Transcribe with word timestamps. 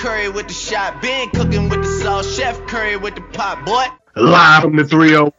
Curry 0.00 0.30
with 0.30 0.48
the 0.48 0.54
shot. 0.54 1.02
Been 1.02 1.28
cooking 1.28 1.68
with 1.68 1.82
the 1.82 2.00
sauce. 2.02 2.34
Chef 2.34 2.58
Curry 2.66 2.96
with 2.96 3.16
the 3.16 3.20
pot, 3.20 3.66
boy. 3.66 3.84
Live 4.18 4.62
from 4.62 4.76
the 4.76 4.84
301. 4.84 5.30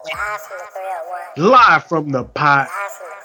Live 1.35 1.85
from 1.85 2.09
the 2.09 2.23
pot. 2.25 2.67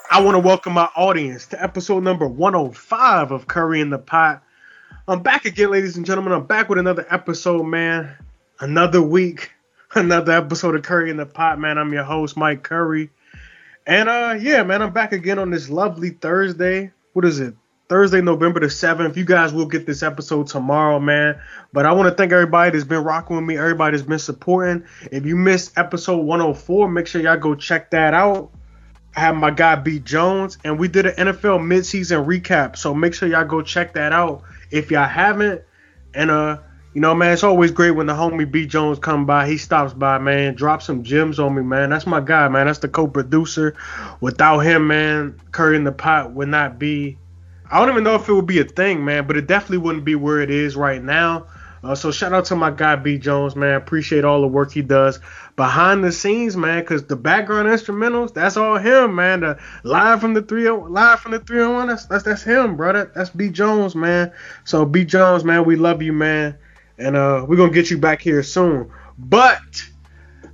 I 0.09 0.19
want 0.21 0.33
to 0.33 0.39
welcome 0.39 0.73
my 0.73 0.89
audience 0.95 1.45
to 1.47 1.63
episode 1.63 2.03
number 2.03 2.27
105 2.27 3.29
of 3.29 3.45
Curry 3.45 3.81
in 3.81 3.91
the 3.91 3.99
Pot. 3.99 4.41
I'm 5.07 5.21
back 5.21 5.45
again, 5.45 5.69
ladies 5.69 5.95
and 5.95 6.07
gentlemen. 6.07 6.33
I'm 6.33 6.47
back 6.47 6.69
with 6.69 6.79
another 6.79 7.05
episode, 7.07 7.65
man. 7.65 8.15
Another 8.59 9.03
week, 9.03 9.51
another 9.93 10.31
episode 10.31 10.73
of 10.73 10.81
Curry 10.81 11.11
in 11.11 11.17
the 11.17 11.27
Pot, 11.27 11.59
man. 11.59 11.77
I'm 11.77 11.93
your 11.93 12.03
host, 12.03 12.35
Mike 12.35 12.63
Curry. 12.63 13.11
And 13.85 14.09
uh 14.09 14.39
yeah, 14.39 14.63
man, 14.63 14.81
I'm 14.81 14.91
back 14.91 15.11
again 15.11 15.37
on 15.37 15.51
this 15.51 15.69
lovely 15.69 16.09
Thursday. 16.09 16.93
What 17.13 17.25
is 17.25 17.39
it? 17.39 17.53
Thursday, 17.89 18.21
November 18.21 18.59
the 18.59 18.67
7th. 18.67 19.15
You 19.15 19.23
guys 19.23 19.53
will 19.53 19.65
get 19.65 19.85
this 19.85 20.03
episode 20.03 20.47
tomorrow, 20.47 20.99
man. 20.99 21.39
But 21.71 21.85
I 21.85 21.93
want 21.93 22.09
to 22.09 22.15
thank 22.15 22.33
everybody 22.33 22.71
that's 22.71 22.83
been 22.83 23.03
rocking 23.03 23.37
with 23.37 23.45
me, 23.45 23.57
everybody 23.57 23.95
that's 23.95 24.07
been 24.07 24.19
supporting. 24.19 24.85
If 25.11 25.25
you 25.25 25.35
missed 25.35 25.77
episode 25.77 26.17
104, 26.17 26.89
make 26.89 27.07
sure 27.07 27.21
y'all 27.21 27.37
go 27.37 27.55
check 27.55 27.91
that 27.91 28.13
out. 28.13 28.51
I 29.15 29.21
have 29.21 29.35
my 29.35 29.51
guy 29.51 29.75
B 29.75 29.99
Jones, 29.99 30.57
and 30.63 30.77
we 30.77 30.87
did 30.87 31.05
an 31.05 31.15
NFL 31.27 31.59
midseason 31.59 32.25
recap. 32.25 32.75
So 32.75 32.93
make 32.93 33.13
sure 33.13 33.29
y'all 33.29 33.45
go 33.45 33.61
check 33.61 33.93
that 33.93 34.11
out 34.11 34.43
if 34.69 34.91
y'all 34.91 35.07
haven't. 35.07 35.63
And 36.13 36.29
uh, 36.29 36.59
you 36.93 37.01
know, 37.01 37.15
man, 37.15 37.31
it's 37.31 37.43
always 37.43 37.71
great 37.71 37.91
when 37.91 38.07
the 38.07 38.13
homie 38.13 38.49
B 38.49 38.65
Jones 38.65 38.99
come 38.99 39.25
by. 39.25 39.47
He 39.47 39.57
stops 39.57 39.93
by, 39.93 40.17
man, 40.17 40.55
drop 40.55 40.81
some 40.81 41.03
gems 41.03 41.39
on 41.39 41.55
me, 41.55 41.63
man. 41.63 41.89
That's 41.89 42.05
my 42.05 42.19
guy, 42.19 42.47
man. 42.49 42.67
That's 42.67 42.79
the 42.79 42.89
co-producer. 42.89 43.75
Without 44.19 44.59
him, 44.59 44.87
man, 44.87 45.39
Curry 45.51 45.77
in 45.77 45.83
the 45.83 45.91
Pot 45.91 46.33
would 46.33 46.49
not 46.49 46.77
be 46.77 47.17
I 47.69 47.79
don't 47.79 47.89
even 47.89 48.03
know 48.03 48.15
if 48.15 48.27
it 48.29 48.33
would 48.33 48.45
be 48.45 48.59
a 48.59 48.63
thing, 48.63 49.03
man, 49.03 49.27
but 49.27 49.37
it 49.37 49.47
definitely 49.47 49.79
wouldn't 49.79 50.05
be 50.05 50.15
where 50.15 50.41
it 50.41 50.49
is 50.49 50.75
right 50.75 51.03
now. 51.03 51.47
Uh, 51.83 51.95
so 51.95 52.11
shout 52.11 52.33
out 52.33 52.45
to 52.45 52.55
my 52.55 52.71
guy 52.71 52.95
B 52.95 53.17
Jones, 53.17 53.55
man. 53.55 53.75
Appreciate 53.75 54.25
all 54.25 54.41
the 54.41 54.47
work 54.47 54.71
he 54.71 54.81
does 54.81 55.19
behind 55.55 56.03
the 56.03 56.11
scenes, 56.11 56.57
man. 56.57 56.83
Cause 56.85 57.05
the 57.05 57.15
background 57.15 57.67
instrumentals, 57.67 58.33
that's 58.33 58.57
all 58.57 58.77
him, 58.77 59.15
man. 59.15 59.41
The 59.41 59.59
live 59.83 60.21
from 60.21 60.33
the 60.33 60.41
three, 60.41 60.67
oh, 60.67 60.79
live 60.89 61.19
from 61.19 61.31
the 61.31 61.39
three 61.39 61.59
hundred 61.59 61.73
oh 61.73 61.77
one, 61.77 61.87
that's 61.87 62.05
that's 62.05 62.23
that's 62.23 62.43
him, 62.43 62.75
brother. 62.77 63.11
That's 63.15 63.29
B 63.29 63.49
Jones, 63.49 63.95
man. 63.95 64.31
So 64.65 64.85
B 64.85 65.05
Jones, 65.05 65.43
man, 65.43 65.65
we 65.65 65.75
love 65.75 66.01
you, 66.01 66.13
man, 66.13 66.57
and 66.97 67.15
uh, 67.15 67.45
we're 67.47 67.57
gonna 67.57 67.71
get 67.71 67.91
you 67.91 67.97
back 67.97 68.21
here 68.21 68.43
soon. 68.43 68.91
But 69.17 69.61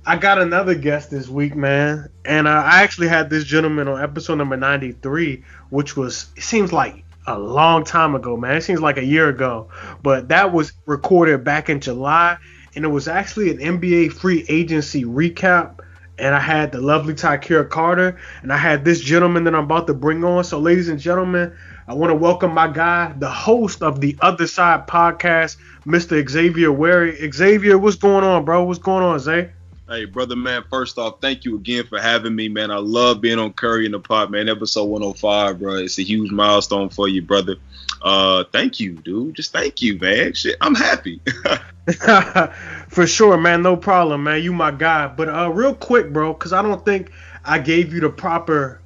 I 0.06 0.16
got 0.16 0.38
another 0.38 0.74
guest 0.74 1.10
this 1.10 1.28
week, 1.28 1.56
man, 1.56 2.10
and 2.24 2.46
uh, 2.46 2.62
I 2.64 2.82
actually 2.82 3.08
had 3.08 3.30
this 3.30 3.44
gentleman 3.44 3.88
on 3.88 4.02
episode 4.02 4.36
number 4.36 4.56
ninety 4.56 4.92
three, 4.92 5.44
which 5.70 5.96
was 5.96 6.26
it 6.36 6.42
seems 6.42 6.72
like 6.72 7.03
a 7.26 7.38
long 7.38 7.84
time 7.84 8.14
ago, 8.14 8.36
man. 8.36 8.56
It 8.56 8.62
seems 8.62 8.80
like 8.80 8.96
a 8.96 9.04
year 9.04 9.28
ago, 9.28 9.68
but 10.02 10.28
that 10.28 10.52
was 10.52 10.72
recorded 10.86 11.44
back 11.44 11.68
in 11.68 11.80
July, 11.80 12.36
and 12.74 12.84
it 12.84 12.88
was 12.88 13.08
actually 13.08 13.50
an 13.50 13.58
NBA 13.58 14.12
free 14.12 14.44
agency 14.48 15.04
recap. 15.04 15.80
And 16.16 16.32
I 16.32 16.38
had 16.38 16.70
the 16.70 16.80
lovely 16.80 17.12
Tykera 17.12 17.68
Carter, 17.68 18.20
and 18.42 18.52
I 18.52 18.56
had 18.56 18.84
this 18.84 19.00
gentleman 19.00 19.42
that 19.44 19.54
I'm 19.54 19.64
about 19.64 19.88
to 19.88 19.94
bring 19.94 20.22
on. 20.22 20.44
So, 20.44 20.60
ladies 20.60 20.88
and 20.88 21.00
gentlemen, 21.00 21.56
I 21.88 21.94
want 21.94 22.12
to 22.12 22.14
welcome 22.14 22.54
my 22.54 22.68
guy, 22.68 23.12
the 23.18 23.28
host 23.28 23.82
of 23.82 24.00
the 24.00 24.16
Other 24.20 24.46
Side 24.46 24.86
podcast, 24.86 25.56
Mr. 25.84 26.28
Xavier 26.28 26.70
Wherry. 26.70 27.30
Xavier, 27.32 27.78
what's 27.78 27.96
going 27.96 28.22
on, 28.22 28.44
bro? 28.44 28.62
What's 28.62 28.78
going 28.78 29.02
on, 29.02 29.18
Zay? 29.18 29.50
Hey, 29.86 30.06
brother, 30.06 30.34
man. 30.34 30.64
First 30.70 30.96
off, 30.96 31.20
thank 31.20 31.44
you 31.44 31.56
again 31.56 31.84
for 31.86 32.00
having 32.00 32.34
me, 32.34 32.48
man. 32.48 32.70
I 32.70 32.78
love 32.78 33.20
being 33.20 33.38
on 33.38 33.52
Curry 33.52 33.84
in 33.84 33.92
the 33.92 34.00
Pot, 34.00 34.30
man. 34.30 34.48
Episode 34.48 34.84
105, 34.84 35.58
bro. 35.58 35.74
It's 35.74 35.98
a 35.98 36.02
huge 36.02 36.30
milestone 36.30 36.88
for 36.88 37.06
you, 37.06 37.20
brother. 37.20 37.56
Uh, 38.00 38.44
thank 38.50 38.80
you, 38.80 38.92
dude. 38.92 39.34
Just 39.34 39.52
thank 39.52 39.82
you, 39.82 39.98
man. 39.98 40.32
Shit, 40.32 40.56
I'm 40.62 40.74
happy. 40.74 41.20
for 42.88 43.06
sure, 43.06 43.36
man. 43.36 43.62
No 43.62 43.76
problem, 43.76 44.24
man. 44.24 44.42
You 44.42 44.54
my 44.54 44.70
guy. 44.70 45.06
But 45.08 45.28
uh, 45.28 45.50
real 45.50 45.74
quick, 45.74 46.14
bro, 46.14 46.32
because 46.32 46.54
I 46.54 46.62
don't 46.62 46.82
think 46.82 47.12
I 47.44 47.58
gave 47.58 47.92
you 47.92 48.00
the 48.00 48.08
proper 48.08 48.80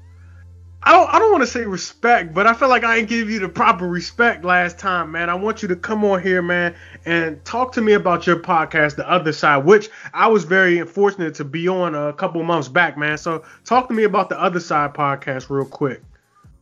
I 0.83 0.93
don't, 0.93 1.13
I 1.13 1.19
don't 1.19 1.33
want 1.33 1.43
to 1.43 1.47
say 1.47 1.65
respect, 1.67 2.33
but 2.33 2.47
I 2.47 2.55
feel 2.55 2.69
like 2.69 2.85
I 2.85 2.97
didn't 2.97 3.09
give 3.09 3.29
you 3.29 3.41
the 3.41 3.49
proper 3.49 3.87
respect 3.87 4.45
last 4.45 4.79
time, 4.79 5.13
man. 5.13 5.29
I 5.29 5.35
want 5.35 5.61
you 5.61 5.69
to 5.69 5.77
come 5.77 6.05
on 6.05 6.23
here, 6.23 6.41
man, 6.41 6.75
and 7.05 7.45
talk 7.45 7.73
to 7.73 7.81
me 7.81 7.95
about 7.95 8.27
your 8.27 8.37
podcast, 8.37 8.95
The 8.97 9.09
Other 9.11 9.33
Side, 9.33 9.65
which 9.65 9.91
I 10.15 10.29
was 10.29 10.45
very 10.45 10.87
fortunate 10.87 11.35
to 11.37 11.45
be 11.45 11.67
on 11.67 11.95
a 11.95 12.13
couple 12.13 12.43
months 12.45 12.69
back, 12.69 12.97
man. 12.97 13.19
So 13.19 13.45
talk 13.65 13.89
to 13.89 13.95
me 13.95 14.05
about 14.05 14.29
The 14.29 14.41
Other 14.41 14.61
Side 14.61 14.95
podcast 14.95 15.51
real 15.51 15.67
quick. 15.67 16.01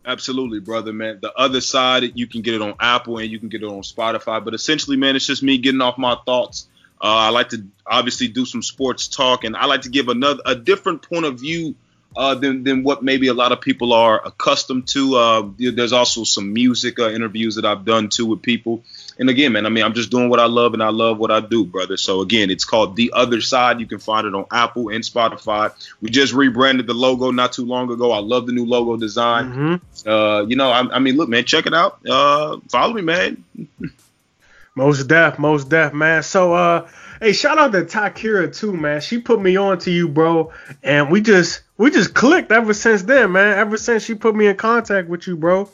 Absolutely, 0.06 0.60
brother, 0.60 0.93
man. 0.93 1.19
The 1.21 1.33
Other 1.34 1.60
Side, 1.60 2.12
you 2.15 2.27
can 2.27 2.41
get 2.41 2.54
it 2.54 2.62
on 2.62 2.75
Apple 2.81 3.19
and 3.19 3.31
you 3.31 3.38
can 3.38 3.48
get 3.48 3.62
it 3.62 3.66
on 3.66 3.83
Spotify. 3.83 4.43
But 4.43 4.54
essentially, 4.54 4.97
man, 4.97 5.15
it's 5.16 5.27
just 5.27 5.43
me 5.43 5.59
getting 5.59 5.83
off 5.83 5.98
my 5.98 6.16
thoughts. 6.25 6.69
Uh, 7.03 7.15
I 7.15 7.28
like 7.28 7.50
to 7.50 7.66
obviously 7.87 8.28
do 8.28 8.47
some 8.47 8.62
sports 8.62 9.09
talk, 9.09 9.44
and 9.44 9.54
I 9.54 9.66
like 9.66 9.83
to 9.83 9.91
give 9.91 10.09
another 10.09 10.41
a 10.47 10.54
different 10.54 11.03
point 11.03 11.27
of 11.27 11.38
view 11.38 11.75
uh, 12.16 12.34
than 12.34 12.65
than 12.65 12.82
what 12.82 13.03
maybe 13.03 13.28
a 13.28 13.34
lot 13.34 13.53
of 13.53 13.60
people 13.60 13.93
are 13.93 14.25
accustomed 14.25 14.88
to. 14.88 15.16
Uh, 15.16 15.49
there's 15.59 15.93
also 15.93 16.25
some 16.25 16.53
music 16.53 16.99
uh, 16.99 17.10
interviews 17.10 17.56
that 17.56 17.65
I've 17.65 17.84
done 17.84 18.09
too 18.09 18.27
with 18.27 18.43
people. 18.43 18.82
And 19.19 19.31
again, 19.31 19.53
man, 19.53 19.65
I 19.65 19.71
mean, 19.71 19.84
I'm 19.84 19.94
just 19.94 20.10
doing 20.10 20.28
what 20.28 20.41
I 20.41 20.47
love 20.47 20.75
and 20.75 20.82
I 20.82 20.91
love 20.91 21.19
what 21.19 21.31
I 21.31 21.41
do, 21.41 21.65
brother. 21.65 21.97
So 21.97 22.21
again, 22.21 22.50
it's 22.50 22.65
called 22.65 22.97
The 22.97 23.12
Other 23.15 23.41
Side. 23.41 23.81
You 23.81 23.87
can 23.87 23.99
find 23.99 24.27
it 24.27 24.34
on 24.34 24.44
Apple 24.50 24.91
and 24.91 25.03
Spotify. 25.03 25.72
We 26.03 26.10
just 26.10 26.34
rebranded 26.34 26.87
the 26.87 26.94
logo 26.94 27.31
not 27.31 27.53
too 27.53 27.65
long 27.65 27.91
ago. 27.91 28.12
I 28.12 28.19
love 28.19 28.47
the 28.47 28.53
new 28.53 28.66
logo 28.66 28.97
design. 28.97 29.53
Mm-hmm. 29.53 30.09
Uh, 30.09 30.43
you 30.43 30.56
know, 30.56 30.71
I, 30.71 30.81
I, 30.97 30.98
mean, 30.98 31.16
look, 31.16 31.31
man, 31.31 31.44
check 31.44 31.66
it 31.66 31.72
out. 31.72 32.06
Uh, 32.06 32.59
follow 32.69 32.93
me, 32.93 33.03
man. 33.03 33.44
most 34.75 35.04
deaf, 35.04 35.38
most 35.38 35.71
deaf, 35.71 35.94
man. 35.94 36.22
So, 36.22 36.53
uh, 36.53 36.88
hey, 37.21 37.32
shout 37.32 37.59
out 37.59 37.72
to 37.72 37.84
Tykera 37.84 38.54
too, 38.54 38.72
man. 38.72 39.00
She 39.00 39.19
put 39.19 39.41
me 39.41 39.56
on 39.56 39.78
to 39.81 39.91
you, 39.91 40.09
bro, 40.09 40.53
and 40.82 41.10
we 41.10 41.21
just 41.21 41.62
we 41.77 41.91
just 41.91 42.15
clicked 42.15 42.53
ever 42.53 42.75
since 42.75 43.03
then, 43.03 43.32
man. 43.32 43.59
Ever 43.59 43.77
since 43.77 44.04
she 44.04 44.15
put 44.15 44.34
me 44.34 44.47
in 44.47 44.56
contact 44.56 45.09
with 45.09 45.27
you, 45.27 45.37
bro. 45.37 45.69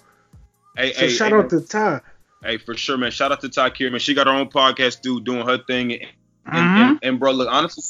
Hey, 0.77 0.93
so 0.93 1.01
hey, 1.01 1.09
shout 1.09 1.31
hey, 1.33 1.37
out 1.37 1.51
to 1.51 1.61
Ty. 1.61 2.01
Hey, 2.43 2.59
for 2.59 2.77
sure, 2.77 2.97
man. 2.97 3.11
Shout 3.11 3.31
out 3.31 3.41
to 3.43 3.49
Ty 3.49 3.71
Kier, 3.71 3.91
man. 3.91 4.01
She 4.01 4.15
got 4.15 4.27
her 4.27 4.33
own 4.33 4.49
podcast, 4.49 5.01
dude, 5.03 5.25
doing 5.25 5.47
her 5.47 5.59
thing. 5.59 5.93
And, 5.93 6.03
mm-hmm. 6.03 6.57
and, 6.57 6.91
and, 6.91 6.99
and, 7.03 7.21
bro, 7.21 7.33
look, 7.33 7.49
honestly, 7.51 7.85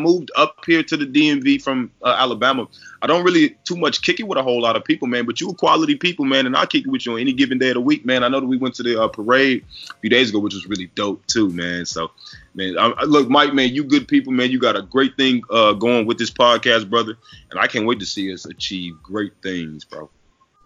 moved 0.00 0.30
up 0.36 0.56
here 0.66 0.82
to 0.82 0.96
the 0.96 1.06
DMV 1.06 1.62
from 1.62 1.90
uh, 2.02 2.16
Alabama. 2.18 2.66
I 3.02 3.06
don't 3.06 3.24
really 3.24 3.50
too 3.64 3.76
much 3.76 4.02
kick 4.02 4.20
it 4.20 4.24
with 4.24 4.38
a 4.38 4.42
whole 4.42 4.60
lot 4.60 4.76
of 4.76 4.84
people, 4.84 5.08
man. 5.08 5.26
But 5.26 5.40
you 5.40 5.52
quality 5.54 5.96
people, 5.96 6.24
man, 6.24 6.46
and 6.46 6.56
I'll 6.56 6.66
kick 6.66 6.86
it 6.86 6.90
with 6.90 7.06
you 7.06 7.14
on 7.14 7.20
any 7.20 7.32
given 7.32 7.58
day 7.58 7.68
of 7.68 7.74
the 7.74 7.80
week, 7.80 8.04
man. 8.04 8.22
I 8.24 8.28
know 8.28 8.40
that 8.40 8.46
we 8.46 8.56
went 8.56 8.74
to 8.76 8.82
the 8.82 9.02
uh, 9.02 9.08
parade 9.08 9.64
a 9.90 9.94
few 10.00 10.10
days 10.10 10.30
ago, 10.30 10.38
which 10.38 10.54
was 10.54 10.66
really 10.66 10.90
dope 10.94 11.26
too, 11.26 11.50
man. 11.50 11.86
So, 11.86 12.10
man, 12.54 12.76
I, 12.78 13.04
look, 13.04 13.28
Mike, 13.28 13.54
man, 13.54 13.74
you 13.74 13.84
good 13.84 14.08
people, 14.08 14.32
man. 14.32 14.50
You 14.50 14.58
got 14.58 14.76
a 14.76 14.82
great 14.82 15.16
thing 15.16 15.42
uh, 15.50 15.72
going 15.72 16.06
with 16.06 16.18
this 16.18 16.30
podcast, 16.30 16.90
brother, 16.90 17.16
and 17.50 17.60
I 17.60 17.66
can't 17.66 17.86
wait 17.86 18.00
to 18.00 18.06
see 18.06 18.32
us 18.32 18.44
achieve 18.44 19.02
great 19.02 19.32
things, 19.42 19.84
bro. 19.84 20.10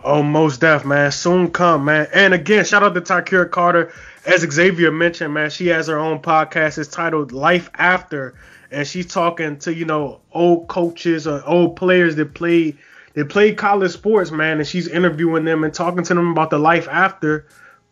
Oh, 0.06 0.22
most 0.22 0.60
def, 0.60 0.84
man. 0.84 1.10
Soon 1.12 1.50
come, 1.50 1.86
man. 1.86 2.08
And 2.12 2.34
again, 2.34 2.66
shout 2.66 2.82
out 2.82 2.94
to 2.94 3.00
Tykera 3.00 3.50
Carter. 3.50 3.90
As 4.26 4.42
Xavier 4.42 4.92
mentioned, 4.92 5.32
man, 5.32 5.48
she 5.48 5.68
has 5.68 5.86
her 5.86 5.98
own 5.98 6.20
podcast. 6.20 6.76
It's 6.76 6.90
titled 6.90 7.32
Life 7.32 7.70
After 7.74 8.34
and 8.74 8.86
she's 8.86 9.06
talking 9.06 9.58
to 9.60 9.74
you 9.74 9.84
know 9.84 10.20
old 10.32 10.68
coaches 10.68 11.26
or 11.26 11.42
old 11.46 11.76
players 11.76 12.16
that 12.16 12.34
play 12.34 12.76
that 13.14 13.28
play 13.28 13.54
college 13.54 13.92
sports, 13.92 14.30
man, 14.30 14.58
and 14.58 14.66
she's 14.66 14.88
interviewing 14.88 15.44
them 15.44 15.64
and 15.64 15.72
talking 15.72 16.02
to 16.02 16.14
them 16.14 16.32
about 16.32 16.50
the 16.50 16.58
life 16.58 16.88
after 16.90 17.46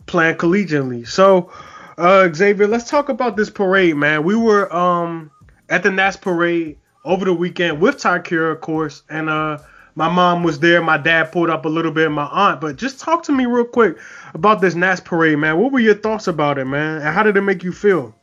playing 0.07 0.37
collegiately. 0.37 1.07
So, 1.07 1.53
uh, 1.97 2.29
Xavier, 2.33 2.67
let's 2.67 2.91
talk 2.91 3.09
about 3.09 3.37
this 3.37 3.49
parade, 3.49 3.97
man. 3.97 4.25
We 4.25 4.35
were 4.37 4.73
um 4.75 5.31
at 5.69 5.83
the 5.83 5.91
Nats 5.91 6.17
parade 6.17 6.79
over 7.05 7.25
the 7.25 7.35
weekend 7.35 7.81
with 7.81 7.97
Tykera, 7.99 8.53
of 8.53 8.61
course, 8.61 9.03
and 9.09 9.31
uh 9.31 9.59
my 9.95 10.09
mom 10.09 10.43
was 10.43 10.59
there. 10.59 10.83
My 10.83 10.97
dad 10.97 11.33
pulled 11.33 11.51
up 11.51 11.67
a 11.67 11.69
little 11.69 11.93
bit, 11.93 12.11
my 12.11 12.25
aunt. 12.25 12.61
But 12.61 12.77
just 12.77 12.99
talk 12.99 13.25
to 13.25 13.33
me 13.33 13.45
real 13.45 13.65
quick 13.65 13.99
about 14.35 14.61
this 14.61 14.75
Nats 14.75 15.01
parade, 15.01 15.39
man. 15.39 15.59
What 15.59 15.73
were 15.73 15.81
your 15.81 15.95
thoughts 15.95 16.29
about 16.29 16.59
it, 16.59 16.65
man? 16.65 17.03
And 17.03 17.15
how 17.15 17.23
did 17.23 17.37
it 17.37 17.43
make 17.43 17.63
you 17.63 17.73
feel? 17.73 18.15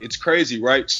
It's 0.00 0.16
crazy, 0.16 0.60
right? 0.60 0.90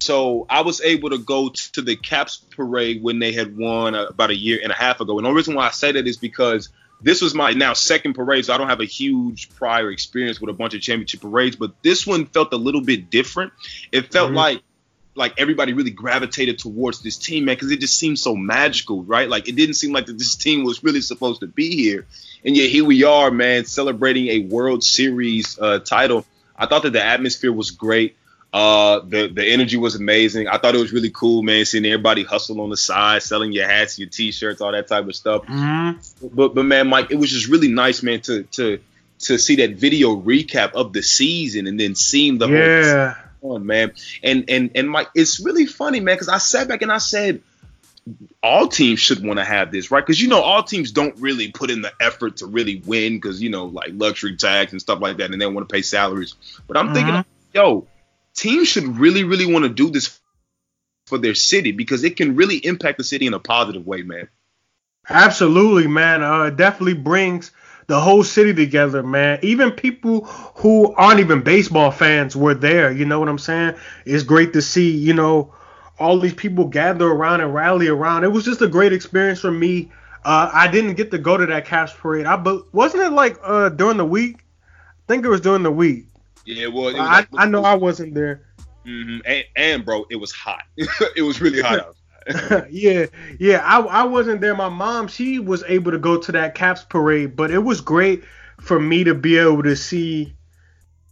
So 0.00 0.46
I 0.48 0.62
was 0.62 0.80
able 0.80 1.10
to 1.10 1.18
go 1.18 1.48
to 1.48 1.82
the 1.82 1.96
Caps 1.96 2.36
parade 2.36 3.02
when 3.02 3.18
they 3.18 3.32
had 3.32 3.56
won 3.56 3.94
uh, 3.94 4.06
about 4.06 4.30
a 4.30 4.36
year 4.36 4.60
and 4.62 4.70
a 4.70 4.74
half 4.74 5.00
ago. 5.00 5.18
And 5.18 5.26
the 5.26 5.32
reason 5.32 5.54
why 5.54 5.66
I 5.66 5.70
say 5.70 5.92
that 5.92 6.06
is 6.06 6.16
because 6.16 6.68
this 7.00 7.20
was 7.20 7.34
my 7.34 7.52
now 7.52 7.74
second 7.74 8.14
parade, 8.14 8.46
so 8.46 8.54
I 8.54 8.58
don't 8.58 8.68
have 8.68 8.80
a 8.80 8.86
huge 8.86 9.54
prior 9.56 9.90
experience 9.90 10.40
with 10.40 10.50
a 10.50 10.54
bunch 10.54 10.74
of 10.74 10.80
championship 10.80 11.20
parades, 11.20 11.56
but 11.56 11.82
this 11.82 12.06
one 12.06 12.26
felt 12.26 12.52
a 12.52 12.56
little 12.56 12.80
bit 12.80 13.10
different. 13.10 13.52
It 13.92 14.10
felt 14.10 14.28
mm-hmm. 14.28 14.36
like 14.36 14.62
like 15.16 15.34
everybody 15.38 15.74
really 15.74 15.92
gravitated 15.92 16.58
towards 16.58 17.00
this 17.02 17.16
team, 17.16 17.44
man, 17.44 17.54
because 17.54 17.70
it 17.70 17.78
just 17.78 17.96
seemed 17.96 18.18
so 18.18 18.34
magical, 18.34 19.04
right? 19.04 19.28
Like 19.28 19.48
it 19.48 19.54
didn't 19.54 19.76
seem 19.76 19.92
like 19.92 20.06
that 20.06 20.18
this 20.18 20.34
team 20.34 20.64
was 20.64 20.82
really 20.82 21.02
supposed 21.02 21.40
to 21.40 21.46
be 21.46 21.76
here, 21.76 22.06
and 22.44 22.56
yet 22.56 22.70
here 22.70 22.84
we 22.84 23.04
are, 23.04 23.30
man, 23.30 23.64
celebrating 23.66 24.28
a 24.28 24.38
World 24.40 24.82
Series 24.82 25.58
uh, 25.58 25.80
title. 25.80 26.24
I 26.56 26.66
thought 26.66 26.84
that 26.84 26.92
the 26.92 27.04
atmosphere 27.04 27.52
was 27.52 27.70
great. 27.70 28.16
Uh, 28.54 29.00
the 29.00 29.26
the 29.26 29.44
energy 29.44 29.76
was 29.76 29.96
amazing. 29.96 30.46
I 30.46 30.58
thought 30.58 30.76
it 30.76 30.78
was 30.78 30.92
really 30.92 31.10
cool, 31.10 31.42
man, 31.42 31.64
seeing 31.64 31.84
everybody 31.84 32.22
hustle 32.22 32.60
on 32.60 32.70
the 32.70 32.76
side, 32.76 33.24
selling 33.24 33.50
your 33.50 33.66
hats, 33.66 33.98
your 33.98 34.08
t-shirts, 34.08 34.60
all 34.60 34.70
that 34.70 34.86
type 34.86 35.08
of 35.08 35.16
stuff. 35.16 35.42
Mm-hmm. 35.46 36.28
But 36.32 36.54
but 36.54 36.64
man, 36.64 36.86
Mike, 36.86 37.10
it 37.10 37.16
was 37.16 37.32
just 37.32 37.48
really 37.48 37.66
nice, 37.66 38.04
man, 38.04 38.20
to 38.20 38.44
to 38.44 38.78
to 39.18 39.38
see 39.38 39.56
that 39.56 39.72
video 39.72 40.14
recap 40.14 40.74
of 40.74 40.92
the 40.92 41.02
season 41.02 41.66
and 41.66 41.80
then 41.80 41.96
seeing 41.96 42.38
the 42.38 42.48
yeah. 42.48 43.14
whole 43.42 43.56
on, 43.56 43.66
man. 43.66 43.92
And 44.22 44.48
and 44.48 44.70
and 44.76 44.88
Mike, 44.88 45.08
it's 45.16 45.40
really 45.40 45.66
funny, 45.66 45.98
man, 45.98 46.14
because 46.14 46.28
I 46.28 46.38
sat 46.38 46.68
back 46.68 46.82
and 46.82 46.92
I 46.92 46.98
said 46.98 47.42
all 48.40 48.68
teams 48.68 49.00
should 49.00 49.24
want 49.26 49.40
to 49.40 49.44
have 49.44 49.72
this, 49.72 49.90
right? 49.90 50.06
Because 50.06 50.20
you 50.20 50.28
know, 50.28 50.40
all 50.40 50.62
teams 50.62 50.92
don't 50.92 51.18
really 51.18 51.50
put 51.50 51.72
in 51.72 51.82
the 51.82 51.92
effort 52.00 52.36
to 52.36 52.46
really 52.46 52.82
win 52.86 53.14
because 53.14 53.42
you 53.42 53.50
know, 53.50 53.64
like 53.64 53.90
luxury 53.94 54.36
tax 54.36 54.70
and 54.70 54.80
stuff 54.80 55.00
like 55.00 55.16
that, 55.16 55.32
and 55.32 55.40
they 55.40 55.46
want 55.46 55.68
to 55.68 55.72
pay 55.72 55.82
salaries. 55.82 56.36
But 56.68 56.76
I'm 56.76 56.86
mm-hmm. 56.86 56.94
thinking, 56.94 57.24
yo, 57.52 57.86
teams 58.34 58.68
should 58.68 58.98
really, 58.98 59.24
really 59.24 59.50
want 59.50 59.64
to 59.64 59.68
do 59.68 59.90
this 59.90 60.20
for 61.06 61.18
their 61.18 61.34
city 61.34 61.72
because 61.72 62.04
it 62.04 62.16
can 62.16 62.36
really 62.36 62.56
impact 62.56 62.98
the 62.98 63.04
city 63.04 63.26
in 63.26 63.34
a 63.34 63.38
positive 63.38 63.86
way, 63.86 64.02
man. 64.02 64.28
Absolutely, 65.08 65.86
man. 65.86 66.22
Uh, 66.22 66.44
it 66.44 66.56
definitely 66.56 66.94
brings 66.94 67.50
the 67.86 68.00
whole 68.00 68.24
city 68.24 68.54
together, 68.54 69.02
man. 69.02 69.38
Even 69.42 69.70
people 69.70 70.24
who 70.24 70.94
aren't 70.94 71.20
even 71.20 71.42
baseball 71.42 71.90
fans 71.90 72.34
were 72.34 72.54
there. 72.54 72.90
You 72.90 73.04
know 73.04 73.20
what 73.20 73.28
I'm 73.28 73.38
saying? 73.38 73.74
It's 74.06 74.22
great 74.22 74.54
to 74.54 74.62
see, 74.62 74.90
you 74.90 75.12
know, 75.12 75.54
all 75.98 76.18
these 76.18 76.34
people 76.34 76.66
gather 76.66 77.06
around 77.06 77.40
and 77.40 77.54
rally 77.54 77.88
around. 77.88 78.24
It 78.24 78.32
was 78.32 78.44
just 78.44 78.62
a 78.62 78.68
great 78.68 78.92
experience 78.92 79.40
for 79.40 79.50
me. 79.50 79.92
Uh, 80.24 80.50
I 80.52 80.68
didn't 80.68 80.94
get 80.94 81.10
to 81.10 81.18
go 81.18 81.36
to 81.36 81.46
that 81.46 81.66
Caps 81.66 81.92
parade. 81.92 82.24
I 82.24 82.36
but 82.36 82.72
wasn't 82.72 83.02
it 83.02 83.10
like 83.10 83.38
uh, 83.42 83.68
during 83.68 83.98
the 83.98 84.04
week? 84.04 84.38
I 84.38 85.02
think 85.06 85.24
it 85.24 85.28
was 85.28 85.42
during 85.42 85.62
the 85.62 85.70
week. 85.70 86.06
Yeah, 86.44 86.66
well, 86.68 86.88
it 86.88 86.98
was 86.98 87.00
I, 87.00 87.26
I 87.36 87.46
know 87.46 87.62
I 87.62 87.74
wasn't 87.74 88.14
there. 88.14 88.42
Mm-hmm. 88.86 89.18
And, 89.24 89.44
and, 89.56 89.84
bro, 89.84 90.04
it 90.10 90.16
was 90.16 90.32
hot. 90.32 90.64
it 90.76 91.22
was 91.22 91.40
really 91.40 91.62
hot 91.62 91.96
yeah, 92.70 93.06
yeah. 93.38 93.60
I 93.62 93.80
I 93.80 94.04
wasn't 94.04 94.40
there. 94.40 94.54
My 94.54 94.68
mom, 94.70 95.08
she 95.08 95.38
was 95.38 95.62
able 95.68 95.90
to 95.92 95.98
go 95.98 96.18
to 96.18 96.32
that 96.32 96.54
Caps 96.54 96.82
parade, 96.82 97.36
but 97.36 97.50
it 97.50 97.58
was 97.58 97.80
great 97.80 98.24
for 98.60 98.80
me 98.80 99.04
to 99.04 99.14
be 99.14 99.36
able 99.36 99.62
to 99.62 99.76
see 99.76 100.34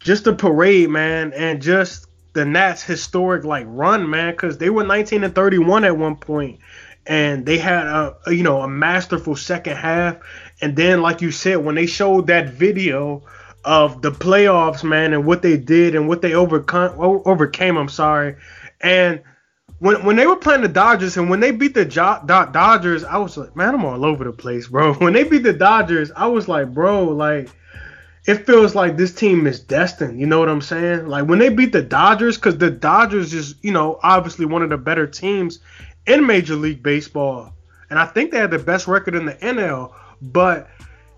just 0.00 0.24
the 0.24 0.32
parade, 0.32 0.88
man, 0.88 1.32
and 1.34 1.60
just 1.60 2.06
the 2.32 2.46
Nats' 2.46 2.82
historic 2.82 3.44
like 3.44 3.66
run, 3.68 4.08
man, 4.08 4.32
because 4.32 4.56
they 4.56 4.70
were 4.70 4.84
19 4.84 5.22
and 5.24 5.34
31 5.34 5.84
at 5.84 5.98
one 5.98 6.16
point, 6.16 6.60
and 7.06 7.44
they 7.44 7.58
had 7.58 7.86
a, 7.86 8.16
a, 8.26 8.32
you 8.32 8.42
know 8.42 8.62
a 8.62 8.68
masterful 8.68 9.36
second 9.36 9.76
half, 9.76 10.16
and 10.62 10.76
then 10.76 11.02
like 11.02 11.20
you 11.20 11.30
said, 11.30 11.56
when 11.56 11.74
they 11.74 11.86
showed 11.86 12.28
that 12.28 12.48
video 12.48 13.22
of 13.64 14.02
the 14.02 14.10
playoffs, 14.10 14.82
man, 14.84 15.12
and 15.12 15.24
what 15.24 15.42
they 15.42 15.56
did 15.56 15.94
and 15.94 16.08
what 16.08 16.22
they 16.22 16.34
overcome 16.34 16.94
overcame, 16.98 17.76
I'm 17.76 17.88
sorry, 17.88 18.36
and 18.80 19.22
when 19.82 20.04
when 20.04 20.16
they 20.16 20.26
were 20.26 20.36
playing 20.36 20.62
the 20.62 20.68
Dodgers 20.68 21.16
and 21.16 21.28
when 21.28 21.40
they 21.40 21.50
beat 21.50 21.74
the 21.74 21.84
jo- 21.84 22.20
Do- 22.20 22.52
Dodgers, 22.52 23.02
I 23.02 23.16
was 23.18 23.36
like, 23.36 23.56
man, 23.56 23.74
I'm 23.74 23.84
all 23.84 24.04
over 24.04 24.22
the 24.22 24.32
place, 24.32 24.68
bro. 24.68 24.94
When 25.00 25.12
they 25.12 25.24
beat 25.24 25.42
the 25.42 25.52
Dodgers, 25.52 26.12
I 26.14 26.26
was 26.26 26.46
like, 26.46 26.72
bro, 26.72 27.04
like 27.04 27.50
it 28.24 28.46
feels 28.46 28.76
like 28.76 28.96
this 28.96 29.12
team 29.12 29.46
is 29.48 29.58
destined. 29.58 30.20
You 30.20 30.26
know 30.26 30.38
what 30.38 30.48
I'm 30.48 30.60
saying? 30.60 31.08
Like 31.08 31.26
when 31.26 31.40
they 31.40 31.48
beat 31.48 31.72
the 31.72 31.82
Dodgers, 31.82 32.36
because 32.36 32.58
the 32.58 32.70
Dodgers 32.70 33.34
is, 33.34 33.56
you 33.62 33.72
know, 33.72 33.98
obviously 34.04 34.46
one 34.46 34.62
of 34.62 34.70
the 34.70 34.78
better 34.78 35.06
teams 35.06 35.58
in 36.06 36.26
Major 36.26 36.54
League 36.54 36.82
Baseball, 36.82 37.52
and 37.90 37.98
I 37.98 38.06
think 38.06 38.30
they 38.30 38.38
had 38.38 38.52
the 38.52 38.60
best 38.60 38.86
record 38.86 39.16
in 39.16 39.26
the 39.26 39.34
NL. 39.34 39.92
But 40.20 40.68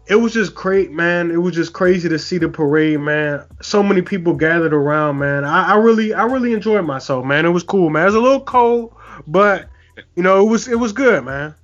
it 0.07 0.17
was 0.17 0.33
just 0.33 0.55
great, 0.55 0.91
man. 0.91 1.31
It 1.31 1.39
was 1.39 1.55
just 1.55 1.73
crazy 1.73 2.09
to 2.09 2.19
see 2.19 2.39
the 2.39 2.49
parade, 2.49 3.01
man. 3.01 3.45
So 3.63 3.83
many 3.83 4.03
people 4.03 4.35
gathered 4.35 4.75
around, 4.75 5.19
man. 5.19 5.45
I, 5.45 5.73
I 5.73 5.77
really, 5.77 6.13
I 6.13 6.25
really 6.25 6.53
enjoyed 6.53 6.85
myself, 6.85 7.25
man. 7.25 7.47
It 7.47 7.51
was 7.51 7.63
cool, 7.63 7.91
man. 7.91 8.03
It 8.03 8.07
was 8.07 8.15
a 8.15 8.21
little 8.21 8.41
cold, 8.43 8.95
but 9.27 9.69
you 10.17 10.23
know, 10.23 10.47
it 10.47 10.51
was, 10.51 10.69
it 10.69 10.79
was 10.79 10.93
good, 10.93 11.25
man. 11.25 11.55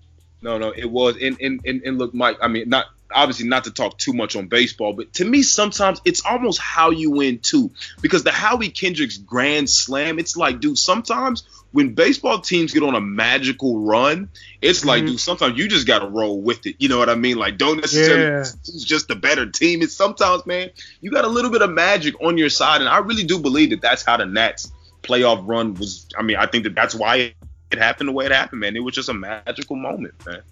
No, 0.43 0.59
no, 0.59 0.71
it 0.71 0.91
was. 0.91 1.17
And 1.21 1.39
and 1.41 1.61
and, 1.67 1.83
and 1.83 1.99
look, 1.99 2.15
Mike. 2.15 2.39
I 2.41 2.49
mean, 2.49 2.69
not 2.69 2.87
obviously 3.12 3.49
not 3.49 3.65
to 3.65 3.71
talk 3.71 3.99
too 3.99 4.12
much 4.12 4.37
on 4.37 4.49
baseball, 4.49 4.93
but 4.93 5.12
to 5.15 5.25
me 5.25 5.43
sometimes 5.43 6.01
it's 6.05 6.25
almost 6.25 6.59
how 6.59 6.91
you 6.91 7.11
win 7.11 7.39
too. 7.39 7.71
Because 8.01 8.25
the 8.25 8.33
Howie 8.33 8.71
Kendrick's 8.71 9.17
Grand 9.17 9.69
Slam, 9.69 10.19
it's 10.19 10.37
like, 10.37 10.61
dude, 10.61 10.79
sometimes 10.79 11.45
when 11.73 11.95
baseball 11.95 12.41
teams 12.41 12.73
get 12.73 12.83
on 12.83 12.95
a 12.95 13.01
magical 13.01 13.81
run, 13.81 14.29
it's 14.61 14.81
mm-hmm. 14.81 14.89
like, 14.89 15.07
dude, 15.07 15.21
sometimes 15.21 15.57
you 15.57 15.69
just 15.69 15.87
gotta 15.87 16.07
roll 16.07 16.41
with 16.41 16.67
it. 16.67 16.77
You 16.79 16.89
know 16.89 16.99
what 16.99 17.09
I 17.09 17.15
mean? 17.15 17.37
Like, 17.37 17.59
don't 17.59 17.77
necessarily 17.77 18.25
yeah. 18.25 18.41
it's 18.41 18.85
just 18.85 19.09
the 19.09 19.17
better 19.17 19.47
team. 19.51 19.83
It's 19.83 19.95
sometimes, 19.95 20.47
man, 20.47 20.71
you 21.01 21.11
got 21.11 21.25
a 21.25 21.29
little 21.29 21.51
bit 21.51 21.62
of 21.62 21.71
magic 21.71 22.21
on 22.23 22.39
your 22.39 22.51
side, 22.51 22.81
and 22.81 22.89
I 22.89 22.99
really 22.99 23.25
do 23.25 23.39
believe 23.39 23.71
that 23.71 23.81
that's 23.81 24.05
how 24.05 24.17
the 24.17 24.27
Nats 24.27 24.73
playoff 25.03 25.47
run 25.47 25.75
was. 25.75 26.07
I 26.19 26.23
mean, 26.23 26.37
I 26.37 26.47
think 26.47 26.65
that 26.65 26.75
that's 26.75 26.95
why 26.95 27.35
it 27.71 27.79
happened 27.79 28.09
the 28.09 28.12
way 28.12 28.27
it 28.27 28.33
happened, 28.33 28.61
man. 28.61 28.77
It 28.77 28.81
was 28.81 28.95
just 28.95 29.09
a 29.09 29.15
magical 29.15 29.77
moment, 29.77 30.15
man. 30.27 30.43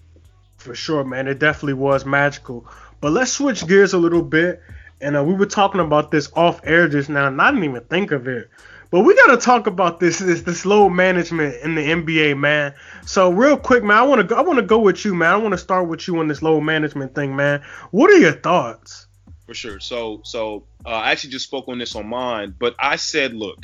For 0.59 0.75
sure, 0.75 1.03
man. 1.03 1.27
It 1.27 1.39
definitely 1.39 1.73
was 1.73 2.05
magical. 2.05 2.67
But 3.01 3.13
let's 3.13 3.31
switch 3.31 3.65
gears 3.65 3.93
a 3.93 3.97
little 3.97 4.21
bit. 4.21 4.61
And 5.01 5.15
uh, 5.15 5.23
we 5.23 5.33
were 5.33 5.45
talking 5.45 5.79
about 5.79 6.11
this 6.11 6.29
off 6.35 6.59
air 6.65 6.89
just 6.89 7.09
now, 7.09 7.27
and 7.27 7.41
I 7.41 7.51
didn't 7.51 7.63
even 7.63 7.83
think 7.85 8.11
of 8.11 8.27
it. 8.27 8.49
But 8.91 9.01
we 9.01 9.15
gotta 9.15 9.37
talk 9.37 9.67
about 9.67 9.99
this 9.99 10.19
this 10.19 10.41
this 10.41 10.65
load 10.65 10.89
management 10.89 11.55
in 11.63 11.75
the 11.75 11.81
NBA, 11.81 12.37
man. 12.37 12.73
So 13.05 13.29
real 13.29 13.55
quick, 13.55 13.83
man, 13.83 13.97
I 13.97 14.03
wanna 14.03 14.23
go 14.23 14.35
I 14.35 14.41
wanna 14.41 14.63
go 14.63 14.79
with 14.79 15.05
you, 15.05 15.13
man. 15.13 15.31
I 15.31 15.37
wanna 15.37 15.59
start 15.59 15.87
with 15.87 16.07
you 16.07 16.19
on 16.19 16.27
this 16.27 16.41
load 16.41 16.61
management 16.61 17.15
thing, 17.15 17.35
man. 17.35 17.61
What 17.91 18.09
are 18.09 18.17
your 18.17 18.33
thoughts? 18.33 19.07
For 19.45 19.53
sure. 19.53 19.79
So 19.79 20.21
so 20.23 20.65
uh, 20.85 20.89
I 20.89 21.11
actually 21.11 21.29
just 21.29 21.45
spoke 21.45 21.67
on 21.67 21.77
this 21.77 21.95
on 21.95 22.07
mine, 22.07 22.55
but 22.59 22.75
I 22.79 22.95
said, 22.95 23.33
look, 23.33 23.59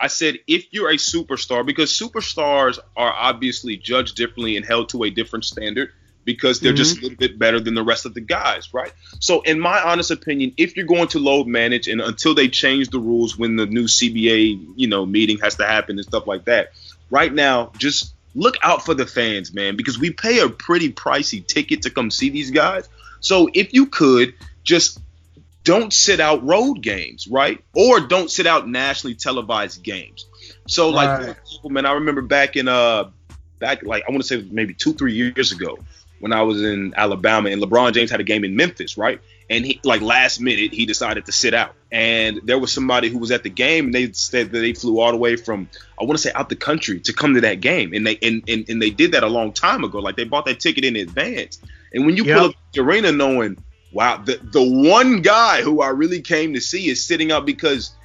I 0.00 0.06
said 0.06 0.38
if 0.48 0.66
you're 0.72 0.90
a 0.90 0.96
superstar, 0.96 1.64
because 1.64 1.92
superstars 1.92 2.78
are 2.96 3.12
obviously 3.12 3.76
judged 3.76 4.16
differently 4.16 4.56
and 4.56 4.64
held 4.64 4.88
to 4.88 5.04
a 5.04 5.10
different 5.10 5.44
standard 5.44 5.90
because 6.24 6.60
they're 6.60 6.72
mm-hmm. 6.72 6.76
just 6.76 6.98
a 6.98 7.02
little 7.02 7.16
bit 7.16 7.38
better 7.38 7.60
than 7.60 7.74
the 7.74 7.82
rest 7.82 8.06
of 8.06 8.14
the 8.14 8.20
guys, 8.20 8.72
right? 8.72 8.92
So, 9.20 9.40
in 9.42 9.58
my 9.58 9.80
honest 9.82 10.10
opinion, 10.10 10.52
if 10.56 10.76
you're 10.76 10.86
going 10.86 11.08
to 11.08 11.18
load 11.18 11.46
manage 11.46 11.88
and 11.88 12.00
until 12.00 12.34
they 12.34 12.48
change 12.48 12.90
the 12.90 12.98
rules 12.98 13.36
when 13.36 13.56
the 13.56 13.66
new 13.66 13.84
CBA, 13.84 14.74
you 14.76 14.88
know, 14.88 15.04
meeting 15.04 15.38
has 15.38 15.56
to 15.56 15.66
happen 15.66 15.98
and 15.98 16.06
stuff 16.06 16.26
like 16.26 16.44
that, 16.44 16.72
right 17.10 17.32
now, 17.32 17.72
just 17.78 18.14
look 18.34 18.56
out 18.62 18.84
for 18.84 18.94
the 18.94 19.06
fans, 19.06 19.52
man, 19.52 19.76
because 19.76 19.98
we 19.98 20.10
pay 20.10 20.40
a 20.40 20.48
pretty 20.48 20.92
pricey 20.92 21.44
ticket 21.46 21.82
to 21.82 21.90
come 21.90 22.10
see 22.10 22.30
these 22.30 22.50
guys. 22.50 22.88
So, 23.20 23.48
if 23.52 23.72
you 23.72 23.86
could 23.86 24.34
just 24.62 25.00
don't 25.64 25.92
sit 25.92 26.20
out 26.20 26.44
road 26.44 26.82
games, 26.82 27.28
right? 27.28 27.62
Or 27.74 28.00
don't 28.00 28.30
sit 28.30 28.46
out 28.46 28.68
nationally 28.68 29.14
televised 29.14 29.82
games. 29.82 30.26
So, 30.66 30.90
like, 30.90 31.08
right. 31.08 31.36
example, 31.36 31.70
man, 31.70 31.86
I 31.86 31.92
remember 31.92 32.22
back 32.22 32.56
in 32.56 32.68
uh 32.68 33.10
back 33.62 33.82
like 33.84 34.04
I 34.06 34.10
want 34.10 34.22
to 34.22 34.28
say 34.28 34.46
maybe 34.50 34.74
two, 34.74 34.92
three 34.92 35.14
years 35.14 35.52
ago, 35.52 35.78
when 36.22 36.32
I 36.32 36.42
was 36.42 36.62
in 36.62 36.94
Alabama, 36.96 37.50
and 37.50 37.60
LeBron 37.60 37.92
James 37.94 38.08
had 38.08 38.20
a 38.20 38.22
game 38.22 38.44
in 38.44 38.54
Memphis, 38.54 38.96
right? 38.96 39.20
And 39.50 39.66
he 39.66 39.80
like 39.82 40.02
last 40.02 40.40
minute 40.40 40.72
he 40.72 40.86
decided 40.86 41.26
to 41.26 41.32
sit 41.32 41.52
out. 41.52 41.74
And 41.90 42.40
there 42.44 42.60
was 42.60 42.70
somebody 42.70 43.08
who 43.08 43.18
was 43.18 43.32
at 43.32 43.42
the 43.42 43.50
game, 43.50 43.86
and 43.86 43.94
they 43.94 44.12
said 44.12 44.52
that 44.52 44.60
they 44.60 44.72
flew 44.72 45.00
all 45.00 45.10
the 45.10 45.16
way 45.16 45.34
from 45.34 45.68
I 46.00 46.04
want 46.04 46.12
to 46.12 46.22
say 46.22 46.30
out 46.32 46.48
the 46.48 46.54
country 46.54 47.00
to 47.00 47.12
come 47.12 47.34
to 47.34 47.40
that 47.40 47.60
game, 47.60 47.92
and 47.92 48.06
they 48.06 48.18
and, 48.22 48.44
and 48.46 48.68
and 48.68 48.80
they 48.80 48.90
did 48.90 49.12
that 49.12 49.24
a 49.24 49.28
long 49.28 49.52
time 49.52 49.82
ago. 49.82 49.98
Like 49.98 50.14
they 50.14 50.22
bought 50.22 50.44
that 50.44 50.60
ticket 50.60 50.84
in 50.84 50.94
advance. 50.94 51.60
And 51.92 52.06
when 52.06 52.16
you 52.16 52.22
yep. 52.22 52.38
pull 52.38 52.48
up 52.50 52.54
the 52.72 52.82
arena, 52.82 53.10
knowing 53.10 53.58
wow, 53.90 54.18
the 54.18 54.38
the 54.40 54.62
one 54.62 55.22
guy 55.22 55.62
who 55.62 55.82
I 55.82 55.88
really 55.88 56.20
came 56.20 56.54
to 56.54 56.60
see 56.60 56.88
is 56.88 57.04
sitting 57.04 57.32
out 57.32 57.44
because 57.44 57.96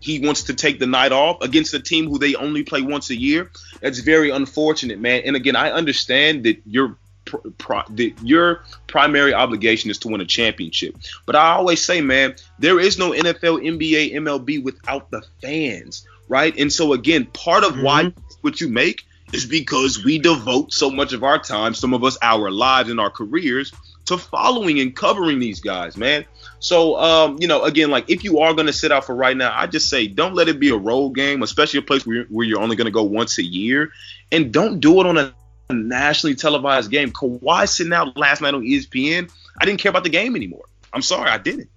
he 0.00 0.20
wants 0.20 0.44
to 0.44 0.54
take 0.54 0.78
the 0.78 0.86
night 0.86 1.12
off 1.12 1.42
against 1.42 1.74
a 1.74 1.80
team 1.80 2.08
who 2.08 2.18
they 2.18 2.36
only 2.36 2.62
play 2.62 2.80
once 2.80 3.10
a 3.10 3.16
year. 3.16 3.50
That's 3.82 3.98
very 3.98 4.30
unfortunate, 4.30 4.98
man. 4.98 5.22
And 5.26 5.36
again, 5.36 5.56
I 5.56 5.72
understand 5.72 6.44
that 6.44 6.62
you're 6.64 6.96
the, 7.90 8.14
your 8.22 8.62
primary 8.86 9.34
obligation 9.34 9.90
is 9.90 9.98
to 9.98 10.08
win 10.08 10.20
a 10.20 10.26
championship. 10.26 10.96
But 11.24 11.36
I 11.36 11.52
always 11.52 11.82
say, 11.82 12.00
man, 12.00 12.36
there 12.58 12.80
is 12.80 12.98
no 12.98 13.10
NFL, 13.10 13.64
NBA, 13.64 14.14
MLB 14.14 14.62
without 14.62 15.10
the 15.10 15.22
fans, 15.42 16.06
right? 16.28 16.56
And 16.58 16.72
so 16.72 16.92
again, 16.92 17.26
part 17.26 17.64
of 17.64 17.72
mm-hmm. 17.72 17.84
why 17.84 18.12
what 18.40 18.60
you 18.60 18.68
make 18.68 19.04
is 19.32 19.44
because 19.44 20.04
we 20.04 20.18
devote 20.18 20.72
so 20.72 20.90
much 20.90 21.12
of 21.12 21.24
our 21.24 21.38
time, 21.38 21.74
some 21.74 21.94
of 21.94 22.04
us 22.04 22.16
our 22.22 22.50
lives 22.50 22.90
and 22.90 23.00
our 23.00 23.10
careers 23.10 23.72
to 24.06 24.16
following 24.16 24.80
and 24.80 24.94
covering 24.94 25.40
these 25.40 25.60
guys, 25.60 25.96
man. 25.96 26.24
So, 26.60 26.96
um, 26.96 27.36
you 27.40 27.48
know, 27.48 27.64
again, 27.64 27.90
like 27.90 28.08
if 28.08 28.24
you 28.24 28.38
are 28.38 28.54
going 28.54 28.66
to 28.66 28.72
sit 28.72 28.92
out 28.92 29.04
for 29.04 29.14
right 29.14 29.36
now, 29.36 29.52
I 29.54 29.66
just 29.66 29.90
say 29.90 30.06
don't 30.06 30.34
let 30.34 30.48
it 30.48 30.60
be 30.60 30.70
a 30.70 30.76
road 30.76 31.10
game, 31.10 31.42
especially 31.42 31.78
a 31.78 31.82
place 31.82 32.06
where, 32.06 32.24
where 32.24 32.46
you're 32.46 32.60
only 32.60 32.76
going 32.76 32.86
to 32.86 32.92
go 32.92 33.02
once 33.02 33.38
a 33.38 33.44
year, 33.44 33.90
and 34.30 34.52
don't 34.52 34.80
do 34.80 35.00
it 35.00 35.06
on 35.06 35.18
a 35.18 35.34
nationally 35.70 36.34
televised 36.34 36.90
game. 36.90 37.10
Kawhi 37.10 37.68
sitting 37.68 37.92
out 37.92 38.16
last 38.16 38.40
night 38.40 38.54
on 38.54 38.62
ESPN. 38.62 39.30
I 39.60 39.64
didn't 39.64 39.80
care 39.80 39.90
about 39.90 40.04
the 40.04 40.10
game 40.10 40.36
anymore. 40.36 40.64
I'm 40.92 41.02
sorry, 41.02 41.30
I 41.30 41.38
didn't. 41.38 41.70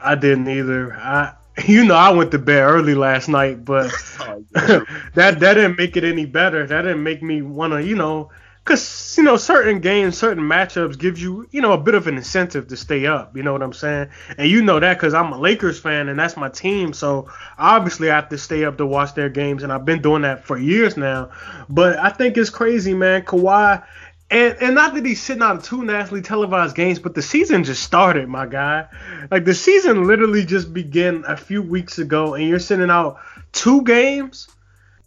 I 0.00 0.14
didn't 0.14 0.48
either. 0.48 0.92
I, 0.94 1.34
you 1.66 1.84
know, 1.84 1.94
I 1.94 2.10
went 2.10 2.30
to 2.32 2.38
bed 2.38 2.62
early 2.62 2.94
last 2.94 3.28
night, 3.28 3.64
but 3.64 3.90
oh, 4.20 4.44
that 5.14 5.40
that 5.40 5.54
didn't 5.54 5.76
make 5.76 5.96
it 5.96 6.04
any 6.04 6.26
better. 6.26 6.66
That 6.66 6.82
didn't 6.82 7.02
make 7.02 7.22
me 7.22 7.42
want 7.42 7.72
to, 7.72 7.82
you 7.82 7.96
know, 7.96 8.30
because 8.68 9.16
you 9.16 9.24
know 9.24 9.38
certain 9.38 9.80
games, 9.80 10.18
certain 10.18 10.44
matchups 10.44 10.98
gives 10.98 11.22
you 11.22 11.48
you 11.50 11.62
know 11.62 11.72
a 11.72 11.78
bit 11.78 11.94
of 11.94 12.06
an 12.06 12.16
incentive 12.16 12.68
to 12.68 12.76
stay 12.76 13.06
up. 13.06 13.34
You 13.34 13.42
know 13.42 13.52
what 13.52 13.62
I'm 13.62 13.72
saying? 13.72 14.08
And 14.36 14.50
you 14.50 14.62
know 14.62 14.78
that 14.78 14.98
because 14.98 15.14
I'm 15.14 15.32
a 15.32 15.38
Lakers 15.38 15.80
fan 15.80 16.10
and 16.10 16.18
that's 16.18 16.36
my 16.36 16.50
team. 16.50 16.92
So 16.92 17.28
obviously 17.58 18.10
I 18.10 18.16
have 18.16 18.28
to 18.28 18.38
stay 18.38 18.64
up 18.64 18.76
to 18.76 18.86
watch 18.86 19.14
their 19.14 19.30
games, 19.30 19.62
and 19.62 19.72
I've 19.72 19.86
been 19.86 20.02
doing 20.02 20.22
that 20.22 20.44
for 20.44 20.58
years 20.58 20.98
now. 20.98 21.30
But 21.70 21.98
I 21.98 22.10
think 22.10 22.36
it's 22.36 22.50
crazy, 22.50 22.92
man. 22.92 23.22
Kawhi, 23.22 23.82
And 24.30 24.56
and 24.60 24.74
not 24.74 24.94
that 24.94 25.06
he's 25.06 25.22
sitting 25.22 25.42
out 25.42 25.64
two 25.64 25.84
nationally 25.84 26.20
televised 26.20 26.76
games, 26.76 26.98
but 26.98 27.14
the 27.14 27.22
season 27.22 27.64
just 27.64 27.82
started, 27.82 28.28
my 28.28 28.44
guy. 28.46 28.86
Like 29.30 29.46
the 29.46 29.54
season 29.54 30.06
literally 30.06 30.44
just 30.44 30.74
began 30.74 31.24
a 31.26 31.36
few 31.36 31.62
weeks 31.62 31.98
ago, 31.98 32.34
and 32.34 32.46
you're 32.46 32.58
sending 32.58 32.90
out 32.90 33.18
two 33.52 33.82
games. 33.82 34.48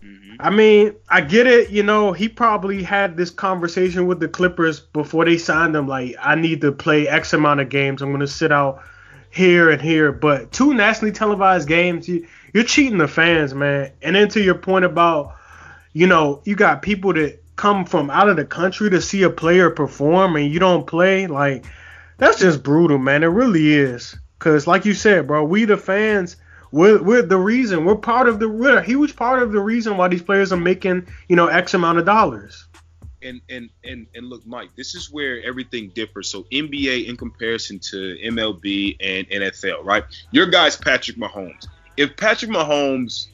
Mm-hmm. 0.04 0.36
I 0.40 0.50
mean, 0.50 0.96
I 1.10 1.22
get 1.22 1.48
it. 1.48 1.70
You 1.70 1.84
know, 1.84 2.12
he 2.12 2.28
probably 2.28 2.84
had 2.84 3.18
this 3.18 3.30
conversation 3.30 4.08
with 4.08 4.20
the 4.20 4.28
Clippers 4.28 4.80
before 4.80 5.26
they 5.26 5.38
signed 5.38 5.76
him. 5.76 5.88
Like, 5.88 6.16
I 6.20 6.36
need 6.36 6.62
to 6.62 6.72
play 6.72 7.08
X 7.08 7.34
amount 7.34 7.60
of 7.60 7.70
games. 7.70 8.02
I'm 8.02 8.10
going 8.10 8.22
to 8.22 8.28
sit 8.28 8.52
out 8.52 8.84
here 9.30 9.70
and 9.70 9.82
here. 9.82 10.12
But 10.12 10.52
two 10.52 10.74
nationally 10.74 11.12
televised 11.12 11.68
games, 11.68 12.08
you, 12.08 12.28
you're 12.54 12.64
cheating 12.64 12.98
the 12.98 13.08
fans, 13.08 13.54
man. 13.54 13.92
And 14.02 14.16
then 14.16 14.28
to 14.30 14.42
your 14.42 14.56
point 14.56 14.86
about, 14.86 15.36
you 15.94 16.08
know, 16.08 16.42
you 16.46 16.56
got 16.56 16.82
people 16.82 17.14
that 17.14 17.42
come 17.56 17.86
from 17.86 18.10
out 18.10 18.30
of 18.30 18.38
the 18.38 18.46
country 18.46 18.90
to 18.90 19.02
see 19.02 19.24
a 19.24 19.30
player 19.30 19.70
perform 19.70 20.36
and 20.36 20.52
you 20.52 20.60
don't 20.60 20.88
play, 20.88 21.28
like 21.28 21.66
that's 22.18 22.40
just 22.40 22.64
brutal, 22.64 22.98
man. 22.98 23.24
It 23.24 23.28
really 23.28 23.74
is. 23.74 24.18
Cause 24.40 24.66
like 24.66 24.86
you 24.86 24.94
said, 24.96 25.28
bro, 25.28 25.44
we 25.44 25.66
the 25.66 25.78
fans, 25.78 26.38
we're, 26.72 27.02
we're 27.02 27.22
the 27.22 27.38
reason. 27.38 27.86
We're 27.86 27.96
part 27.96 28.28
of 28.28 28.40
the 28.40 28.50
we're 28.50 28.78
a 28.78 28.84
huge 28.84 29.16
part 29.16 29.44
of 29.44 29.52
the 29.52 29.60
reason 29.60 29.98
why 29.98 30.08
these 30.08 30.22
players 30.22 30.52
are 30.54 30.58
making, 30.58 31.08
you 31.28 31.36
know, 31.36 31.48
X 31.48 31.74
amount 31.74 32.00
of 32.00 32.06
dollars. 32.06 32.68
And 33.22 33.42
and 33.50 33.70
and 33.84 34.08
and 34.16 34.28
look, 34.28 34.46
Mike, 34.48 34.70
this 34.76 34.96
is 34.96 35.12
where 35.12 35.44
everything 35.44 35.92
differs. 35.94 36.30
So 36.30 36.44
NBA 36.52 37.08
in 37.08 37.18
comparison 37.18 37.80
to 37.92 38.18
MLB 38.24 38.98
and 39.00 39.28
NFL, 39.28 39.84
right? 39.84 40.04
Your 40.32 40.48
guy's 40.48 40.76
Patrick 40.76 41.18
Mahomes. 41.18 41.68
If 41.98 42.18
Patrick 42.18 42.50
Mahomes 42.50 43.28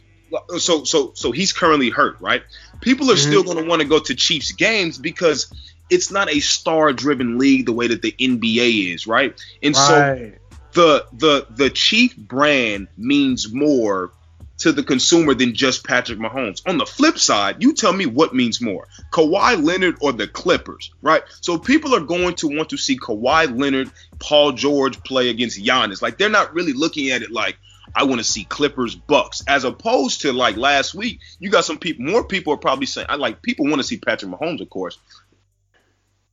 so 0.57 0.83
so 0.83 1.11
so 1.13 1.31
he's 1.31 1.53
currently 1.53 1.89
hurt, 1.89 2.19
right? 2.19 2.43
People 2.81 3.09
are 3.11 3.15
mm-hmm. 3.15 3.29
still 3.29 3.43
going 3.43 3.57
to 3.57 3.69
want 3.69 3.81
to 3.81 3.87
go 3.87 3.99
to 3.99 4.15
Chiefs 4.15 4.51
games 4.51 4.97
because 4.97 5.51
it's 5.89 6.11
not 6.11 6.29
a 6.29 6.39
star-driven 6.39 7.37
league 7.37 7.65
the 7.65 7.71
way 7.71 7.87
that 7.87 8.01
the 8.01 8.11
NBA 8.11 8.93
is, 8.93 9.07
right? 9.07 9.39
And 9.63 9.75
right. 9.75 9.87
so 9.87 10.31
the 10.77 11.07
the 11.11 11.47
the 11.49 11.69
Chief 11.71 12.15
brand 12.15 12.87
means 12.97 13.51
more 13.51 14.11
to 14.59 14.71
the 14.71 14.83
consumer 14.83 15.33
than 15.33 15.53
just 15.55 15.83
Patrick 15.83 16.19
Mahomes. 16.19 16.61
On 16.67 16.77
the 16.77 16.85
flip 16.85 17.17
side, 17.17 17.61
you 17.61 17.73
tell 17.73 17.93
me 17.93 18.05
what 18.05 18.33
means 18.33 18.61
more, 18.61 18.87
Kawhi 19.11 19.63
Leonard 19.63 19.97
or 20.01 20.13
the 20.13 20.27
Clippers, 20.27 20.91
right? 21.01 21.23
So 21.41 21.57
people 21.57 21.95
are 21.95 21.99
going 21.99 22.35
to 22.35 22.47
want 22.47 22.69
to 22.69 22.77
see 22.77 22.97
Kawhi 22.97 23.59
Leonard, 23.59 23.91
Paul 24.19 24.51
George 24.51 25.03
play 25.03 25.29
against 25.29 25.59
Giannis. 25.59 26.01
Like 26.01 26.17
they're 26.17 26.29
not 26.29 26.53
really 26.53 26.73
looking 26.73 27.09
at 27.09 27.21
it 27.21 27.31
like, 27.31 27.57
I 27.95 28.03
want 28.03 28.19
to 28.19 28.23
see 28.23 28.43
Clippers 28.45 28.95
Bucks 28.95 29.43
as 29.47 29.63
opposed 29.63 30.21
to 30.21 30.33
like 30.33 30.57
last 30.57 30.93
week. 30.93 31.19
You 31.39 31.49
got 31.49 31.65
some 31.65 31.77
people, 31.77 32.05
more 32.05 32.23
people 32.23 32.53
are 32.53 32.57
probably 32.57 32.85
saying 32.85 33.07
I 33.09 33.15
like 33.15 33.41
people 33.41 33.65
want 33.65 33.77
to 33.77 33.83
see 33.83 33.97
Patrick 33.97 34.31
Mahomes, 34.31 34.61
of 34.61 34.69
course. 34.69 34.97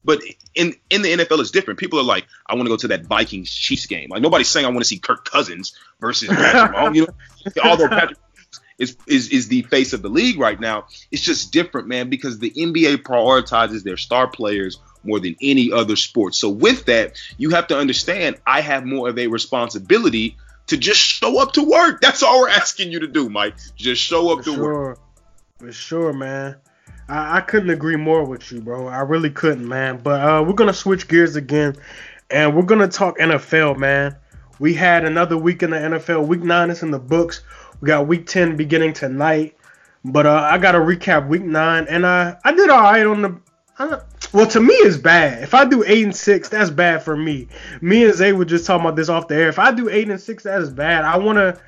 But 0.05 0.21
in 0.55 0.75
in 0.91 1.03
the 1.03 1.13
NFL, 1.13 1.41
it's 1.41 1.51
different. 1.51 1.81
People 1.81 1.99
are 1.99 2.05
like, 2.05 2.27
I 2.47 2.55
want 2.55 2.67
to 2.67 2.71
go 2.71 2.77
to 2.77 2.89
that 2.89 3.07
Vikings 3.07 3.53
Chiefs 3.53 3.87
game. 3.87 4.11
Like 4.11 4.23
nobody's 4.23 4.49
saying 4.49 4.67
I 4.67 4.69
want 4.69 4.81
to 4.81 4.85
see 4.85 4.99
Kirk 4.99 5.29
Cousins 5.29 5.77
versus 6.01 6.29
Patrick 6.29 6.77
Mahomes. 6.77 6.95
You 6.95 7.07
know, 7.07 7.63
although 7.65 7.89
Patrick 7.89 8.19
is, 8.79 8.97
is 9.07 9.29
is 9.29 9.49
the 9.49 9.63
face 9.63 9.93
of 9.93 10.03
the 10.03 10.09
league 10.09 10.39
right 10.39 10.59
now, 10.59 10.87
it's 11.11 11.23
just 11.23 11.53
different, 11.53 11.89
man, 11.89 12.11
because 12.11 12.39
the 12.39 12.51
NBA 12.51 12.99
prioritizes 12.99 13.83
their 13.83 13.97
star 13.97 14.27
players 14.29 14.79
more 15.05 15.21
than 15.21 15.37
any 15.41 15.71
other 15.73 15.97
sport. 15.97 16.35
So 16.35 16.49
with 16.49 16.87
that, 16.87 17.17
you 17.39 17.51
have 17.51 17.69
to 17.69 17.79
understand 17.79 18.37
I 18.47 18.61
have 18.61 18.85
more 18.85 19.09
of 19.09 19.19
a 19.19 19.27
responsibility 19.29 20.37
to 20.67 20.77
just 20.77 21.01
show 21.01 21.41
up 21.41 21.53
to 21.53 21.63
work. 21.63 22.01
That's 22.01 22.23
all 22.23 22.41
we're 22.41 22.49
asking 22.49 22.91
you 22.91 23.01
to 23.01 23.07
do, 23.07 23.29
Mike. 23.29 23.55
Just 23.77 24.03
show 24.03 24.33
up 24.33 24.39
For 24.39 24.45
to 24.45 24.55
sure. 24.55 24.63
work. 24.63 24.99
For 25.59 25.73
sure, 25.73 26.13
man. 26.13 26.57
I, 27.09 27.39
I, 27.39 27.41
couldn't 27.41 27.71
agree 27.71 27.97
more 27.97 28.25
with 28.25 28.51
you, 28.51 28.61
bro. 28.61 28.89
I 28.89 29.01
really 29.01 29.31
couldn't, 29.31 29.69
man. 29.69 29.99
But 30.03 30.21
uh, 30.21 30.43
we're 30.43 30.55
gonna 30.55 30.73
switch 30.73 31.09
gears 31.09 31.37
again, 31.37 31.77
and 32.31 32.57
we're 32.57 32.63
gonna 32.63 32.89
talk 32.89 33.19
NFL, 33.19 33.77
man. 33.79 34.17
We 34.59 34.75
had 34.75 35.05
another 35.05 35.37
week 35.37 35.63
in 35.63 35.71
the 35.71 35.77
NFL. 35.77 36.27
Week 36.27 36.43
nine 36.43 36.71
is 36.71 36.83
in 36.83 36.91
the 36.91 36.99
books. 36.99 37.43
We 37.81 37.87
got 37.87 38.07
week 38.07 38.27
ten 38.27 38.57
beginning 38.57 38.93
tonight. 38.93 39.57
But 40.05 40.27
uh, 40.27 40.49
I 40.51 40.59
gotta 40.59 40.79
recap 40.79 41.29
week 41.29 41.43
nine, 41.43 41.87
and 41.89 42.07
I 42.07 42.37
I 42.45 42.53
did 42.53 42.71
all 42.71 42.83
right 42.83 43.07
on 43.07 43.23
the 43.23 43.41
well, 44.33 44.47
to 44.49 44.61
me, 44.61 44.75
it's 44.75 44.97
bad. 44.97 45.43
If 45.43 45.55
I 45.55 45.65
do 45.65 45.83
eight 45.85 46.05
and 46.05 46.15
six, 46.15 46.49
that's 46.49 46.71
bad 46.71 47.03
for 47.03 47.17
me. 47.17 47.49
Me 47.81 48.05
and 48.05 48.15
Zay 48.15 48.33
were 48.33 48.45
just 48.45 48.67
talking 48.67 48.85
about 48.85 48.97
this 48.97 49.09
off 49.09 49.29
the 49.29 49.35
air. 49.35 49.49
If 49.49 49.59
I 49.59 49.73
do 49.73 49.89
eight 49.89 50.09
and 50.09 50.21
six, 50.21 50.45
that 50.45 50.61
is 50.61 50.71
bad. 50.71 51.05
I 51.05 51.17
want 51.17 51.39
to. 51.39 51.61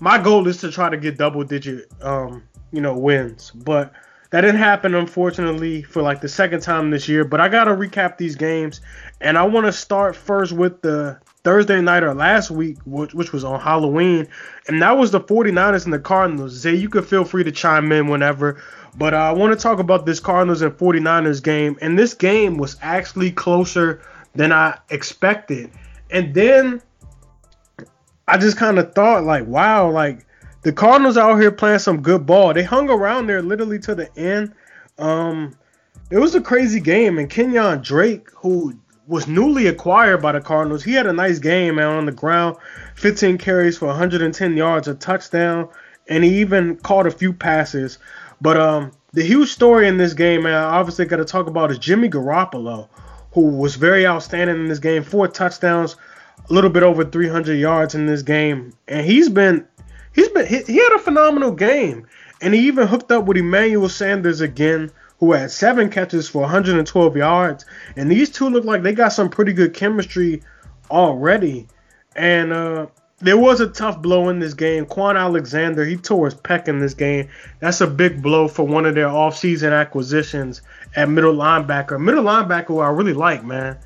My 0.00 0.18
goal 0.18 0.46
is 0.48 0.58
to 0.58 0.70
try 0.70 0.90
to 0.90 0.96
get 0.96 1.16
double 1.16 1.44
digit, 1.44 1.90
um, 2.02 2.42
you 2.72 2.80
know, 2.80 2.96
wins. 2.96 3.52
But 3.52 3.92
that 4.34 4.40
didn't 4.40 4.56
happen, 4.56 4.96
unfortunately, 4.96 5.82
for 5.82 6.02
like 6.02 6.20
the 6.20 6.28
second 6.28 6.58
time 6.58 6.90
this 6.90 7.08
year. 7.08 7.24
But 7.24 7.40
I 7.40 7.48
gotta 7.48 7.70
recap 7.70 8.18
these 8.18 8.34
games, 8.34 8.80
and 9.20 9.38
I 9.38 9.44
want 9.44 9.66
to 9.66 9.72
start 9.72 10.16
first 10.16 10.50
with 10.50 10.82
the 10.82 11.20
Thursday 11.44 11.80
night 11.80 12.02
or 12.02 12.14
last 12.14 12.50
week, 12.50 12.78
which, 12.84 13.14
which, 13.14 13.32
was 13.32 13.44
on 13.44 13.60
Halloween, 13.60 14.26
and 14.66 14.82
that 14.82 14.98
was 14.98 15.12
the 15.12 15.20
49ers 15.20 15.84
and 15.84 15.94
the 15.94 16.00
Cardinals. 16.00 16.50
Zay, 16.50 16.74
you 16.74 16.88
can 16.88 17.04
feel 17.04 17.24
free 17.24 17.44
to 17.44 17.52
chime 17.52 17.92
in 17.92 18.08
whenever. 18.08 18.60
But 18.96 19.14
uh, 19.14 19.18
I 19.18 19.30
want 19.30 19.56
to 19.56 19.62
talk 19.62 19.78
about 19.78 20.04
this 20.04 20.18
Cardinals 20.18 20.62
and 20.62 20.72
49ers 20.72 21.40
game. 21.40 21.78
And 21.80 21.96
this 21.96 22.12
game 22.12 22.56
was 22.56 22.76
actually 22.82 23.30
closer 23.30 24.02
than 24.34 24.50
I 24.50 24.76
expected. 24.90 25.70
And 26.10 26.34
then 26.34 26.82
I 28.26 28.36
just 28.38 28.56
kind 28.56 28.80
of 28.80 28.96
thought, 28.96 29.22
like, 29.22 29.46
wow, 29.46 29.88
like 29.88 30.26
the 30.64 30.72
Cardinals 30.72 31.18
out 31.18 31.38
here 31.38 31.52
playing 31.52 31.78
some 31.78 32.00
good 32.00 32.26
ball. 32.26 32.54
They 32.54 32.62
hung 32.62 32.88
around 32.88 33.26
there 33.26 33.42
literally 33.42 33.78
to 33.80 33.94
the 33.94 34.18
end. 34.18 34.54
Um, 34.98 35.56
it 36.10 36.18
was 36.18 36.34
a 36.34 36.40
crazy 36.40 36.80
game. 36.80 37.18
And 37.18 37.28
Kenyon 37.28 37.82
Drake, 37.82 38.30
who 38.30 38.74
was 39.06 39.28
newly 39.28 39.66
acquired 39.66 40.22
by 40.22 40.32
the 40.32 40.40
Cardinals, 40.40 40.82
he 40.82 40.94
had 40.94 41.06
a 41.06 41.12
nice 41.12 41.38
game, 41.38 41.76
man, 41.76 41.88
on 41.88 42.06
the 42.06 42.12
ground. 42.12 42.56
15 42.96 43.36
carries 43.36 43.76
for 43.76 43.86
110 43.86 44.56
yards, 44.56 44.88
a 44.88 44.94
touchdown, 44.94 45.68
and 46.08 46.24
he 46.24 46.40
even 46.40 46.76
caught 46.76 47.06
a 47.06 47.10
few 47.10 47.34
passes. 47.34 47.98
But 48.40 48.56
um, 48.56 48.92
the 49.12 49.22
huge 49.22 49.50
story 49.50 49.86
in 49.86 49.98
this 49.98 50.14
game, 50.14 50.44
man, 50.44 50.54
I 50.54 50.78
obviously 50.78 51.04
got 51.04 51.16
to 51.16 51.26
talk 51.26 51.46
about 51.46 51.72
is 51.72 51.78
Jimmy 51.78 52.08
Garoppolo, 52.08 52.88
who 53.32 53.48
was 53.48 53.76
very 53.76 54.06
outstanding 54.06 54.56
in 54.56 54.68
this 54.68 54.78
game. 54.78 55.02
Four 55.02 55.28
touchdowns, 55.28 55.96
a 56.48 56.52
little 56.52 56.70
bit 56.70 56.82
over 56.82 57.04
300 57.04 57.54
yards 57.54 57.94
in 57.94 58.06
this 58.06 58.22
game, 58.22 58.72
and 58.88 59.04
he's 59.06 59.28
been 59.28 59.66
he's 60.14 60.28
been 60.28 60.46
he, 60.46 60.62
he 60.62 60.76
had 60.76 60.92
a 60.94 60.98
phenomenal 60.98 61.50
game, 61.50 62.06
and 62.40 62.54
he 62.54 62.66
even 62.66 62.86
hooked 62.86 63.12
up 63.12 63.24
with 63.24 63.36
Emmanuel 63.36 63.88
Sanders 63.88 64.40
again, 64.40 64.90
who 65.18 65.32
had 65.32 65.50
seven 65.50 65.90
catches 65.90 66.28
for 66.28 66.42
112 66.42 67.16
yards. 67.16 67.64
And 67.96 68.10
these 68.10 68.30
two 68.30 68.48
look 68.48 68.64
like 68.64 68.82
they 68.82 68.92
got 68.92 69.12
some 69.12 69.28
pretty 69.28 69.52
good 69.52 69.74
chemistry 69.74 70.42
already. 70.90 71.66
And 72.16 72.52
uh, 72.52 72.86
there 73.20 73.38
was 73.38 73.60
a 73.60 73.68
tough 73.68 74.02
blow 74.02 74.28
in 74.28 74.38
this 74.38 74.54
game. 74.54 74.86
Kwon 74.86 75.18
Alexander, 75.18 75.84
he 75.84 75.96
tore 75.96 76.26
his 76.26 76.34
pec 76.34 76.68
in 76.68 76.78
this 76.78 76.94
game. 76.94 77.28
That's 77.60 77.80
a 77.80 77.86
big 77.86 78.22
blow 78.22 78.48
for 78.48 78.66
one 78.66 78.86
of 78.86 78.94
their 78.94 79.08
offseason 79.08 79.72
acquisitions 79.72 80.62
at 80.94 81.08
middle 81.08 81.34
linebacker. 81.34 82.00
Middle 82.00 82.24
linebacker, 82.24 82.66
who 82.66 82.80
I 82.80 82.90
really 82.90 83.14
like, 83.14 83.44
man. 83.44 83.78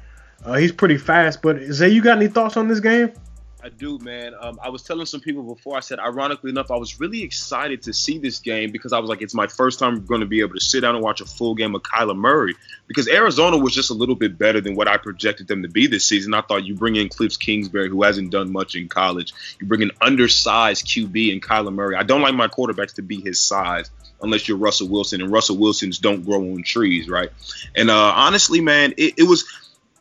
Uh, 0.45 0.55
he's 0.55 0.73
pretty 0.73 0.99
fast. 0.99 1.43
But 1.43 1.61
Zay, 1.73 1.89
you 1.89 2.03
got 2.03 2.17
any 2.17 2.29
thoughts 2.29 2.57
on 2.57 2.69
this 2.69 2.81
game? 2.81 3.13
I 3.61 3.71
do, 3.71 3.99
man. 3.99 4.35
Um, 4.39 4.61
I 4.63 4.69
was 4.69 4.83
telling 4.83 5.05
some 5.07 5.21
people 5.21 5.43
before. 5.43 5.77
I 5.77 5.81
said, 5.81 5.99
ironically 5.99 6.51
enough, 6.51 6.71
I 6.71 6.77
was 6.77 7.01
really 7.01 7.23
excited 7.23 7.83
to 7.83 7.93
see 7.93 8.19
this 8.19 8.39
game 8.39 8.71
because 8.71 8.93
I 8.93 9.01
was 9.01 9.11
like, 9.11 9.21
it's 9.21 9.35
my 9.35 9.49
first 9.49 9.81
time 9.81 10.07
going 10.07 10.21
to 10.21 10.27
be 10.27 10.41
able 10.41 10.55
to 10.55 10.61
sit 10.61 10.81
down 10.81 10.95
and 10.95 11.03
watch 11.03 11.21
a 11.21 11.25
full 11.25 11.57
game 11.57 11.75
of 11.75 11.83
Kyler 11.83 12.17
Murray 12.17 12.55
because 12.87 13.09
Arizona 13.09 13.59
was 13.59 13.75
just 13.75 13.91
a 13.91 13.95
little 13.95 14.15
bit 14.15 14.39
better 14.39 14.61
than 14.61 14.77
what 14.77 14.87
I 14.87 14.97
projected 14.97 15.49
them 15.49 15.63
to 15.63 15.69
be 15.69 15.89
this 15.89 16.05
season. 16.07 16.35
I 16.35 16.43
thought 16.43 16.65
you 16.65 16.77
bring 16.77 16.95
in 16.95 17.09
Kliff 17.09 17.37
Kingsbury, 17.37 17.89
who 17.89 18.05
hasn't 18.05 18.31
done 18.31 18.53
much 18.53 18.77
in 18.77 18.89
college. 18.89 19.35
You 19.61 19.67
bring 19.67 19.83
an 19.83 19.91
undersized 20.01 20.87
QB 20.87 21.33
in 21.33 21.41
Kyler 21.41 21.75
Murray. 21.75 21.97
I 21.97 22.05
don't 22.05 22.23
like 22.23 22.35
my 22.35 22.47
quarterbacks 22.47 22.95
to 22.95 23.03
be 23.03 23.21
his 23.21 23.41
size 23.41 23.91
unless 24.23 24.49
you're 24.49 24.59
Russell 24.59 24.89
Wilson, 24.89 25.21
and 25.21 25.33
Russell 25.33 25.57
Wilsons 25.57 25.99
don't 25.99 26.25
grow 26.25 26.41
on 26.41 26.63
trees, 26.63 27.09
right? 27.09 27.31
And 27.77 27.91
uh, 27.91 28.13
honestly, 28.15 28.61
man, 28.61 28.95
it, 28.97 29.15
it 29.19 29.25
was. 29.25 29.45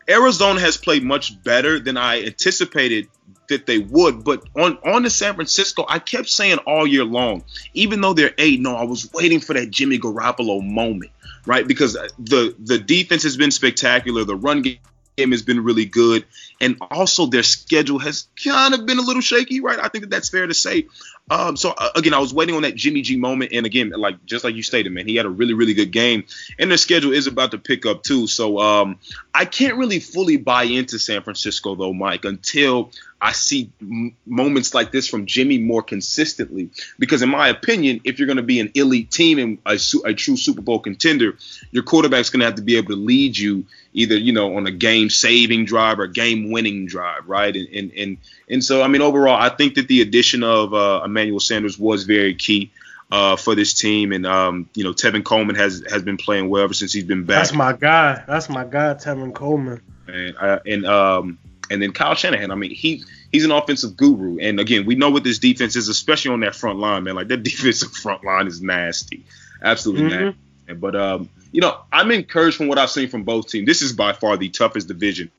Arizona 0.09 0.59
has 0.59 0.77
played 0.77 1.03
much 1.03 1.41
better 1.43 1.79
than 1.79 1.97
I 1.97 2.23
anticipated 2.23 3.07
that 3.49 3.65
they 3.65 3.77
would. 3.77 4.23
But 4.23 4.43
on 4.55 4.77
on 4.85 5.03
the 5.03 5.09
San 5.09 5.35
Francisco, 5.35 5.85
I 5.87 5.99
kept 5.99 6.29
saying 6.29 6.59
all 6.59 6.85
year 6.87 7.03
long, 7.03 7.43
even 7.73 8.01
though 8.01 8.13
they're 8.13 8.33
eight, 8.37 8.59
no, 8.59 8.75
I 8.75 8.83
was 8.83 9.11
waiting 9.13 9.39
for 9.39 9.53
that 9.53 9.69
Jimmy 9.69 9.99
Garoppolo 9.99 10.63
moment, 10.63 11.11
right? 11.45 11.67
Because 11.67 11.93
the 12.19 12.55
the 12.59 12.79
defense 12.79 13.23
has 13.23 13.37
been 13.37 13.51
spectacular, 13.51 14.23
the 14.23 14.35
run 14.35 14.61
game 14.61 15.31
has 15.31 15.41
been 15.41 15.63
really 15.63 15.85
good, 15.85 16.25
and 16.61 16.77
also 16.91 17.25
their 17.25 17.43
schedule 17.43 17.99
has 17.99 18.27
kind 18.43 18.73
of 18.73 18.85
been 18.85 18.99
a 18.99 19.01
little 19.01 19.21
shaky, 19.21 19.61
right? 19.61 19.79
I 19.79 19.87
think 19.89 20.03
that 20.03 20.09
that's 20.09 20.29
fair 20.29 20.47
to 20.47 20.53
say. 20.53 20.87
Um, 21.29 21.57
so 21.57 21.73
uh, 21.77 21.89
again, 21.95 22.13
I 22.13 22.19
was 22.19 22.33
waiting 22.33 22.55
on 22.55 22.61
that 22.61 22.75
Jimmy 22.75 23.01
G 23.01 23.17
moment, 23.17 23.51
and 23.53 23.65
again, 23.65 23.89
like 23.89 24.25
just 24.25 24.43
like 24.45 24.55
you 24.55 24.63
stated, 24.63 24.91
man, 24.91 25.07
he 25.07 25.15
had 25.15 25.25
a 25.25 25.29
really 25.29 25.53
really 25.53 25.73
good 25.73 25.91
game, 25.91 26.23
and 26.57 26.71
their 26.71 26.77
schedule 26.77 27.11
is 27.11 27.27
about 27.27 27.51
to 27.51 27.57
pick 27.57 27.85
up 27.85 28.03
too. 28.03 28.27
So 28.27 28.59
um, 28.59 28.99
I 29.33 29.45
can't 29.45 29.77
really 29.77 29.99
fully 29.99 30.37
buy 30.37 30.63
into 30.63 30.99
San 30.99 31.23
Francisco 31.23 31.75
though, 31.75 31.93
Mike, 31.93 32.23
until 32.23 32.91
I 33.19 33.31
see 33.31 33.71
m- 33.81 34.15
moments 34.25 34.73
like 34.73 34.91
this 34.91 35.07
from 35.07 35.25
Jimmy 35.25 35.57
more 35.57 35.81
consistently. 35.81 36.69
Because 36.99 37.21
in 37.21 37.29
my 37.29 37.49
opinion, 37.49 38.01
if 38.03 38.19
you're 38.19 38.27
going 38.27 38.37
to 38.37 38.43
be 38.43 38.59
an 38.59 38.71
elite 38.75 39.09
team 39.09 39.39
and 39.39 39.57
a, 39.65 39.79
su- 39.79 40.03
a 40.05 40.13
true 40.13 40.37
Super 40.37 40.61
Bowl 40.61 40.79
contender, 40.79 41.35
your 41.71 41.83
quarterback's 41.83 42.29
going 42.29 42.41
to 42.41 42.45
have 42.45 42.55
to 42.55 42.61
be 42.61 42.77
able 42.77 42.89
to 42.89 42.95
lead 42.95 43.37
you 43.37 43.65
either 43.93 44.15
you 44.15 44.31
know 44.31 44.55
on 44.55 44.67
a 44.67 44.71
game 44.71 45.09
saving 45.09 45.65
drive 45.65 45.99
or 45.99 46.07
game 46.07 46.51
winning 46.51 46.85
drive, 46.85 47.27
right? 47.27 47.55
And, 47.55 47.67
and 47.69 47.91
and 47.97 48.17
and 48.49 48.63
so 48.63 48.81
I 48.81 48.87
mean 48.87 49.01
overall, 49.01 49.35
I 49.35 49.49
think 49.49 49.75
that 49.75 49.87
the 49.87 50.01
addition 50.01 50.43
of 50.43 50.73
uh, 50.73 51.01
Emmanuel 51.03 51.39
Sanders 51.39 51.77
was 51.77 52.03
very 52.03 52.35
key. 52.35 52.71
Uh, 53.09 53.37
for 53.37 53.55
this 53.55 53.73
team, 53.73 54.11
and 54.11 54.25
um, 54.25 54.69
you 54.73 54.83
know 54.83 54.91
Tevin 54.91 55.23
Coleman 55.23 55.55
has 55.55 55.81
has 55.89 56.03
been 56.03 56.17
playing 56.17 56.49
well 56.49 56.65
ever 56.65 56.73
since 56.73 56.91
he's 56.91 57.05
been 57.05 57.23
back. 57.23 57.37
That's 57.37 57.53
my 57.53 57.71
guy. 57.71 58.21
That's 58.27 58.49
my 58.49 58.65
guy, 58.65 58.95
Tevin 58.95 59.33
Coleman. 59.33 59.81
And 60.07 60.35
uh, 60.35 60.59
and 60.65 60.85
um, 60.85 61.39
and 61.69 61.81
then 61.81 61.91
Kyle 61.91 62.15
Shanahan. 62.15 62.51
I 62.51 62.55
mean, 62.55 62.71
he 62.71 63.03
he's 63.31 63.45
an 63.45 63.51
offensive 63.51 63.97
guru. 63.97 64.37
And 64.39 64.59
again, 64.59 64.85
we 64.85 64.95
know 64.95 65.09
what 65.09 65.23
this 65.23 65.39
defense 65.39 65.75
is, 65.75 65.87
especially 65.87 66.31
on 66.31 66.39
that 66.41 66.55
front 66.55 66.79
line, 66.79 67.03
man. 67.03 67.15
Like 67.15 67.27
that 67.29 67.43
defensive 67.43 67.91
front 67.91 68.23
line 68.23 68.47
is 68.47 68.61
nasty, 68.61 69.25
absolutely 69.61 70.09
mm-hmm. 70.09 70.25
nasty. 70.25 70.73
But 70.79 70.95
um, 70.95 71.29
you 71.51 71.61
know, 71.61 71.79
I'm 71.91 72.11
encouraged 72.11 72.57
from 72.57 72.67
what 72.67 72.77
I've 72.77 72.89
seen 72.89 73.09
from 73.09 73.23
both 73.23 73.47
teams. 73.49 73.65
This 73.65 73.81
is 73.81 73.93
by 73.93 74.13
far 74.13 74.37
the 74.37 74.49
toughest 74.49 74.87
division 74.87 75.31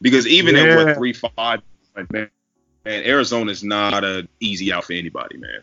because 0.00 0.26
even 0.26 0.56
yeah. 0.56 0.62
at 0.62 0.86
what 0.86 0.96
three 0.96 1.12
five, 1.12 1.62
man, 1.94 2.08
man, 2.10 2.30
Arizona 2.86 3.50
is 3.50 3.62
not 3.62 4.04
an 4.04 4.28
easy 4.40 4.72
out 4.72 4.84
for 4.84 4.92
anybody, 4.92 5.36
man. 5.36 5.62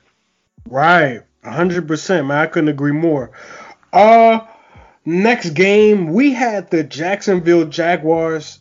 Right, 0.70 1.22
hundred 1.44 1.88
percent, 1.88 2.28
man. 2.28 2.38
I 2.38 2.46
couldn't 2.48 2.70
agree 2.70 2.92
more. 2.92 3.32
Uh, 3.92 4.40
next 5.06 5.52
game 5.52 6.14
we 6.14 6.34
had 6.34 6.72
the 6.72 6.84
Jacksonville 6.84 7.66
Jaguars 7.66 8.60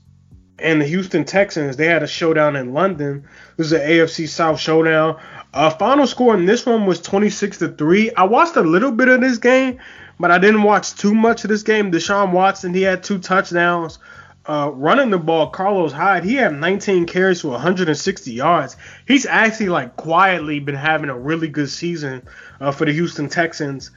and 0.62 0.81
the 0.81 0.87
Houston 0.87 1.25
Texans. 1.25 1.76
They 1.76 1.87
had 1.87 2.02
a 2.02 2.07
showdown 2.07 2.57
in 2.57 2.73
London. 2.73 3.25
This 3.57 3.66
is 3.69 3.73
an 3.73 3.81
AFC 3.81 4.28
South 4.28 4.59
showdown. 4.59 5.21
Uh, 5.52 5.71
final 5.71 6.07
score 6.07 6.35
in 6.35 6.47
this 6.47 6.64
one 6.64 6.87
was 6.87 7.00
26 7.00 7.59
to 7.59 7.69
three. 7.69 8.12
I 8.14 8.25
watched 8.25 8.57
a 8.57 8.62
little 8.62 8.92
bit 8.92 9.09
of 9.09 9.21
this 9.21 9.38
game, 9.38 9.78
but 10.19 10.31
I 10.31 10.38
didn't 10.38 10.62
watch 10.62 10.95
too 10.95 11.14
much 11.14 11.45
of 11.45 11.50
this 11.50 11.62
game. 11.62 11.92
Deshaun 11.92 12.33
Watson, 12.33 12.73
he 12.73 12.83
had 12.83 13.02
two 13.02 13.19
touchdowns. 13.19 13.99
Uh, 14.45 14.73
running 14.75 15.11
the 15.11 15.19
ball, 15.19 15.50
Carlos 15.50 15.92
Hyde, 15.92 16.25
he 16.25 16.35
had 16.35 16.52
19 16.52 17.07
carries 17.07 17.42
for 17.42 17.50
160 17.50 18.33
yards. 18.33 18.76
He's 19.07 19.25
actually 19.25 19.69
like 19.69 19.97
quietly 19.97 20.59
been 20.59 20.75
having 20.75 21.11
a 21.11 21.19
really 21.19 21.47
good 21.47 21.71
season 21.71 22.26
uh, 22.61 22.73
for 22.73 22.85
the 22.85 22.92
Houston 22.92 23.28
Texans. 23.28 23.92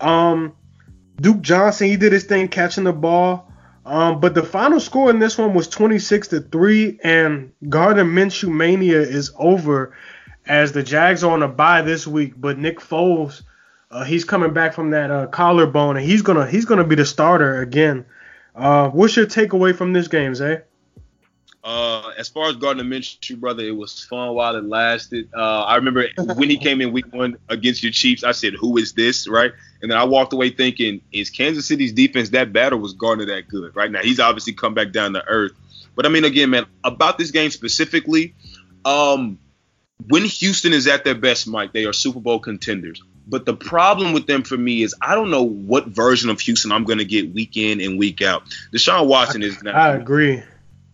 Um, 0.00 0.56
Duke 1.20 1.42
Johnson, 1.42 1.86
he 1.88 1.96
did 1.96 2.12
his 2.12 2.24
thing 2.24 2.48
catching 2.48 2.84
the 2.84 2.92
ball. 2.92 3.52
Um, 3.86 4.20
but 4.20 4.34
the 4.34 4.42
final 4.42 4.80
score 4.80 5.10
in 5.10 5.18
this 5.18 5.36
one 5.36 5.54
was 5.54 5.68
26 5.68 6.28
to 6.28 6.40
three, 6.40 6.98
and 7.04 7.52
Gardner 7.68 8.04
Minshew 8.04 8.52
mania 8.54 9.00
is 9.00 9.32
over 9.38 9.94
as 10.46 10.72
the 10.72 10.82
Jags 10.82 11.22
are 11.22 11.32
on 11.32 11.42
a 11.42 11.48
bye 11.48 11.82
this 11.82 12.06
week. 12.06 12.32
But 12.36 12.58
Nick 12.58 12.80
Foles, 12.80 13.42
uh, 13.90 14.04
he's 14.04 14.24
coming 14.24 14.52
back 14.54 14.72
from 14.72 14.90
that 14.90 15.10
uh, 15.10 15.26
collarbone, 15.26 15.96
and 15.96 16.06
he's 16.06 16.22
gonna 16.22 16.46
he's 16.46 16.64
gonna 16.64 16.84
be 16.84 16.94
the 16.94 17.04
starter 17.04 17.60
again. 17.60 18.06
Uh, 18.54 18.88
what's 18.88 19.16
your 19.16 19.26
takeaway 19.26 19.74
from 19.74 19.92
this 19.92 20.08
game, 20.08 20.34
Zay? 20.34 20.62
Uh, 21.64 22.12
as 22.18 22.28
far 22.28 22.50
as 22.50 22.56
Gardner 22.56 22.84
Minshew, 22.84 23.40
brother, 23.40 23.62
it 23.62 23.74
was 23.74 24.04
fun 24.04 24.34
while 24.34 24.54
it 24.54 24.64
lasted. 24.64 25.30
Uh, 25.34 25.62
I 25.62 25.76
remember 25.76 26.08
when 26.34 26.50
he 26.50 26.58
came 26.58 26.82
in 26.82 26.92
week 26.92 27.10
one 27.10 27.38
against 27.48 27.82
your 27.82 27.90
Chiefs, 27.90 28.22
I 28.22 28.32
said, 28.32 28.52
"Who 28.52 28.76
is 28.76 28.92
this?" 28.92 29.26
Right, 29.26 29.50
and 29.80 29.90
then 29.90 29.96
I 29.96 30.04
walked 30.04 30.34
away 30.34 30.50
thinking, 30.50 31.00
"Is 31.10 31.30
Kansas 31.30 31.66
City's 31.66 31.94
defense 31.94 32.28
that 32.30 32.52
bad, 32.52 32.74
or 32.74 32.76
was 32.76 32.92
Gardner 32.92 33.24
that 33.26 33.48
good?" 33.48 33.74
Right 33.74 33.90
now, 33.90 34.00
he's 34.02 34.20
obviously 34.20 34.52
come 34.52 34.74
back 34.74 34.92
down 34.92 35.14
to 35.14 35.24
earth. 35.26 35.52
But 35.96 36.04
I 36.04 36.10
mean, 36.10 36.24
again, 36.24 36.50
man, 36.50 36.66
about 36.84 37.16
this 37.16 37.30
game 37.30 37.50
specifically, 37.50 38.34
um, 38.84 39.38
when 40.08 40.24
Houston 40.26 40.74
is 40.74 40.86
at 40.86 41.04
their 41.04 41.14
best, 41.14 41.48
Mike, 41.48 41.72
they 41.72 41.86
are 41.86 41.94
Super 41.94 42.20
Bowl 42.20 42.40
contenders. 42.40 43.02
But 43.26 43.46
the 43.46 43.54
problem 43.54 44.12
with 44.12 44.26
them 44.26 44.42
for 44.42 44.58
me 44.58 44.82
is 44.82 44.94
I 45.00 45.14
don't 45.14 45.30
know 45.30 45.44
what 45.44 45.86
version 45.86 46.28
of 46.28 46.40
Houston 46.40 46.72
I'm 46.72 46.84
going 46.84 46.98
to 46.98 47.06
get 47.06 47.32
week 47.32 47.56
in 47.56 47.80
and 47.80 47.98
week 47.98 48.20
out. 48.20 48.42
Deshaun 48.70 49.06
Watson 49.06 49.42
is. 49.42 49.62
Not, 49.62 49.74
I 49.74 49.94
agree. 49.94 50.42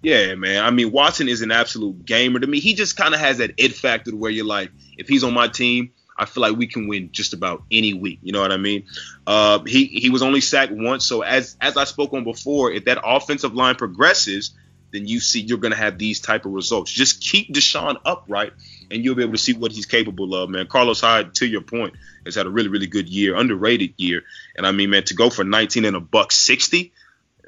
Yeah, 0.03 0.35
man. 0.35 0.65
I 0.65 0.71
mean, 0.71 0.93
Watson 0.93 1.29
is 1.29 1.43
an 1.43 1.51
absolute 1.51 2.05
gamer 2.05 2.41
to 2.41 2.47
me. 2.47 2.61
He 2.61 2.75
just 2.75 2.97
kind 2.97 3.15
of 3.15 3.21
has 3.21 3.39
that 3.39 3.53
it 3.59 3.75
factor 3.75 4.11
to 4.11 4.17
where 4.17 4.31
you're 4.31 4.47
like, 4.47 4.71
if 4.97 5.09
he's 5.09 5.25
on 5.25 5.35
my 5.35 5.49
team, 5.49 5.93
I 6.17 6.25
feel 6.25 6.43
like 6.43 6.57
we 6.57 6.67
can 6.67 6.89
win 6.89 7.11
just 7.13 7.33
about 7.33 7.65
any 7.71 7.95
week. 7.95 8.21
You 8.23 8.33
know 8.33 8.41
what 8.41 8.53
I 8.53 8.57
mean? 8.57 8.85
Uh, 9.27 9.61
he 9.65 9.87
he 9.87 10.11
was 10.11 10.23
only 10.23 10.41
sacked 10.41 10.73
once, 10.73 11.05
so 11.05 11.23
as 11.23 11.57
as 11.61 11.77
I 11.77 11.85
spoke 11.85 12.13
on 12.13 12.25
before, 12.25 12.71
if 12.71 12.85
that 12.87 12.99
offensive 13.03 13.55
line 13.55 13.75
progresses, 13.75 14.53
then 14.93 15.07
you 15.07 15.21
see 15.21 15.41
you're 15.41 15.59
going 15.59 15.73
to 15.73 15.79
have 15.79 15.99
these 15.99 16.21
type 16.21 16.45
of 16.45 16.53
results. 16.53 16.91
Just 16.91 17.23
keep 17.23 17.53
Deshaun 17.55 17.97
upright, 18.05 18.53
and 18.91 19.03
you'll 19.03 19.15
be 19.15 19.23
able 19.23 19.33
to 19.33 19.39
see 19.39 19.55
what 19.55 19.73
he's 19.73 19.87
capable 19.87 20.35
of, 20.35 20.51
man. 20.51 20.67
Carlos 20.67 21.01
Hyde, 21.01 21.35
to 21.37 21.47
your 21.47 21.63
point, 21.63 21.95
has 22.25 22.35
had 22.35 22.47
a 22.47 22.51
really 22.51 22.69
really 22.69 22.87
good 22.87 23.09
year, 23.09 23.35
underrated 23.35 23.95
year, 23.97 24.23
and 24.57 24.67
I 24.67 24.73
mean, 24.73 24.91
man, 24.91 25.05
to 25.05 25.15
go 25.15 25.31
for 25.31 25.45
19 25.45 25.85
and 25.87 25.97
a 25.97 26.01
buck 26.01 26.33
60 26.33 26.93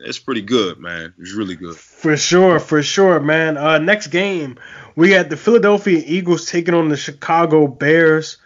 it's 0.04 0.18
pretty 0.18 0.42
good, 0.42 0.78
man. 0.78 1.14
It's 1.18 1.32
really 1.32 1.56
good. 1.56 1.76
For 1.76 2.16
sure, 2.16 2.58
for 2.58 2.82
sure, 2.82 3.20
man. 3.20 3.56
Uh, 3.56 3.78
next 3.78 4.08
game, 4.08 4.58
we 4.96 5.10
got 5.10 5.30
the 5.30 5.36
Philadelphia 5.36 6.02
Eagles 6.04 6.46
taking 6.46 6.74
on 6.74 6.88
the 6.88 6.96
Chicago 6.96 7.66
Bears. 7.66 8.38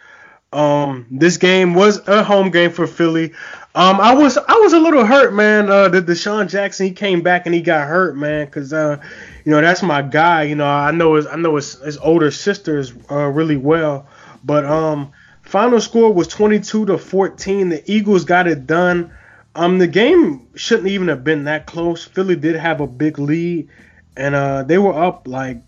Um, 0.53 1.07
this 1.11 1.37
game 1.37 1.75
was 1.75 2.07
a 2.09 2.23
home 2.23 2.51
game 2.51 2.71
for 2.71 2.87
Philly. 2.87 3.33
Um, 3.75 4.01
I 4.01 4.15
was 4.15 4.39
I 4.39 4.55
was 4.55 4.73
a 4.73 4.79
little 4.79 5.05
hurt, 5.05 5.35
man. 5.35 5.69
Uh, 5.69 5.89
the 5.89 6.01
DeSean 6.01 6.49
Jackson 6.49 6.87
he 6.87 6.93
came 6.93 7.21
back 7.21 7.45
and 7.45 7.55
he 7.55 7.61
got 7.61 7.87
hurt, 7.87 8.17
man, 8.17 8.47
because 8.47 8.73
uh, 8.73 9.03
you 9.45 9.53
know 9.53 9.61
that's 9.61 9.83
my 9.83 10.01
guy. 10.01 10.45
You 10.45 10.55
know 10.55 10.67
I 10.67 10.93
know 10.93 11.15
his 11.15 11.27
I 11.27 11.37
know 11.37 11.57
his, 11.57 11.75
his 11.83 11.99
older 11.99 12.31
sisters 12.31 12.95
uh, 13.11 13.27
really 13.27 13.59
well, 13.59 14.09
but 14.43 14.65
um, 14.65 15.13
final 15.43 15.79
score 15.81 16.11
was 16.11 16.27
22 16.29 16.87
to 16.87 16.97
14. 16.97 17.69
The 17.69 17.93
Eagles 17.93 18.25
got 18.25 18.47
it 18.47 18.67
done. 18.67 19.13
Um, 19.57 19.79
the 19.79 19.87
game 19.87 20.47
shouldn't 20.55 20.89
even 20.89 21.09
have 21.09 21.25
been 21.25 21.45
that 21.45 21.65
close. 21.65 22.05
Philly 22.05 22.37
did 22.37 22.57
have 22.57 22.83
a 22.83 22.87
big 22.87 23.19
lead, 23.19 23.71
and 24.15 24.35
uh, 24.35 24.65
they 24.65 24.77
were 24.77 24.93
up 24.93 25.27
like 25.27 25.63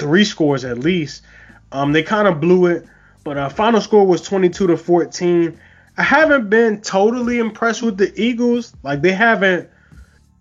three 0.00 0.24
scores 0.24 0.64
at 0.64 0.78
least. 0.78 1.22
Um, 1.70 1.92
they 1.92 2.02
kind 2.02 2.26
of 2.26 2.40
blew 2.40 2.66
it, 2.66 2.84
but 3.22 3.38
uh, 3.38 3.48
final 3.48 3.80
score 3.80 4.04
was 4.04 4.22
22 4.22 4.66
to 4.66 4.76
14. 4.76 5.58
I 5.96 6.02
haven't 6.02 6.50
been 6.50 6.80
totally 6.80 7.38
impressed 7.38 7.80
with 7.80 7.96
the 7.96 8.12
Eagles. 8.20 8.74
Like 8.82 9.02
they 9.02 9.12
haven't. 9.12 9.70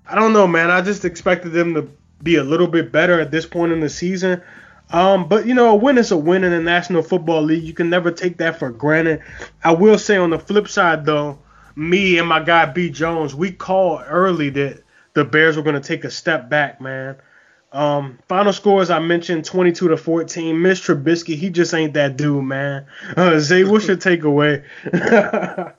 I 0.10 0.16
don't 0.16 0.34
know, 0.34 0.48
man. 0.48 0.72
I 0.72 0.82
just 0.82 1.06
expected 1.06 1.52
them 1.52 1.76
to 1.76 1.88
be 2.24 2.38
a 2.38 2.44
little 2.44 2.68
bit 2.68 2.92
better 2.92 3.20
at 3.20 3.30
this 3.30 3.46
point 3.46 3.72
in 3.74 3.80
the 3.80 3.90
season. 3.90 4.42
Um, 4.90 5.30
but 5.30 5.46
you 5.46 5.54
know, 5.54 5.70
a 5.70 5.76
win 5.76 6.00
is 6.00 6.12
a 6.12 6.18
win 6.18 6.44
in 6.44 6.52
the 6.52 6.60
National 6.60 7.04
Football 7.04 7.44
League. 7.44 7.64
You 7.64 7.74
can 7.74 7.92
never 7.92 8.10
take 8.10 8.38
that 8.38 8.58
for 8.58 8.72
granted. 8.72 9.22
I 9.64 9.72
will 9.72 10.00
say 10.00 10.18
on 10.18 10.32
the 10.32 10.40
flip 10.40 10.68
side, 10.68 11.06
though 11.06 11.38
me 11.82 12.20
and 12.20 12.28
my 12.28 12.40
guy 12.42 12.66
B 12.68 12.90
Jones, 12.90 13.34
we 13.34 13.52
called 13.52 14.04
early 14.08 14.50
that 14.52 14.84
the 15.14 15.26
Bears 15.26 15.58
were 15.58 15.64
going 15.64 15.82
to 15.82 15.88
take 15.88 16.04
a 16.04 16.12
step 16.12 16.48
back, 16.48 16.80
man. 16.80 17.18
Um, 17.72 18.20
final 18.28 18.54
scores 18.54 18.90
I 18.90 19.00
mentioned 19.00 19.46
22 19.46 19.88
to 19.90 19.98
14. 19.98 20.62
Mitch 20.62 20.82
Trubisky, 20.82 21.36
he 21.36 21.50
just 21.50 21.74
ain't 21.74 21.94
that 21.94 22.18
dude, 22.18 22.44
man. 22.44 22.86
Uh, 23.18 23.40
Zay, 23.40 23.64
what's 23.64 23.88
your 23.88 23.98
takeaway? 23.98 24.64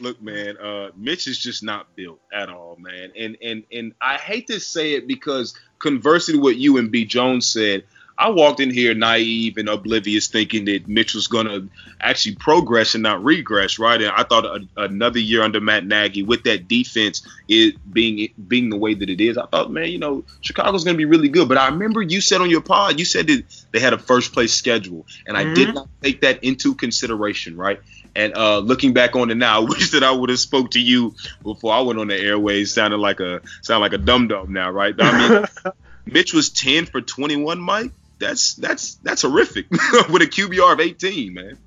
Look, 0.00 0.22
man, 0.22 0.56
uh, 0.56 0.90
Mitch 0.96 1.26
is 1.26 1.38
just 1.38 1.62
not 1.62 1.94
built 1.94 2.20
at 2.32 2.48
all, 2.48 2.76
man. 2.78 3.12
And 3.16 3.36
and 3.42 3.64
and 3.70 3.92
I 4.00 4.16
hate 4.16 4.46
to 4.46 4.58
say 4.58 4.92
it 4.94 5.06
because 5.06 5.54
conversely 5.78 6.34
to 6.34 6.40
what 6.40 6.56
you 6.56 6.78
and 6.78 6.90
B 6.90 7.04
Jones 7.04 7.46
said, 7.46 7.84
I 8.20 8.28
walked 8.28 8.60
in 8.60 8.70
here 8.70 8.92
naive 8.92 9.56
and 9.56 9.66
oblivious, 9.66 10.28
thinking 10.28 10.66
that 10.66 10.86
Mitch 10.86 11.14
was 11.14 11.26
going 11.26 11.46
to 11.46 11.66
actually 11.98 12.34
progress 12.34 12.94
and 12.94 13.02
not 13.02 13.24
regress, 13.24 13.78
right? 13.78 14.00
And 14.00 14.10
I 14.10 14.24
thought 14.24 14.44
a, 14.44 14.60
another 14.76 15.18
year 15.18 15.42
under 15.42 15.58
Matt 15.58 15.86
Nagy 15.86 16.22
with 16.22 16.44
that 16.44 16.68
defense 16.68 17.26
it 17.48 17.76
being 17.90 18.28
being 18.46 18.68
the 18.68 18.76
way 18.76 18.92
that 18.92 19.08
it 19.08 19.22
is, 19.22 19.38
I 19.38 19.46
thought, 19.46 19.70
man, 19.70 19.88
you 19.88 19.98
know, 19.98 20.22
Chicago's 20.42 20.84
going 20.84 20.96
to 20.96 20.98
be 20.98 21.06
really 21.06 21.30
good. 21.30 21.48
But 21.48 21.56
I 21.56 21.68
remember 21.68 22.02
you 22.02 22.20
said 22.20 22.42
on 22.42 22.50
your 22.50 22.60
pod, 22.60 22.98
you 22.98 23.06
said 23.06 23.26
that 23.28 23.42
they 23.72 23.80
had 23.80 23.94
a 23.94 23.98
first 23.98 24.34
place 24.34 24.52
schedule, 24.52 25.06
and 25.26 25.34
I 25.34 25.44
mm-hmm. 25.44 25.54
did 25.54 25.74
not 25.74 25.88
take 26.02 26.20
that 26.20 26.44
into 26.44 26.74
consideration, 26.74 27.56
right? 27.56 27.80
And 28.14 28.36
uh, 28.36 28.58
looking 28.58 28.92
back 28.92 29.16
on 29.16 29.30
it 29.30 29.36
now, 29.36 29.56
I 29.62 29.64
wish 29.64 29.92
that 29.92 30.02
I 30.02 30.10
would 30.10 30.28
have 30.28 30.38
spoke 30.38 30.72
to 30.72 30.80
you 30.80 31.14
before 31.42 31.72
I 31.72 31.80
went 31.80 31.98
on 31.98 32.08
the 32.08 32.20
airways. 32.20 32.74
Sounded 32.74 32.98
like 32.98 33.20
a 33.20 33.40
sound 33.62 33.80
like 33.80 33.94
a 33.94 33.98
dum 33.98 34.28
dum 34.28 34.52
now, 34.52 34.70
right? 34.70 34.94
I 34.98 35.28
mean, 35.28 35.72
Mitch 36.04 36.34
was 36.34 36.50
ten 36.50 36.84
for 36.84 37.00
twenty 37.00 37.36
one, 37.36 37.58
Mike 37.58 37.92
that's 38.20 38.54
that's 38.54 38.96
that's 38.96 39.22
horrific 39.22 39.68
with 39.70 40.22
a 40.22 40.26
QBR 40.26 40.74
of 40.74 40.80
18, 40.80 41.34
man. 41.34 41.58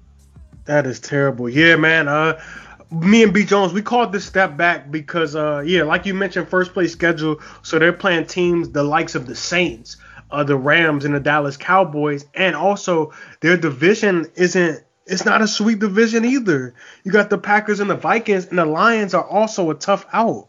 That 0.66 0.88
is 0.88 1.00
terrible. 1.00 1.50
Yeah, 1.50 1.76
man. 1.76 2.08
Uh, 2.08 2.42
me 2.90 3.24
and 3.24 3.34
B 3.34 3.44
Jones, 3.44 3.74
we 3.74 3.82
called 3.82 4.14
this 4.14 4.24
step 4.24 4.56
back 4.56 4.92
because, 4.92 5.36
uh, 5.36 5.64
yeah, 5.66 5.84
like 5.84 6.06
you 6.06 6.14
mentioned, 6.14 6.48
first 6.48 6.74
place 6.74 6.94
schedule. 6.94 7.42
So 7.64 7.80
they're 7.80 7.92
playing 7.92 8.28
teams 8.28 8.70
the 8.70 8.84
likes 8.84 9.16
of 9.16 9.26
the 9.26 9.36
Saints, 9.36 9.98
uh, 10.32 10.44
the 10.44 10.56
Rams, 10.56 11.04
and 11.04 11.14
the 11.14 11.20
Dallas 11.20 11.58
Cowboys, 11.58 12.26
and 12.34 12.56
also 12.56 13.12
their 13.42 13.58
division 13.58 14.28
isn't. 14.36 14.84
It's 15.06 15.26
not 15.26 15.42
a 15.42 15.48
sweet 15.50 15.80
division 15.80 16.24
either. 16.24 16.76
You 17.04 17.12
got 17.12 17.30
the 17.30 17.38
Packers 17.38 17.82
and 17.82 17.90
the 17.90 17.96
Vikings, 17.96 18.46
and 18.46 18.58
the 18.58 18.64
Lions 18.66 19.14
are 19.14 19.28
also 19.28 19.70
a 19.70 19.76
tough 19.76 20.06
out. 20.14 20.48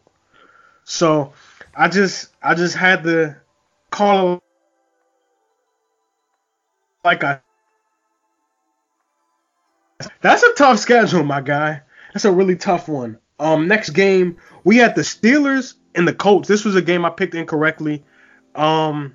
So 0.85 1.33
I 1.75 1.89
just, 1.89 2.29
I 2.41 2.55
just 2.55 2.77
had 2.77 3.03
to 3.03 3.37
call 3.91 4.44
like 7.05 7.23
I. 7.23 7.41
That's 10.21 10.43
a 10.43 10.53
tough 10.55 10.79
schedule, 10.79 11.23
my 11.23 11.41
guy. 11.41 11.83
That's 12.13 12.25
a 12.25 12.33
really 12.33 12.57
tough 12.57 12.89
one. 12.89 13.19
Um, 13.39 13.69
next 13.69 13.91
game 13.91 14.39
we 14.65 14.77
had 14.79 14.95
the 14.95 15.03
Steelers 15.03 15.75
and 15.95 16.09
the 16.09 16.15
Colts. 16.15 16.49
This 16.49 16.65
was 16.65 16.77
a 16.77 16.83
game 16.83 17.05
I 17.05 17.11
picked 17.11 17.35
incorrectly. 17.35 18.05
Um, 18.55 19.15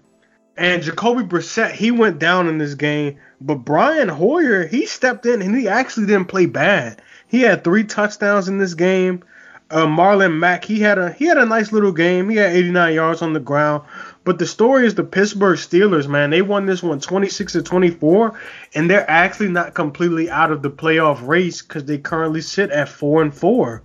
and 0.57 0.83
Jacoby 0.83 1.23
Brissett 1.23 1.71
he 1.71 1.91
went 1.91 2.19
down 2.19 2.47
in 2.47 2.57
this 2.57 2.75
game, 2.75 3.17
but 3.41 3.55
Brian 3.55 4.09
Hoyer 4.09 4.67
he 4.67 4.85
stepped 4.85 5.25
in 5.25 5.41
and 5.41 5.55
he 5.55 5.67
actually 5.67 6.05
didn't 6.05 6.27
play 6.27 6.45
bad. 6.45 7.01
He 7.27 7.41
had 7.41 7.63
three 7.63 7.83
touchdowns 7.83 8.47
in 8.47 8.57
this 8.57 8.73
game. 8.73 9.23
Uh, 9.71 9.85
Marlon 9.85 10.39
Mack 10.39 10.65
he 10.65 10.79
had 10.79 10.97
a 10.97 11.11
he 11.13 11.25
had 11.25 11.37
a 11.37 11.45
nice 11.45 11.71
little 11.71 11.91
game. 11.91 12.29
He 12.29 12.37
had 12.37 12.53
89 12.53 12.93
yards 12.93 13.21
on 13.21 13.33
the 13.33 13.39
ground. 13.39 13.83
But 14.29 14.37
the 14.37 14.45
story 14.45 14.85
is 14.85 14.93
the 14.93 15.03
Pittsburgh 15.03 15.57
Steelers, 15.57 16.07
man. 16.07 16.29
They 16.29 16.43
won 16.43 16.67
this 16.67 16.83
one 16.83 16.99
26 16.99 17.53
to 17.53 17.63
24, 17.63 18.39
and 18.75 18.87
they're 18.87 19.09
actually 19.09 19.49
not 19.49 19.73
completely 19.73 20.29
out 20.29 20.51
of 20.51 20.61
the 20.61 20.69
playoff 20.69 21.27
race 21.27 21.63
because 21.63 21.85
they 21.85 21.97
currently 21.97 22.41
sit 22.41 22.69
at 22.69 22.89
four 22.89 23.23
and 23.23 23.33
four. 23.33 23.81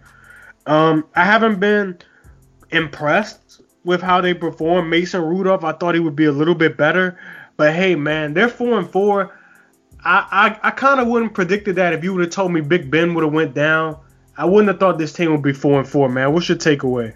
Um, 0.66 1.06
I 1.16 1.24
haven't 1.24 1.60
been 1.60 1.96
impressed 2.70 3.62
with 3.84 4.02
how 4.02 4.20
they 4.20 4.34
perform. 4.34 4.90
Mason 4.90 5.22
Rudolph, 5.22 5.64
I 5.64 5.72
thought 5.72 5.94
he 5.94 6.00
would 6.02 6.14
be 6.14 6.26
a 6.26 6.32
little 6.32 6.54
bit 6.54 6.76
better, 6.76 7.18
but 7.56 7.72
hey, 7.74 7.94
man, 7.94 8.34
they're 8.34 8.50
four 8.50 8.78
and 8.78 8.90
four. 8.90 9.34
I 10.04 10.58
I, 10.62 10.68
I 10.68 10.70
kind 10.72 11.00
of 11.00 11.08
wouldn't 11.08 11.32
predicted 11.32 11.76
that 11.76 11.94
if 11.94 12.04
you 12.04 12.12
would 12.12 12.20
have 12.20 12.34
told 12.34 12.52
me 12.52 12.60
Big 12.60 12.90
Ben 12.90 13.14
would 13.14 13.24
have 13.24 13.32
went 13.32 13.54
down. 13.54 13.96
I 14.36 14.44
wouldn't 14.44 14.68
have 14.68 14.78
thought 14.78 14.98
this 14.98 15.14
team 15.14 15.32
would 15.32 15.40
be 15.40 15.54
four 15.54 15.78
and 15.78 15.88
four, 15.88 16.10
man. 16.10 16.34
What's 16.34 16.50
your 16.50 16.58
takeaway? 16.58 17.14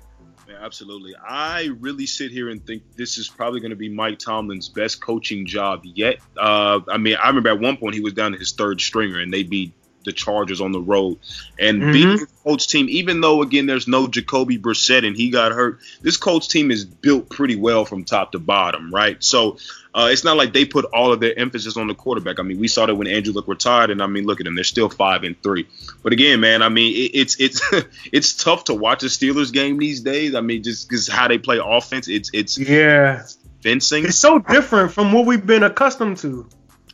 Absolutely. 0.61 1.15
I 1.17 1.71
really 1.81 2.07
sit 2.07 2.31
here 2.31 2.51
and 2.51 2.65
think 2.65 2.83
this 2.97 3.19
is 3.19 3.29
probably 3.29 3.61
going 3.61 3.71
to 3.71 3.77
be 3.77 3.89
Mike 3.89 4.19
Tomlin's 4.19 4.69
best 4.69 5.01
coaching 5.01 5.47
job 5.47 5.83
yet. 5.85 6.19
Uh, 6.37 6.81
I 6.89 6.99
mean, 6.99 7.17
I 7.17 7.29
remember 7.29 7.51
at 7.51 7.61
one 7.61 7.77
point 7.77 7.95
he 7.95 8.01
was 8.01 8.13
down 8.13 8.33
to 8.33 8.39
his 8.39 8.53
third 8.53 8.81
stringer, 8.81 9.21
and 9.21 9.33
they 9.33 9.43
beat 9.43 9.73
the 10.09 10.13
Chargers 10.13 10.61
on 10.61 10.73
the 10.73 10.81
road. 10.81 11.19
And 11.59 11.81
mm-hmm. 11.81 11.93
beating 11.93 12.17
the 12.17 12.27
Colts 12.43 12.67
team, 12.67 12.89
even 12.89 13.21
though 13.21 13.43
again 13.43 13.67
there's 13.67 13.87
no 13.87 14.09
Jacoby 14.09 14.59
Brissett 14.59 15.07
and 15.07 15.15
he 15.15 15.31
got 15.31 15.53
hurt, 15.53 15.79
this 16.03 16.17
Colts 16.17 16.49
team 16.49 16.71
is 16.71 16.85
built 16.85 17.29
pretty 17.29 17.57
well 17.57 17.85
from 17.85 18.05
top 18.05 18.33
to 18.33 18.39
bottom, 18.39 18.93
right? 18.93 19.23
So 19.23 19.59
uh, 19.95 20.09
it's 20.13 20.25
not 20.25 20.37
like 20.37 20.53
they 20.53 20.65
put 20.65 20.85
all 20.87 21.13
of 21.13 21.21
their 21.21 21.37
emphasis 21.39 21.77
on 21.77 21.89
the 21.89 21.95
quarterback. 21.95 22.39
I 22.39 22.43
mean, 22.43 22.59
we 22.59 22.69
saw 22.69 22.87
that 22.87 22.95
when 22.95 23.07
Andrew 23.07 23.33
Luck 23.33 23.49
retired, 23.49 23.91
and 23.91 24.03
I 24.03 24.07
mean, 24.07 24.27
look 24.27 24.41
at 24.41 24.45
them; 24.45 24.55
they're 24.55 24.65
still 24.65 24.89
five 24.89 25.25
and 25.25 25.41
three. 25.43 25.67
But 26.03 26.13
again, 26.13 26.41
man, 26.41 26.63
I 26.63 26.69
mean, 26.69 26.95
it, 26.95 27.19
it's 27.19 27.41
it's 27.41 27.61
it's 28.13 28.35
tough 28.35 28.65
to 28.65 28.75
watch 28.75 29.03
a 29.03 29.07
Steelers 29.07 29.53
game 29.53 29.79
these 29.79 30.01
days. 30.01 30.35
I 30.35 30.41
mean, 30.41 30.63
just 30.63 30.89
because 30.89 31.09
how 31.09 31.29
they 31.29 31.39
play 31.39 31.59
offense, 31.63 32.07
it's 32.07 32.31
it's 32.33 32.59
yeah, 32.59 33.25
fencing. 33.63 34.05
It's 34.05 34.19
so 34.19 34.39
different 34.39 34.93
from 34.93 35.13
what 35.13 35.27
we've 35.27 35.45
been 35.45 35.63
accustomed 35.63 36.19
to. 36.19 36.47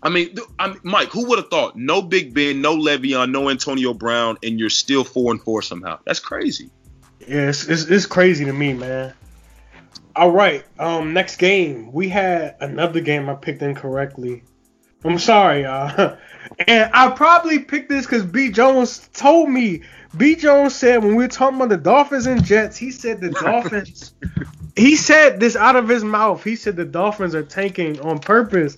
I 0.04 0.10
mean, 0.10 0.36
I 0.58 0.68
mean, 0.68 0.80
Mike, 0.82 1.08
who 1.08 1.26
would 1.28 1.38
have 1.38 1.48
thought? 1.48 1.76
No 1.76 2.02
Big 2.02 2.34
Ben, 2.34 2.60
no 2.60 2.76
Le'Veon, 2.76 3.30
no 3.30 3.48
Antonio 3.48 3.94
Brown, 3.94 4.36
and 4.42 4.60
you're 4.60 4.68
still 4.68 5.02
four 5.02 5.32
and 5.32 5.42
four 5.42 5.62
somehow. 5.62 5.98
That's 6.04 6.20
crazy. 6.20 6.70
Yeah, 7.20 7.48
it's, 7.48 7.66
it's, 7.66 7.84
it's 7.84 8.04
crazy 8.04 8.44
to 8.44 8.52
me, 8.52 8.74
man. 8.74 9.14
All 10.14 10.30
right, 10.30 10.64
um, 10.78 11.14
next 11.14 11.36
game 11.36 11.90
we 11.90 12.08
had 12.08 12.56
another 12.60 13.00
game 13.00 13.30
I 13.30 13.34
picked 13.34 13.62
incorrectly. 13.62 14.44
I'm 15.04 15.18
sorry, 15.18 15.62
y'all. 15.62 16.16
and 16.68 16.90
I 16.92 17.10
probably 17.10 17.60
picked 17.60 17.88
this 17.88 18.04
because 18.04 18.24
B 18.24 18.50
Jones 18.50 19.08
told 19.14 19.48
me. 19.48 19.82
B 20.16 20.36
Jones 20.36 20.74
said 20.74 21.02
when 21.02 21.16
we 21.16 21.24
were 21.24 21.28
talking 21.28 21.56
about 21.56 21.70
the 21.70 21.76
Dolphins 21.76 22.26
and 22.26 22.44
Jets, 22.44 22.76
he 22.76 22.90
said 22.90 23.20
the 23.20 23.30
Dolphins. 23.30 24.14
he 24.76 24.96
said 24.96 25.40
this 25.40 25.56
out 25.56 25.76
of 25.76 25.88
his 25.88 26.04
mouth. 26.04 26.44
He 26.44 26.56
said 26.56 26.76
the 26.76 26.84
Dolphins 26.84 27.34
are 27.34 27.42
tanking 27.42 28.00
on 28.00 28.18
purpose 28.18 28.76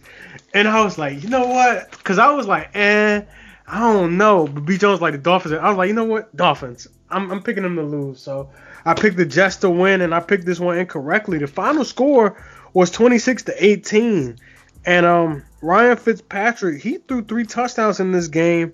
and 0.55 0.69
I 0.69 0.83
was 0.83 0.99
like, 0.99 1.23
you 1.23 1.29
know 1.29 1.47
what? 1.47 1.91
Because 1.91 2.19
I 2.19 2.31
was 2.31 2.47
like, 2.47 2.71
eh, 2.75 3.23
I 3.67 3.81
don't 3.81 4.17
know. 4.17 4.47
But 4.47 4.65
B 4.65 4.79
Jones 4.79 5.01
like 5.01 5.13
the 5.13 5.19
Dolphins. 5.19 5.55
I 5.55 5.69
was 5.69 5.77
like, 5.77 5.89
you 5.89 5.95
know 5.95 6.05
what? 6.05 6.35
Dolphins. 6.37 6.89
I'm, 7.11 7.31
I'm 7.31 7.43
picking 7.43 7.63
them 7.63 7.77
to 7.77 7.83
lose. 7.83 8.21
So 8.21 8.51
I 8.85 8.95
picked 8.95 9.17
the 9.17 9.27
Jets 9.27 9.57
to 9.57 9.71
win, 9.71 10.01
and 10.01 10.15
I 10.15 10.21
picked 10.21 10.47
this 10.47 10.61
one 10.61 10.79
incorrectly. 10.79 11.39
The 11.39 11.47
final 11.47 11.85
score 11.85 12.43
was 12.73 12.91
26 12.91 13.45
to 13.45 13.65
18, 13.65 14.37
and 14.85 15.07
um 15.07 15.45
Ryan 15.63 15.97
Fitzpatrick 15.97 16.83
he 16.83 16.99
threw 16.99 17.25
three 17.25 17.45
touchdowns 17.45 18.01
in 18.01 18.13
this 18.13 18.29
game. 18.29 18.73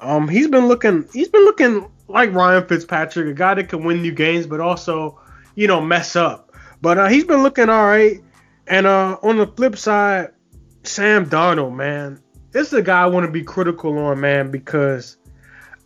Um 0.00 0.28
he's 0.28 0.48
been 0.48 0.66
looking 0.68 1.08
he's 1.12 1.28
been 1.28 1.44
looking 1.44 1.90
like 2.08 2.32
Ryan 2.32 2.66
Fitzpatrick, 2.66 3.26
a 3.28 3.34
guy 3.34 3.54
that 3.54 3.68
can 3.68 3.84
win 3.84 4.04
you 4.04 4.12
games, 4.12 4.46
but 4.46 4.60
also 4.60 5.18
you 5.54 5.66
know 5.66 5.80
mess 5.80 6.14
up. 6.14 6.52
But 6.80 6.98
uh, 6.98 7.08
he's 7.08 7.24
been 7.24 7.42
looking 7.42 7.68
all 7.68 7.84
right. 7.84 8.20
And 8.66 8.86
uh, 8.86 9.18
on 9.22 9.38
the 9.38 9.46
flip 9.46 9.76
side, 9.76 10.30
Sam 10.88 11.26
Darnold, 11.26 11.74
man, 11.74 12.20
this 12.50 12.68
is 12.68 12.72
a 12.74 12.82
guy 12.82 13.02
I 13.02 13.06
want 13.06 13.26
to 13.26 13.32
be 13.32 13.42
critical 13.42 13.96
on, 13.98 14.20
man, 14.20 14.50
because 14.50 15.16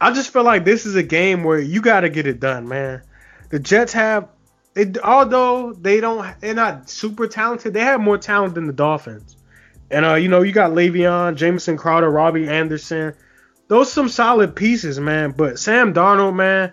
I 0.01 0.12
just 0.12 0.33
feel 0.33 0.45
like 0.45 0.65
this 0.65 0.87
is 0.87 0.95
a 0.95 1.03
game 1.03 1.45
where 1.45 1.59
you 1.59 1.81
got 1.81 2.01
to 2.01 2.09
get 2.09 2.27
it 2.27 2.41
done, 2.41 2.69
man. 2.69 3.03
The 3.51 3.59
Jets 3.59 3.93
have, 3.93 4.29
they, 4.75 4.93
although 5.05 5.73
they 5.73 6.01
don't, 6.01 6.41
they're 6.41 6.55
not 6.55 6.88
super 6.88 7.27
talented. 7.27 7.75
They 7.75 7.81
have 7.81 8.01
more 8.01 8.19
talent 8.19 8.55
than 8.55 8.67
the 8.67 8.73
Dolphins. 8.73 9.37
And 9.91 10.07
uh, 10.07 10.15
you 10.15 10.29
know, 10.29 10.41
you 10.41 10.53
got 10.53 10.71
Le'Veon, 10.71 11.37
Jamison 11.37 11.77
Crowder, 11.77 12.11
Robbie 12.11 12.49
Anderson. 12.49 13.15
Those 13.69 13.93
some 13.93 14.09
solid 14.09 14.57
pieces, 14.57 14.99
man. 14.99 15.33
But 15.33 15.59
Sam 15.59 15.93
Darnold, 15.93 16.35
man, 16.35 16.73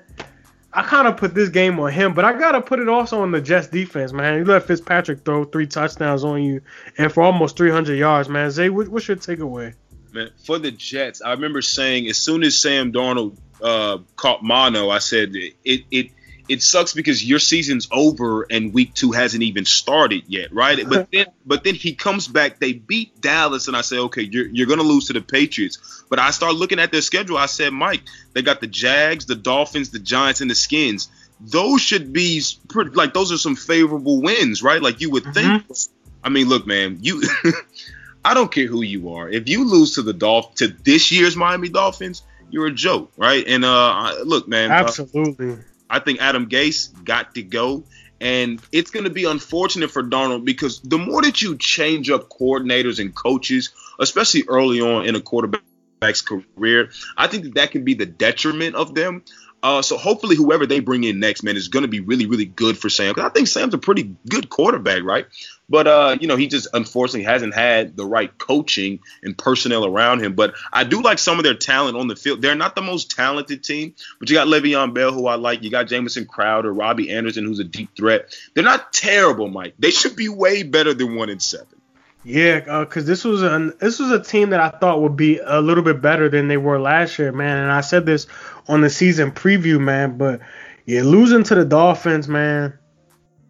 I 0.72 0.84
kind 0.84 1.08
of 1.08 1.18
put 1.18 1.34
this 1.34 1.50
game 1.50 1.80
on 1.80 1.92
him, 1.92 2.14
but 2.14 2.26
I 2.26 2.38
gotta 2.38 2.62
put 2.62 2.80
it 2.80 2.88
also 2.88 3.22
on 3.22 3.32
the 3.32 3.42
Jets 3.42 3.68
defense, 3.68 4.14
man. 4.14 4.38
You 4.38 4.46
let 4.46 4.64
Fitzpatrick 4.64 5.26
throw 5.26 5.44
three 5.44 5.66
touchdowns 5.66 6.24
on 6.24 6.44
you 6.44 6.62
and 6.98 7.12
for 7.12 7.24
almost 7.24 7.58
300 7.58 7.98
yards, 7.98 8.30
man. 8.30 8.52
Zay, 8.52 8.70
what's 8.70 9.08
your 9.08 9.18
takeaway? 9.18 9.74
Man, 10.14 10.30
for 10.46 10.60
the 10.60 10.72
Jets, 10.72 11.22
I 11.22 11.32
remember 11.32 11.62
saying 11.62 12.08
as 12.08 12.18
soon 12.18 12.44
as 12.44 12.58
Sam 12.58 12.92
Darnold 12.92 13.38
uh, 13.62 14.00
caught 14.16 14.44
mono, 14.44 14.90
I 14.90 15.00
said 15.00 15.36
it 15.36 15.86
it 15.92 16.12
it 16.50 16.64
sucks 16.64 16.94
because 16.94 17.24
your 17.24 17.40
season's 17.40 17.88
over 17.92 18.46
and 18.50 18.74
week 18.74 18.94
two 18.94 19.12
hasn't 19.12 19.44
even 19.44 19.66
started 19.66 20.24
yet, 20.28 20.52
right? 20.52 20.80
But 20.88 21.10
then, 21.14 21.28
but 21.46 21.64
then 21.64 21.76
he 21.76 21.94
comes 21.94 22.28
back. 22.28 22.60
They 22.60 22.74
beat 22.74 23.22
Dallas, 23.22 23.68
and 23.68 23.78
I 23.78 23.82
say, 23.82 23.98
okay, 23.98 24.24
you're 24.24 24.48
you're 24.48 24.68
gonna 24.68 24.84
lose 24.84 25.08
to 25.08 25.14
the 25.14 25.22
Patriots. 25.22 26.04
But 26.10 26.20
I 26.20 26.32
start 26.32 26.56
looking 26.56 26.80
at 26.80 26.92
their 26.92 27.02
schedule. 27.02 27.38
I 27.38 27.46
said, 27.46 27.72
Mike, 27.72 28.02
they 28.34 28.42
got 28.42 28.62
the 28.62 28.68
Jags, 28.68 29.26
the 29.26 29.36
Dolphins, 29.36 29.92
the 29.92 30.00
Giants, 30.00 30.42
and 30.42 30.50
the 30.50 30.56
Skins. 30.56 31.10
Those 31.40 31.82
should 31.82 32.12
be 32.12 32.42
pretty, 32.68 32.92
like 32.92 33.14
those 33.14 33.32
are 33.32 33.38
some 33.38 33.56
favorable 33.56 34.22
wins, 34.22 34.62
right? 34.62 34.82
Like 34.82 35.00
you 35.02 35.12
would 35.12 35.24
think. 35.24 35.64
Mm-hmm. 35.64 35.94
I 36.24 36.30
mean, 36.30 36.50
look, 36.50 36.68
man, 36.68 36.98
you. 37.02 37.22
I 38.26 38.34
don't 38.34 38.52
care 38.52 38.68
who 38.68 38.82
you 38.82 39.14
are. 39.14 39.30
If 39.30 39.48
you 39.48 39.64
lose 39.64 39.96
to 39.96 40.02
the 40.02 40.12
Dolph 40.12 40.56
to 40.56 40.68
this 40.68 41.10
year's 41.10 41.38
Miami 41.38 41.70
Dolphins, 41.70 42.24
you're 42.52 42.68
a 42.68 42.72
joke, 42.72 43.12
right? 43.16 43.46
And 43.48 43.64
uh, 43.64 44.16
look, 44.26 44.48
man, 44.48 44.72
absolutely. 44.72 45.54
Uh, 45.54 45.56
I 45.90 46.00
think 46.00 46.22
Adam 46.22 46.48
Gase 46.48 47.04
got 47.04 47.36
to 47.36 47.44
go. 47.44 47.84
And 48.22 48.62
it's 48.72 48.92
going 48.92 49.06
to 49.06 49.10
be 49.10 49.26
unfortunate 49.26 49.92
for 49.92 50.04
Darnold 50.04 50.44
because 50.44 50.82
the 50.82 50.98
more 50.98 51.22
that 51.22 51.42
you 51.42 51.58
change 51.58 52.10
up 52.10 52.30
coordinators 52.30 53.00
and 53.00 53.16
coaches, 53.16 53.70
especially 54.00 54.44
early 54.48 54.82
on 54.82 55.06
in 55.06 55.16
a 55.16 55.22
quarterback's 55.22 56.22
career, 56.22 56.92
I 57.16 57.28
think 57.28 57.44
that 57.44 57.56
that 57.56 57.72
can 57.72 57.86
be 57.86 57.94
the 57.94 58.06
detriment 58.06 58.76
of 58.76 58.94
them. 58.94 59.24
Uh, 59.62 59.82
so 59.82 59.98
hopefully, 59.98 60.36
whoever 60.36 60.66
they 60.66 60.80
bring 60.80 61.04
in 61.04 61.20
next, 61.20 61.44
man, 61.44 61.58
is 61.58 61.68
going 61.68 61.84
to 61.84 61.90
be 61.90 62.00
really, 62.00 62.26
really 62.26 62.46
good 62.46 62.78
for 62.78 62.90
Sam. 62.90 63.14
Because 63.14 63.30
I 63.30 63.34
think 63.34 63.48
Sam's 63.48 63.74
a 63.74 63.78
pretty 63.78 64.16
good 64.28 64.50
quarterback, 64.50 65.04
right? 65.04 65.26
But 65.68 65.88
uh, 65.88 66.18
you 66.20 66.28
know, 66.28 66.36
he 66.36 66.48
just 66.48 66.68
unfortunately 66.74 67.24
hasn't 67.24 67.54
had 67.54 67.96
the 67.96 68.06
right 68.06 68.36
coaching 68.38 69.00
and 69.22 69.38
personnel 69.38 69.86
around 69.86 70.22
him. 70.24 70.34
But 70.34 70.56
I 70.72 70.84
do 70.84 71.02
like 71.02 71.20
some 71.20 71.38
of 71.38 71.44
their 71.44 71.56
talent 71.56 71.98
on 71.98 72.08
the 72.08 72.16
field. 72.16 72.42
They're 72.42 72.56
not 72.56 72.76
the 72.76 72.82
most 72.82 73.12
talented 73.12 73.64
team, 73.64 73.94
but 74.20 74.30
you 74.30 74.36
got 74.36 74.48
Le'Veon 74.48 74.94
Bell, 74.94 75.12
who 75.12 75.28
I 75.28 75.36
like. 75.36 75.62
You 75.62 75.70
got 75.70 75.88
Jamison 75.88 76.26
Crowder, 76.26 76.74
Robbie 76.74 77.12
Anderson, 77.12 77.46
who's 77.46 77.60
a 77.60 77.66
deep 77.66 77.96
threat. 77.96 78.36
They're 78.54 78.64
not 78.64 78.94
terrible, 78.94 79.48
Mike. 79.48 79.76
They 79.78 79.92
should 79.92 80.16
be 80.16 80.30
way 80.30 80.64
better 80.64 80.94
than 80.94 81.16
one 81.16 81.30
and 81.30 81.42
seven. 81.42 81.79
Yeah, 82.24 82.60
because 82.82 83.04
uh, 83.06 83.08
this 83.08 83.24
was 83.24 83.44
an 83.44 83.74
this 83.80 83.98
was 84.00 84.12
a 84.12 84.22
team 84.22 84.50
that 84.50 84.60
I 84.60 84.70
thought 84.78 85.02
would 85.02 85.16
be 85.16 85.40
a 85.40 85.62
little 85.62 85.84
bit 85.84 86.02
better 86.02 86.28
than 86.28 86.48
they 86.50 86.58
were 86.58 86.80
last 86.80 87.18
year, 87.18 87.32
man. 87.32 87.58
And 87.58 87.72
I 87.72 87.82
said 87.82 88.06
this 88.06 88.28
on 88.68 88.82
the 88.82 88.90
season 88.90 89.32
preview, 89.32 89.80
man. 89.80 90.18
But 90.18 90.42
yeah, 90.86 91.04
losing 91.04 91.44
to 91.44 91.56
the 91.56 91.64
Dolphins, 91.64 92.28
man, 92.28 92.78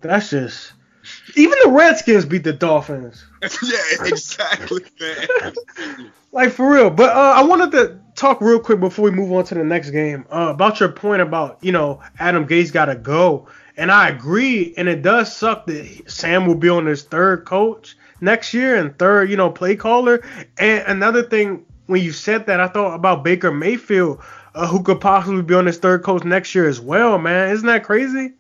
that's 0.02 0.30
just 0.30 0.74
even 1.36 1.58
the 1.64 1.72
Redskins 1.72 2.26
beat 2.26 2.44
the 2.44 2.54
Dolphins. 2.54 3.26
yeah, 3.42 4.06
exactly, 4.06 4.84
man. 5.00 6.12
like 6.32 6.52
for 6.52 6.70
real. 6.70 6.92
But 6.92 7.16
uh, 7.16 7.34
I 7.38 7.44
wanted 7.44 7.72
to 7.72 8.00
talk 8.16 8.40
real 8.40 8.60
quick 8.60 8.80
before 8.80 9.06
we 9.06 9.12
move 9.12 9.32
on 9.32 9.46
to 9.46 9.56
the 9.56 9.64
next 9.64 9.90
game 9.90 10.26
uh, 10.32 10.50
about 10.54 10.80
your 10.80 10.90
point 10.90 11.24
about 11.24 11.58
you 11.62 11.72
know 11.72 12.02
Adam 12.20 12.48
Gase 12.48 12.72
got 12.72 12.86
to 12.86 12.96
go, 12.96 13.48
and 13.78 13.92
I 13.92 14.10
agree. 14.10 14.76
And 14.78 14.88
it 14.88 15.02
does 15.02 15.36
suck 15.36 15.66
that 15.66 16.04
Sam 16.06 16.46
will 16.46 16.56
be 16.56 16.70
on 16.70 16.86
his 16.86 17.02
third 17.02 17.46
coach 17.46 17.96
next 18.22 18.54
year 18.54 18.76
and 18.76 18.98
third, 18.98 19.30
you 19.30 19.38
know, 19.38 19.50
play 19.50 19.76
caller. 19.76 20.24
And 20.58 20.84
another 20.88 21.24
thing, 21.24 21.66
when 21.88 22.02
you 22.02 22.12
said 22.12 22.46
that, 22.48 22.60
I 22.60 22.68
thought 22.68 22.96
about 22.96 23.24
Baker 23.24 23.52
Mayfield, 23.52 24.22
uh, 24.56 24.68
who 24.68 24.84
could 24.84 25.02
possibly 25.02 25.42
be 25.42 25.54
on 25.56 25.66
his 25.66 25.78
third 25.78 26.04
coach 26.04 26.24
next 26.24 26.54
year 26.54 26.68
as 26.68 26.80
well, 26.80 27.18
man. 27.18 27.50
Isn't 27.50 27.68
that 27.68 27.84
crazy? 27.84 28.34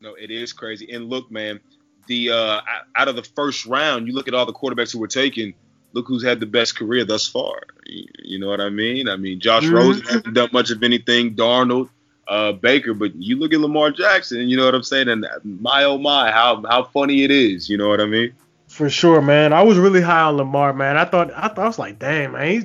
No, 0.00 0.14
it 0.14 0.30
is 0.30 0.52
crazy. 0.52 0.92
And 0.92 1.08
look, 1.08 1.30
man, 1.30 1.60
the 2.06 2.30
uh, 2.30 2.60
out 2.94 3.08
of 3.08 3.16
the 3.16 3.22
first 3.22 3.66
round, 3.66 4.06
you 4.06 4.14
look 4.14 4.28
at 4.28 4.34
all 4.34 4.46
the 4.46 4.52
quarterbacks 4.52 4.92
who 4.92 4.98
were 4.98 5.08
taken. 5.08 5.54
look 5.92 6.06
who's 6.06 6.22
had 6.22 6.40
the 6.40 6.46
best 6.46 6.76
career 6.76 7.04
thus 7.04 7.26
far. 7.26 7.62
You 7.86 8.38
know 8.38 8.48
what 8.48 8.60
I 8.60 8.68
mean? 8.68 9.08
I 9.08 9.16
mean, 9.16 9.40
Josh 9.40 9.64
mm-hmm. 9.64 9.74
Rosen 9.74 10.06
hasn't 10.06 10.34
done 10.34 10.50
much 10.52 10.70
of 10.70 10.82
anything. 10.82 11.34
Darnold, 11.34 11.88
uh, 12.26 12.52
Baker, 12.52 12.94
but 12.94 13.14
you 13.16 13.36
look 13.36 13.52
at 13.52 13.60
Lamar 13.60 13.90
Jackson, 13.90 14.48
you 14.48 14.56
know 14.56 14.64
what 14.64 14.74
I'm 14.74 14.82
saying? 14.82 15.08
And 15.08 15.26
my 15.44 15.84
oh 15.84 15.98
my, 15.98 16.30
how 16.30 16.62
how 16.68 16.84
funny 16.84 17.24
it 17.24 17.30
is. 17.30 17.68
You 17.68 17.78
know 17.78 17.88
what 17.88 18.00
I 18.00 18.06
mean? 18.06 18.32
For 18.78 18.88
sure, 18.88 19.20
man. 19.20 19.52
I 19.52 19.62
was 19.62 19.76
really 19.76 20.00
high 20.00 20.20
on 20.20 20.36
Lamar, 20.36 20.72
man. 20.72 20.96
I 20.96 21.04
thought 21.04 21.32
I 21.32 21.48
thought 21.48 21.58
I 21.58 21.66
was 21.66 21.80
like, 21.80 21.98
damn, 21.98 22.30
man, 22.30 22.48
he's 22.48 22.64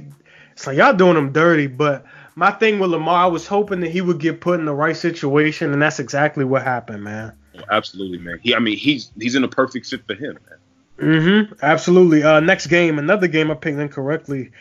it's 0.52 0.68
like 0.68 0.78
y'all 0.78 0.94
doing 0.94 1.18
him 1.18 1.32
dirty. 1.32 1.66
But 1.66 2.06
my 2.36 2.52
thing 2.52 2.78
with 2.78 2.92
Lamar, 2.92 3.24
I 3.24 3.26
was 3.26 3.48
hoping 3.48 3.80
that 3.80 3.90
he 3.90 4.00
would 4.00 4.20
get 4.20 4.40
put 4.40 4.60
in 4.60 4.68
the 4.68 4.76
right 4.76 4.96
situation, 4.96 5.74
and 5.74 5.82
that's 5.82 5.98
exactly 5.98 6.46
what 6.46 6.62
happened, 6.62 7.04
man. 7.04 7.34
Absolutely, 7.68 8.20
man. 8.20 8.40
He, 8.44 8.54
I 8.54 8.60
mean, 8.60 8.78
he's 8.78 9.10
he's 9.20 9.34
in 9.34 9.44
a 9.44 9.48
perfect 9.48 9.88
fit 9.88 10.06
for 10.06 10.14
him, 10.14 10.38
man. 10.48 10.60
Mm-hmm. 11.00 11.54
Absolutely. 11.64 12.22
Uh, 12.22 12.42
next 12.42 12.68
game, 12.68 13.00
another 13.00 13.28
game 13.28 13.50
I 13.50 13.56
picked 13.56 13.80
incorrectly. 13.80 14.52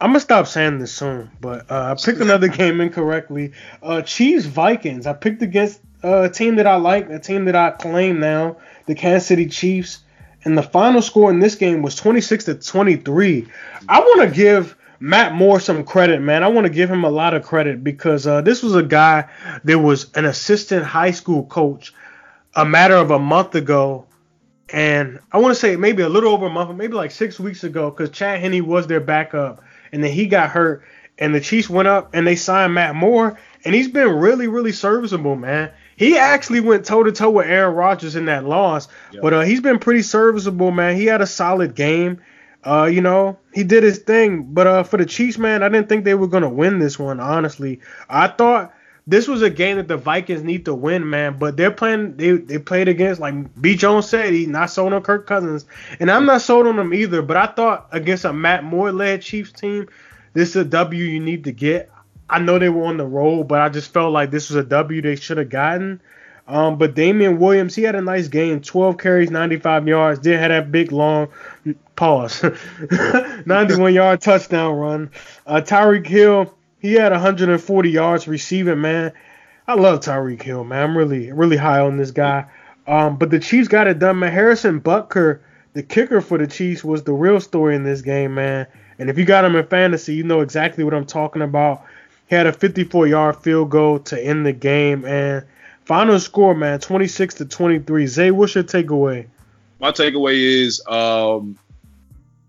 I'm 0.00 0.10
gonna 0.10 0.20
stop 0.20 0.46
saying 0.46 0.78
this 0.78 0.92
soon, 0.92 1.32
but 1.40 1.68
uh, 1.68 1.96
I 1.98 2.00
picked 2.00 2.20
another 2.20 2.46
game 2.62 2.80
incorrectly. 2.80 3.54
Uh, 3.82 4.02
Chiefs 4.02 4.46
Vikings. 4.46 5.08
I 5.08 5.14
picked 5.14 5.42
against 5.42 5.80
uh, 6.04 6.22
a 6.22 6.28
team 6.28 6.54
that 6.56 6.68
I 6.68 6.76
like, 6.76 7.10
a 7.10 7.18
team 7.18 7.46
that 7.46 7.56
I 7.56 7.72
claim 7.72 8.20
now, 8.20 8.58
the 8.86 8.94
Kansas 8.94 9.26
City 9.26 9.46
Chiefs. 9.46 10.04
And 10.44 10.56
the 10.56 10.62
final 10.62 11.02
score 11.02 11.30
in 11.30 11.40
this 11.40 11.56
game 11.56 11.82
was 11.82 11.96
26 11.96 12.44
to 12.44 12.54
23. 12.54 13.48
I 13.88 14.00
want 14.00 14.28
to 14.28 14.34
give 14.34 14.76
Matt 15.00 15.34
Moore 15.34 15.58
some 15.60 15.84
credit, 15.84 16.20
man. 16.20 16.42
I 16.42 16.48
want 16.48 16.66
to 16.66 16.72
give 16.72 16.90
him 16.90 17.04
a 17.04 17.10
lot 17.10 17.34
of 17.34 17.42
credit 17.42 17.82
because 17.82 18.26
uh, 18.26 18.42
this 18.42 18.62
was 18.62 18.74
a 18.74 18.82
guy 18.82 19.28
that 19.64 19.78
was 19.78 20.12
an 20.14 20.24
assistant 20.24 20.84
high 20.84 21.10
school 21.10 21.44
coach 21.46 21.92
a 22.54 22.64
matter 22.64 22.94
of 22.94 23.10
a 23.10 23.18
month 23.18 23.54
ago 23.54 24.06
and 24.70 25.20
I 25.30 25.38
want 25.38 25.54
to 25.54 25.60
say 25.60 25.76
maybe 25.76 26.02
a 26.02 26.08
little 26.08 26.32
over 26.32 26.46
a 26.46 26.50
month, 26.50 26.76
maybe 26.76 26.94
like 26.94 27.12
six 27.12 27.38
weeks 27.38 27.62
ago, 27.64 27.90
because 27.90 28.10
Chad 28.10 28.40
Henne 28.40 28.66
was 28.66 28.86
their 28.86 29.00
backup, 29.00 29.62
and 29.92 30.02
then 30.02 30.10
he 30.10 30.26
got 30.26 30.50
hurt, 30.50 30.82
and 31.18 31.34
the 31.34 31.40
Chiefs 31.40 31.70
went 31.70 31.88
up 31.88 32.10
and 32.14 32.26
they 32.26 32.36
signed 32.36 32.74
Matt 32.74 32.94
Moore, 32.94 33.38
and 33.64 33.74
he's 33.74 33.88
been 33.88 34.08
really, 34.08 34.48
really 34.48 34.72
serviceable, 34.72 35.36
man. 35.36 35.70
He 35.96 36.18
actually 36.18 36.60
went 36.60 36.84
toe 36.84 37.02
to 37.02 37.12
toe 37.12 37.30
with 37.30 37.46
Aaron 37.46 37.74
Rodgers 37.74 38.16
in 38.16 38.26
that 38.26 38.44
loss, 38.44 38.88
yep. 39.12 39.22
but 39.22 39.32
uh, 39.32 39.40
he's 39.40 39.60
been 39.60 39.78
pretty 39.78 40.02
serviceable, 40.02 40.70
man. 40.70 40.96
He 40.96 41.06
had 41.06 41.22
a 41.22 41.26
solid 41.26 41.74
game. 41.74 42.20
Uh, 42.64 42.84
you 42.84 43.00
know, 43.00 43.38
he 43.54 43.64
did 43.64 43.82
his 43.82 43.98
thing, 43.98 44.42
but 44.42 44.66
uh, 44.66 44.82
for 44.82 44.96
the 44.96 45.06
Chiefs, 45.06 45.38
man, 45.38 45.62
I 45.62 45.68
didn't 45.68 45.88
think 45.88 46.04
they 46.04 46.14
were 46.14 46.26
gonna 46.26 46.48
win 46.48 46.78
this 46.78 46.98
one. 46.98 47.20
Honestly, 47.20 47.80
I 48.08 48.28
thought 48.28 48.74
this 49.06 49.28
was 49.28 49.40
a 49.40 49.50
game 49.50 49.76
that 49.76 49.86
the 49.86 49.96
Vikings 49.96 50.42
need 50.42 50.64
to 50.64 50.74
win, 50.74 51.08
man. 51.08 51.38
But 51.38 51.56
they're 51.56 51.70
playing. 51.70 52.16
They 52.16 52.32
they 52.32 52.58
played 52.58 52.88
against 52.88 53.20
like 53.20 53.34
B. 53.60 53.76
Jones 53.76 54.08
said 54.08 54.32
he's 54.32 54.48
not 54.48 54.70
sold 54.70 54.92
on 54.92 55.02
Kirk 55.02 55.26
Cousins, 55.26 55.64
and 56.00 56.10
I'm 56.10 56.26
not 56.26 56.42
sold 56.42 56.66
on 56.66 56.76
them 56.76 56.92
either. 56.92 57.22
But 57.22 57.36
I 57.36 57.46
thought 57.46 57.88
against 57.92 58.24
a 58.24 58.32
Matt 58.32 58.64
Moore 58.64 58.90
led 58.90 59.22
Chiefs 59.22 59.52
team, 59.52 59.88
this 60.32 60.50
is 60.50 60.56
a 60.56 60.64
W 60.64 61.04
you 61.04 61.20
need 61.20 61.44
to 61.44 61.52
get. 61.52 61.90
I 62.28 62.38
know 62.40 62.58
they 62.58 62.68
were 62.68 62.86
on 62.86 62.96
the 62.96 63.06
roll, 63.06 63.44
but 63.44 63.60
I 63.60 63.68
just 63.68 63.92
felt 63.92 64.12
like 64.12 64.30
this 64.30 64.50
was 64.50 64.56
a 64.56 64.64
W 64.64 65.00
they 65.02 65.16
should 65.16 65.38
have 65.38 65.48
gotten. 65.48 66.00
Um, 66.48 66.78
but 66.78 66.94
Damien 66.94 67.38
Williams, 67.38 67.74
he 67.74 67.82
had 67.82 67.96
a 67.96 68.00
nice 68.00 68.28
game, 68.28 68.60
12 68.60 68.98
carries, 68.98 69.30
95 69.30 69.88
yards. 69.88 70.20
Did 70.20 70.38
have 70.38 70.50
that 70.50 70.72
big 70.72 70.92
long 70.92 71.28
pause, 71.96 72.44
91 73.46 73.94
yard 73.94 74.20
touchdown 74.20 74.74
run. 74.76 75.10
Uh, 75.46 75.60
Tyreek 75.64 76.06
Hill, 76.06 76.54
he 76.78 76.92
had 76.92 77.10
140 77.12 77.90
yards 77.90 78.28
receiving, 78.28 78.80
man. 78.80 79.12
I 79.66 79.74
love 79.74 80.00
Tyreek 80.00 80.42
Hill, 80.42 80.62
man. 80.62 80.82
I'm 80.82 80.98
really, 80.98 81.32
really 81.32 81.56
high 81.56 81.80
on 81.80 81.96
this 81.96 82.12
guy. 82.12 82.46
Um, 82.86 83.16
but 83.16 83.30
the 83.30 83.40
Chiefs 83.40 83.66
got 83.66 83.88
it 83.88 83.98
done, 83.98 84.20
man. 84.20 84.30
Harrison 84.32 84.80
Butker, 84.80 85.40
the 85.72 85.82
kicker 85.82 86.20
for 86.20 86.38
the 86.38 86.46
Chiefs, 86.46 86.84
was 86.84 87.02
the 87.02 87.12
real 87.12 87.40
story 87.40 87.74
in 87.74 87.82
this 87.82 88.02
game, 88.02 88.34
man. 88.34 88.68
And 89.00 89.10
if 89.10 89.18
you 89.18 89.24
got 89.24 89.44
him 89.44 89.56
in 89.56 89.66
fantasy, 89.66 90.14
you 90.14 90.22
know 90.22 90.40
exactly 90.40 90.84
what 90.84 90.94
I'm 90.94 91.04
talking 91.04 91.42
about. 91.42 91.82
He 92.28 92.34
had 92.34 92.46
a 92.46 92.52
54 92.52 93.06
yard 93.06 93.36
field 93.36 93.70
goal 93.70 94.00
to 94.00 94.20
end 94.20 94.46
the 94.46 94.52
game. 94.52 95.04
And 95.04 95.44
final 95.84 96.18
score, 96.18 96.54
man, 96.54 96.80
26 96.80 97.34
to 97.34 97.44
23. 97.44 98.06
Zay, 98.06 98.30
what's 98.30 98.54
your 98.54 98.64
takeaway? 98.64 99.26
My 99.78 99.92
takeaway 99.92 100.36
is 100.36 100.82
um, 100.86 101.58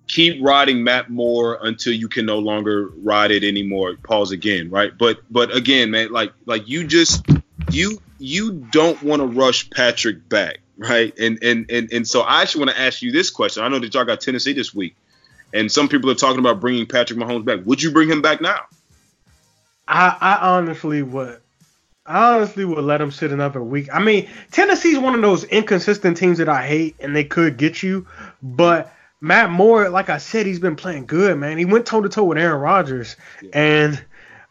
keep 0.08 0.44
riding 0.44 0.84
Matt 0.84 1.10
Moore 1.10 1.60
until 1.62 1.94
you 1.94 2.08
can 2.08 2.26
no 2.26 2.40
longer 2.40 2.90
ride 3.04 3.32
it 3.32 3.44
anymore. 3.44 3.96
Pause 4.04 4.32
again, 4.32 4.70
right? 4.70 4.98
But 4.98 5.20
but 5.30 5.56
again, 5.56 5.92
man, 5.92 6.12
like 6.12 6.32
like 6.46 6.68
you 6.68 6.88
just 6.88 7.26
you 7.72 8.02
you 8.18 8.54
don't 8.72 9.02
want 9.04 9.22
to 9.22 9.28
rush 9.28 9.70
Patrick 9.70 10.28
back, 10.30 10.60
right? 10.78 11.14
And 11.20 11.38
and 11.44 11.70
and 11.70 11.92
and 11.92 12.08
so 12.08 12.22
I 12.22 12.42
actually 12.42 12.66
want 12.66 12.78
to 12.78 12.82
ask 12.82 13.02
you 13.02 13.12
this 13.12 13.30
question. 13.30 13.64
I 13.64 13.68
know 13.68 13.80
that 13.80 13.94
y'all 13.94 14.06
got 14.06 14.22
Tennessee 14.22 14.54
this 14.54 14.74
week, 14.74 14.96
and 15.54 15.72
some 15.72 15.90
people 15.90 16.10
are 16.10 16.16
talking 16.16 16.40
about 16.40 16.60
bringing 16.62 16.86
Patrick 16.86 17.20
Mahomes 17.20 17.46
back. 17.46 17.60
Would 17.66 17.84
you 17.84 17.92
bring 17.92 18.10
him 18.10 18.22
back 18.22 18.42
now? 18.42 18.62
I 19.88 20.18
I 20.20 20.56
honestly 20.56 21.02
would. 21.02 21.40
I 22.06 22.36
honestly 22.36 22.64
would 22.64 22.84
let 22.84 23.02
him 23.02 23.12
sit 23.12 23.32
another 23.32 23.62
week. 23.62 23.90
I 23.94 24.00
mean, 24.00 24.30
Tennessee's 24.52 24.98
one 24.98 25.14
of 25.14 25.22
those 25.22 25.44
inconsistent 25.44 26.16
teams 26.16 26.38
that 26.38 26.48
I 26.48 26.66
hate, 26.66 26.96
and 27.02 27.14
they 27.14 27.26
could 27.26 27.58
get 27.58 27.84
you, 27.84 28.08
but 28.42 28.94
Matt 29.20 29.50
Moore, 29.50 29.90
like 29.90 30.10
I 30.10 30.18
said, 30.18 30.46
he's 30.46 30.60
been 30.60 30.76
playing 30.76 31.06
good, 31.06 31.38
man. 31.38 31.58
He 31.58 31.66
went 31.66 31.86
toe 31.86 32.02
to 32.02 32.10
toe 32.10 32.24
with 32.24 32.38
Aaron 32.38 32.62
Rodgers, 32.62 33.16
yeah. 33.42 33.50
and 33.54 34.06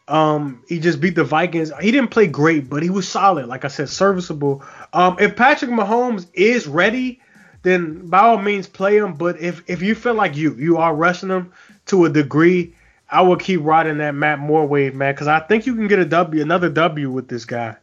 um, 0.07 0.63
he 0.67 0.79
just 0.79 0.99
beat 0.99 1.15
the 1.15 1.23
Vikings. 1.23 1.71
He 1.81 1.91
didn't 1.91 2.11
play 2.11 2.27
great, 2.27 2.69
but 2.69 2.83
he 2.83 2.89
was 2.89 3.07
solid. 3.07 3.47
Like 3.47 3.65
I 3.65 3.69
said, 3.69 3.89
serviceable. 3.89 4.63
Um, 4.93 5.17
if 5.19 5.35
Patrick 5.35 5.71
Mahomes 5.71 6.27
is 6.33 6.67
ready, 6.67 7.21
then 7.63 8.07
by 8.07 8.19
all 8.19 8.37
means 8.37 8.67
play 8.67 8.97
him. 8.97 9.13
But 9.13 9.39
if 9.39 9.63
if 9.67 9.81
you 9.81 9.95
feel 9.95 10.13
like 10.13 10.35
you 10.35 10.53
you 10.55 10.77
are 10.77 10.93
rushing 10.93 11.29
him 11.29 11.51
to 11.87 12.05
a 12.05 12.09
degree, 12.09 12.75
I 13.09 13.21
would 13.21 13.39
keep 13.39 13.61
riding 13.63 13.99
that 13.99 14.15
Matt 14.15 14.39
Moore 14.39 14.65
wave, 14.65 14.93
man, 14.93 15.13
because 15.13 15.27
I 15.27 15.39
think 15.39 15.65
you 15.65 15.75
can 15.75 15.87
get 15.87 15.99
a 15.99 16.05
W, 16.05 16.41
another 16.41 16.69
W 16.69 17.09
with 17.09 17.27
this 17.27 17.45
guy. 17.45 17.77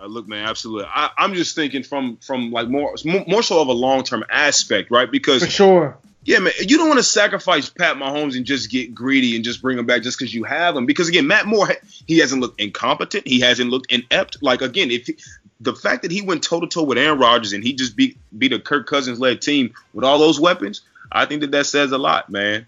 Uh, 0.00 0.06
look, 0.06 0.26
man, 0.26 0.46
absolutely. 0.46 0.86
I, 0.88 1.10
am 1.18 1.34
just 1.34 1.54
thinking 1.54 1.82
from 1.82 2.16
from 2.18 2.50
like 2.50 2.68
more 2.68 2.94
more 3.04 3.42
so 3.42 3.60
of 3.60 3.68
a 3.68 3.72
long 3.72 4.02
term 4.02 4.24
aspect, 4.30 4.90
right? 4.90 5.10
Because 5.10 5.42
for 5.44 5.50
sure. 5.50 5.98
Yeah, 6.22 6.38
man, 6.38 6.52
you 6.60 6.76
don't 6.76 6.88
want 6.88 6.98
to 6.98 7.04
sacrifice 7.04 7.70
Pat 7.70 7.96
Mahomes 7.96 8.36
and 8.36 8.44
just 8.44 8.70
get 8.70 8.94
greedy 8.94 9.36
and 9.36 9.44
just 9.44 9.62
bring 9.62 9.78
him 9.78 9.86
back 9.86 10.02
just 10.02 10.18
because 10.18 10.34
you 10.34 10.44
have 10.44 10.76
him. 10.76 10.84
Because 10.84 11.08
again, 11.08 11.26
Matt 11.26 11.46
Moore, 11.46 11.70
he 12.06 12.18
hasn't 12.18 12.42
looked 12.42 12.60
incompetent. 12.60 13.26
He 13.26 13.40
hasn't 13.40 13.70
looked 13.70 13.90
inept. 13.90 14.42
Like 14.42 14.60
again, 14.60 14.90
if 14.90 15.06
he, 15.06 15.16
the 15.60 15.74
fact 15.74 16.02
that 16.02 16.10
he 16.10 16.20
went 16.22 16.42
toe 16.42 16.60
to 16.60 16.66
toe 16.66 16.82
with 16.82 16.98
Aaron 16.98 17.18
Rodgers 17.18 17.52
and 17.52 17.64
he 17.64 17.72
just 17.72 17.96
beat 17.96 18.18
beat 18.36 18.52
a 18.52 18.60
Kirk 18.60 18.86
Cousins 18.86 19.18
led 19.18 19.40
team 19.40 19.74
with 19.94 20.04
all 20.04 20.18
those 20.18 20.38
weapons, 20.38 20.82
I 21.10 21.26
think 21.26 21.40
that 21.40 21.50
that 21.52 21.66
says 21.66 21.92
a 21.92 21.98
lot, 21.98 22.30
man. 22.30 22.66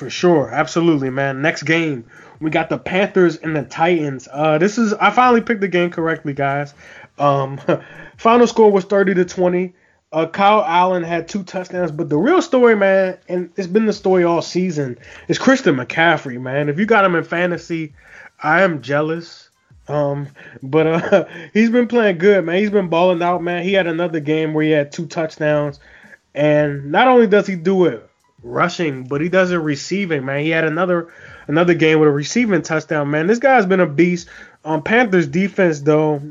For 0.00 0.08
sure, 0.08 0.48
absolutely, 0.50 1.10
man. 1.10 1.42
Next 1.42 1.64
game, 1.64 2.06
we 2.40 2.48
got 2.48 2.70
the 2.70 2.78
Panthers 2.78 3.36
and 3.36 3.54
the 3.54 3.64
Titans. 3.64 4.28
Uh, 4.32 4.56
this 4.56 4.78
is 4.78 4.94
I 4.94 5.10
finally 5.10 5.42
picked 5.42 5.60
the 5.60 5.68
game 5.68 5.90
correctly, 5.90 6.32
guys. 6.32 6.72
Um, 7.18 7.60
final 8.16 8.46
score 8.46 8.72
was 8.72 8.86
30 8.86 9.12
to 9.16 9.26
20. 9.26 9.74
Uh, 10.10 10.26
Kyle 10.26 10.64
Allen 10.64 11.02
had 11.02 11.28
two 11.28 11.42
touchdowns, 11.42 11.92
but 11.92 12.08
the 12.08 12.16
real 12.16 12.40
story, 12.40 12.74
man, 12.74 13.18
and 13.28 13.50
it's 13.58 13.66
been 13.66 13.84
the 13.84 13.92
story 13.92 14.24
all 14.24 14.40
season, 14.40 14.96
is 15.28 15.38
Christian 15.38 15.76
McCaffrey, 15.76 16.40
man. 16.40 16.70
If 16.70 16.78
you 16.78 16.86
got 16.86 17.04
him 17.04 17.14
in 17.14 17.22
fantasy, 17.22 17.92
I 18.42 18.62
am 18.62 18.80
jealous. 18.80 19.50
Um, 19.86 20.28
but 20.62 20.86
uh, 20.86 21.24
he's 21.52 21.68
been 21.68 21.88
playing 21.88 22.16
good, 22.16 22.46
man. 22.46 22.56
He's 22.56 22.70
been 22.70 22.88
balling 22.88 23.20
out, 23.20 23.42
man. 23.42 23.64
He 23.64 23.74
had 23.74 23.86
another 23.86 24.20
game 24.20 24.54
where 24.54 24.64
he 24.64 24.70
had 24.70 24.92
two 24.92 25.04
touchdowns, 25.04 25.78
and 26.34 26.90
not 26.90 27.06
only 27.06 27.26
does 27.26 27.46
he 27.46 27.54
do 27.54 27.84
it 27.84 28.09
rushing, 28.42 29.04
but 29.04 29.20
he 29.20 29.28
does 29.28 29.50
it 29.52 29.56
receiving, 29.56 30.24
man. 30.24 30.40
He 30.42 30.50
had 30.50 30.64
another 30.64 31.12
another 31.46 31.74
game 31.74 31.98
with 32.00 32.08
a 32.08 32.12
receiving 32.12 32.62
touchdown, 32.62 33.10
man. 33.10 33.26
This 33.26 33.38
guy's 33.38 33.66
been 33.66 33.80
a 33.80 33.86
beast. 33.86 34.28
Um, 34.64 34.82
Panthers 34.82 35.26
defense 35.26 35.80
though 35.80 36.22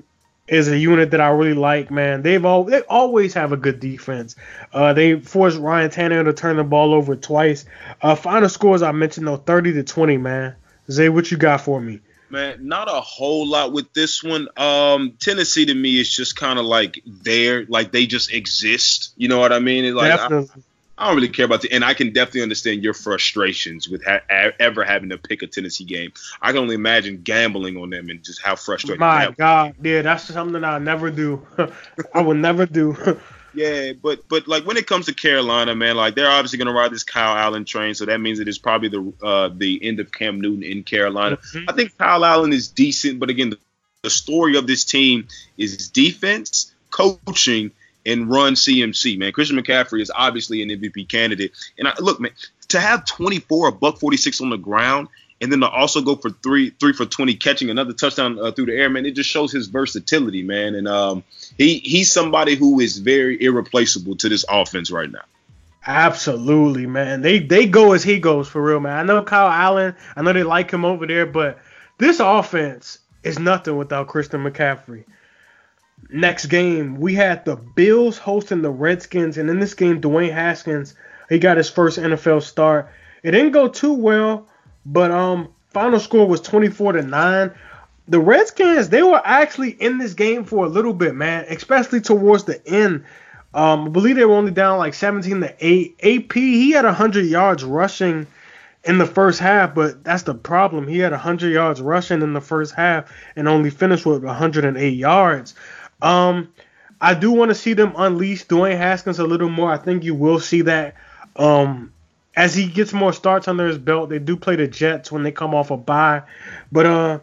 is 0.47 0.67
a 0.67 0.77
unit 0.77 1.11
that 1.11 1.21
I 1.21 1.29
really 1.29 1.53
like, 1.53 1.91
man. 1.91 2.21
They've 2.21 2.43
all 2.43 2.63
they 2.63 2.81
always 2.81 3.33
have 3.33 3.51
a 3.51 3.57
good 3.57 3.79
defense. 3.79 4.35
Uh, 4.73 4.93
they 4.93 5.19
forced 5.19 5.59
Ryan 5.59 5.89
Tannehill 5.89 6.25
to 6.25 6.33
turn 6.33 6.57
the 6.57 6.63
ball 6.63 6.93
over 6.93 7.15
twice. 7.15 7.65
Uh, 8.01 8.15
final 8.15 8.49
scores 8.49 8.81
I 8.81 8.91
mentioned 8.91 9.27
though, 9.27 9.37
thirty 9.37 9.73
to 9.73 9.83
twenty, 9.83 10.17
man. 10.17 10.55
Zay, 10.89 11.09
what 11.09 11.29
you 11.29 11.37
got 11.37 11.61
for 11.61 11.79
me? 11.79 11.99
Man, 12.31 12.67
not 12.67 12.87
a 12.87 13.01
whole 13.01 13.47
lot 13.47 13.73
with 13.73 13.91
this 13.93 14.23
one. 14.23 14.47
Um, 14.55 15.13
Tennessee 15.19 15.65
to 15.65 15.73
me 15.73 15.99
is 15.99 16.15
just 16.15 16.35
kind 16.35 16.59
of 16.59 16.65
like 16.65 17.01
there, 17.05 17.65
like 17.65 17.91
they 17.91 18.05
just 18.05 18.31
exist. 18.31 19.13
You 19.17 19.29
know 19.29 19.39
what 19.39 19.51
I 19.51 19.59
mean? 19.59 19.85
It's 19.85 19.95
like 19.95 20.19
I, 20.19 20.43
I 20.99 21.07
don't 21.07 21.15
really 21.15 21.29
care 21.29 21.45
about 21.45 21.61
the, 21.61 21.71
and 21.71 21.83
I 21.83 21.93
can 21.93 22.11
definitely 22.11 22.41
understand 22.41 22.83
your 22.83 22.93
frustrations 22.93 23.87
with 23.87 24.03
ha- 24.05 24.19
ever 24.59 24.83
having 24.83 25.09
to 25.09 25.17
pick 25.17 25.41
a 25.41 25.47
Tennessee 25.47 25.85
game. 25.85 26.11
I 26.41 26.51
can 26.51 26.57
only 26.57 26.75
imagine 26.75 27.21
gambling 27.21 27.77
on 27.77 27.89
them 27.89 28.09
and 28.09 28.21
just 28.21 28.41
how 28.41 28.57
frustrating. 28.57 28.99
My 28.99 29.33
God, 29.37 29.75
yeah, 29.81 30.01
that's 30.01 30.25
something 30.25 30.61
I 30.61 30.77
never 30.79 31.09
do. 31.09 31.47
I 32.13 32.21
would 32.21 32.37
never 32.37 32.65
do. 32.65 33.17
yeah, 33.53 33.93
but 33.93 34.27
but 34.27 34.49
like 34.49 34.65
when 34.65 34.75
it 34.75 34.87
comes 34.87 35.05
to 35.05 35.13
Carolina, 35.13 35.73
man, 35.73 35.95
like 35.95 36.15
they're 36.15 36.29
obviously 36.29 36.59
gonna 36.59 36.73
ride 36.73 36.91
this 36.91 37.03
Kyle 37.03 37.37
Allen 37.37 37.63
train, 37.63 37.93
so 37.93 38.05
that 38.05 38.19
means 38.19 38.41
it 38.41 38.49
is 38.49 38.57
probably 38.57 38.89
the 38.89 39.13
uh, 39.25 39.49
the 39.55 39.79
end 39.81 40.01
of 40.01 40.11
Cam 40.11 40.41
Newton 40.41 40.63
in 40.63 40.83
Carolina. 40.83 41.37
Mm-hmm. 41.37 41.69
I 41.69 41.73
think 41.73 41.97
Kyle 41.97 42.25
Allen 42.25 42.51
is 42.51 42.67
decent, 42.67 43.21
but 43.21 43.29
again, 43.29 43.51
the, 43.51 43.59
the 44.03 44.09
story 44.09 44.57
of 44.57 44.67
this 44.67 44.83
team 44.83 45.29
is 45.57 45.89
defense, 45.89 46.73
coaching, 46.91 47.71
and 48.05 48.29
run 48.29 48.53
CMC, 48.53 49.17
man. 49.17 49.31
Christian 49.31 49.57
McCaffrey 49.57 50.01
is 50.01 50.11
obviously 50.13 50.61
an 50.61 50.69
MVP 50.69 51.07
candidate. 51.09 51.51
And 51.77 51.87
I, 51.87 51.93
look, 51.99 52.19
man, 52.19 52.31
to 52.69 52.79
have 52.79 53.05
24, 53.05 53.67
a 53.67 53.71
buck 53.71 53.99
46 53.99 54.41
on 54.41 54.49
the 54.49 54.57
ground, 54.57 55.09
and 55.41 55.51
then 55.51 55.61
to 55.61 55.69
also 55.69 56.01
go 56.01 56.15
for 56.15 56.29
three, 56.29 56.71
three 56.71 56.93
for 56.93 57.05
20, 57.05 57.35
catching 57.35 57.69
another 57.69 57.93
touchdown 57.93 58.37
uh, 58.39 58.51
through 58.51 58.67
the 58.67 58.75
air, 58.75 58.89
man, 58.89 59.05
it 59.05 59.15
just 59.15 59.29
shows 59.29 59.51
his 59.51 59.67
versatility, 59.67 60.43
man. 60.43 60.75
And 60.75 60.87
um, 60.87 61.23
he 61.57 61.79
he's 61.79 62.11
somebody 62.11 62.55
who 62.55 62.79
is 62.79 62.97
very 62.97 63.41
irreplaceable 63.41 64.17
to 64.17 64.29
this 64.29 64.43
offense 64.49 64.91
right 64.91 65.09
now. 65.09 65.23
Absolutely, 65.87 66.85
man. 66.85 67.21
They 67.21 67.39
they 67.39 67.65
go 67.65 67.93
as 67.93 68.03
he 68.03 68.19
goes 68.19 68.49
for 68.49 68.61
real, 68.61 68.81
man. 68.81 68.99
I 68.99 69.03
know 69.03 69.23
Kyle 69.23 69.49
Allen. 69.49 69.95
I 70.15 70.21
know 70.21 70.33
they 70.33 70.43
like 70.43 70.71
him 70.71 70.83
over 70.83 71.07
there, 71.07 71.25
but 71.25 71.59
this 71.97 72.19
offense 72.19 72.99
is 73.23 73.39
nothing 73.39 73.77
without 73.77 74.07
Christian 74.07 74.43
McCaffrey. 74.43 75.05
Next 76.09 76.47
game, 76.47 76.99
we 76.99 77.13
had 77.13 77.45
the 77.45 77.55
Bills 77.55 78.17
hosting 78.17 78.61
the 78.61 78.71
Redskins, 78.71 79.37
and 79.37 79.49
in 79.49 79.59
this 79.59 79.73
game, 79.73 80.01
Dwayne 80.01 80.33
Haskins 80.33 80.95
he 81.29 81.37
got 81.37 81.57
his 81.57 81.69
first 81.69 81.99
NFL 81.99 82.41
start. 82.41 82.89
It 83.23 83.31
didn't 83.31 83.51
go 83.51 83.67
too 83.67 83.93
well, 83.93 84.47
but 84.85 85.11
um, 85.11 85.49
final 85.67 85.99
score 85.99 86.27
was 86.27 86.41
24 86.41 86.93
to 86.93 87.01
nine. 87.03 87.51
The 88.07 88.19
Redskins 88.19 88.89
they 88.89 89.03
were 89.03 89.21
actually 89.23 89.69
in 89.69 89.99
this 89.99 90.15
game 90.15 90.43
for 90.43 90.65
a 90.65 90.69
little 90.69 90.93
bit, 90.93 91.13
man, 91.13 91.45
especially 91.47 92.01
towards 92.01 92.45
the 92.45 92.65
end. 92.67 93.05
Um, 93.53 93.85
I 93.85 93.89
believe 93.89 94.15
they 94.15 94.25
were 94.25 94.35
only 94.35 94.51
down 94.51 94.79
like 94.79 94.95
17 94.95 95.41
to 95.41 95.55
8. 95.59 95.95
AP 96.01 96.33
he 96.33 96.71
had 96.71 96.85
100 96.85 97.25
yards 97.25 97.63
rushing 97.63 98.25
in 98.83 98.97
the 98.97 99.05
first 99.05 99.39
half, 99.39 99.75
but 99.75 100.03
that's 100.03 100.23
the 100.23 100.33
problem. 100.33 100.87
He 100.87 100.99
had 100.99 101.11
100 101.11 101.49
yards 101.49 101.81
rushing 101.81 102.21
in 102.21 102.33
the 102.33 102.41
first 102.41 102.73
half 102.73 103.11
and 103.35 103.47
only 103.47 103.69
finished 103.69 104.05
with 104.05 104.23
108 104.23 104.89
yards. 104.89 105.53
Um, 106.01 106.49
I 107.01 107.13
do 107.13 107.31
want 107.31 107.49
to 107.49 107.55
see 107.55 107.73
them 107.73 107.93
unleash 107.95 108.45
Dwayne 108.45 108.77
Haskins 108.77 109.19
a 109.19 109.23
little 109.25 109.49
more. 109.49 109.71
I 109.71 109.77
think 109.77 110.03
you 110.03 110.15
will 110.15 110.39
see 110.39 110.63
that. 110.63 110.95
Um, 111.35 111.93
as 112.35 112.55
he 112.55 112.67
gets 112.67 112.93
more 112.93 113.13
starts 113.13 113.47
under 113.47 113.67
his 113.67 113.77
belt, 113.77 114.09
they 114.09 114.19
do 114.19 114.35
play 114.35 114.55
the 114.55 114.67
Jets 114.67 115.11
when 115.11 115.23
they 115.23 115.31
come 115.31 115.55
off 115.55 115.71
a 115.71 115.77
bye. 115.77 116.23
But 116.71 116.85
uh, 116.85 117.19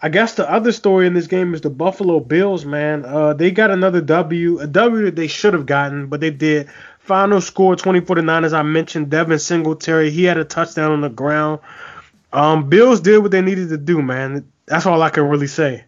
I 0.00 0.10
guess 0.10 0.34
the 0.34 0.50
other 0.50 0.72
story 0.72 1.06
in 1.06 1.14
this 1.14 1.26
game 1.26 1.54
is 1.54 1.60
the 1.60 1.70
Buffalo 1.70 2.20
Bills, 2.20 2.64
man. 2.64 3.04
Uh, 3.04 3.34
they 3.34 3.50
got 3.50 3.70
another 3.70 4.00
W, 4.00 4.58
a 4.60 4.66
W 4.66 5.04
that 5.06 5.16
they 5.16 5.26
should 5.26 5.54
have 5.54 5.66
gotten, 5.66 6.06
but 6.06 6.20
they 6.20 6.30
did. 6.30 6.68
Final 7.00 7.40
score 7.40 7.74
24 7.74 8.16
to 8.16 8.22
9, 8.22 8.44
as 8.44 8.52
I 8.52 8.62
mentioned. 8.62 9.10
Devin 9.10 9.38
Singletary, 9.38 10.10
he 10.10 10.24
had 10.24 10.36
a 10.36 10.44
touchdown 10.44 10.92
on 10.92 11.00
the 11.00 11.08
ground. 11.08 11.60
Um, 12.32 12.68
Bills 12.68 13.00
did 13.00 13.18
what 13.18 13.30
they 13.30 13.40
needed 13.40 13.70
to 13.70 13.78
do, 13.78 14.02
man. 14.02 14.50
That's 14.66 14.84
all 14.84 15.02
I 15.02 15.08
can 15.08 15.24
really 15.24 15.46
say. 15.46 15.84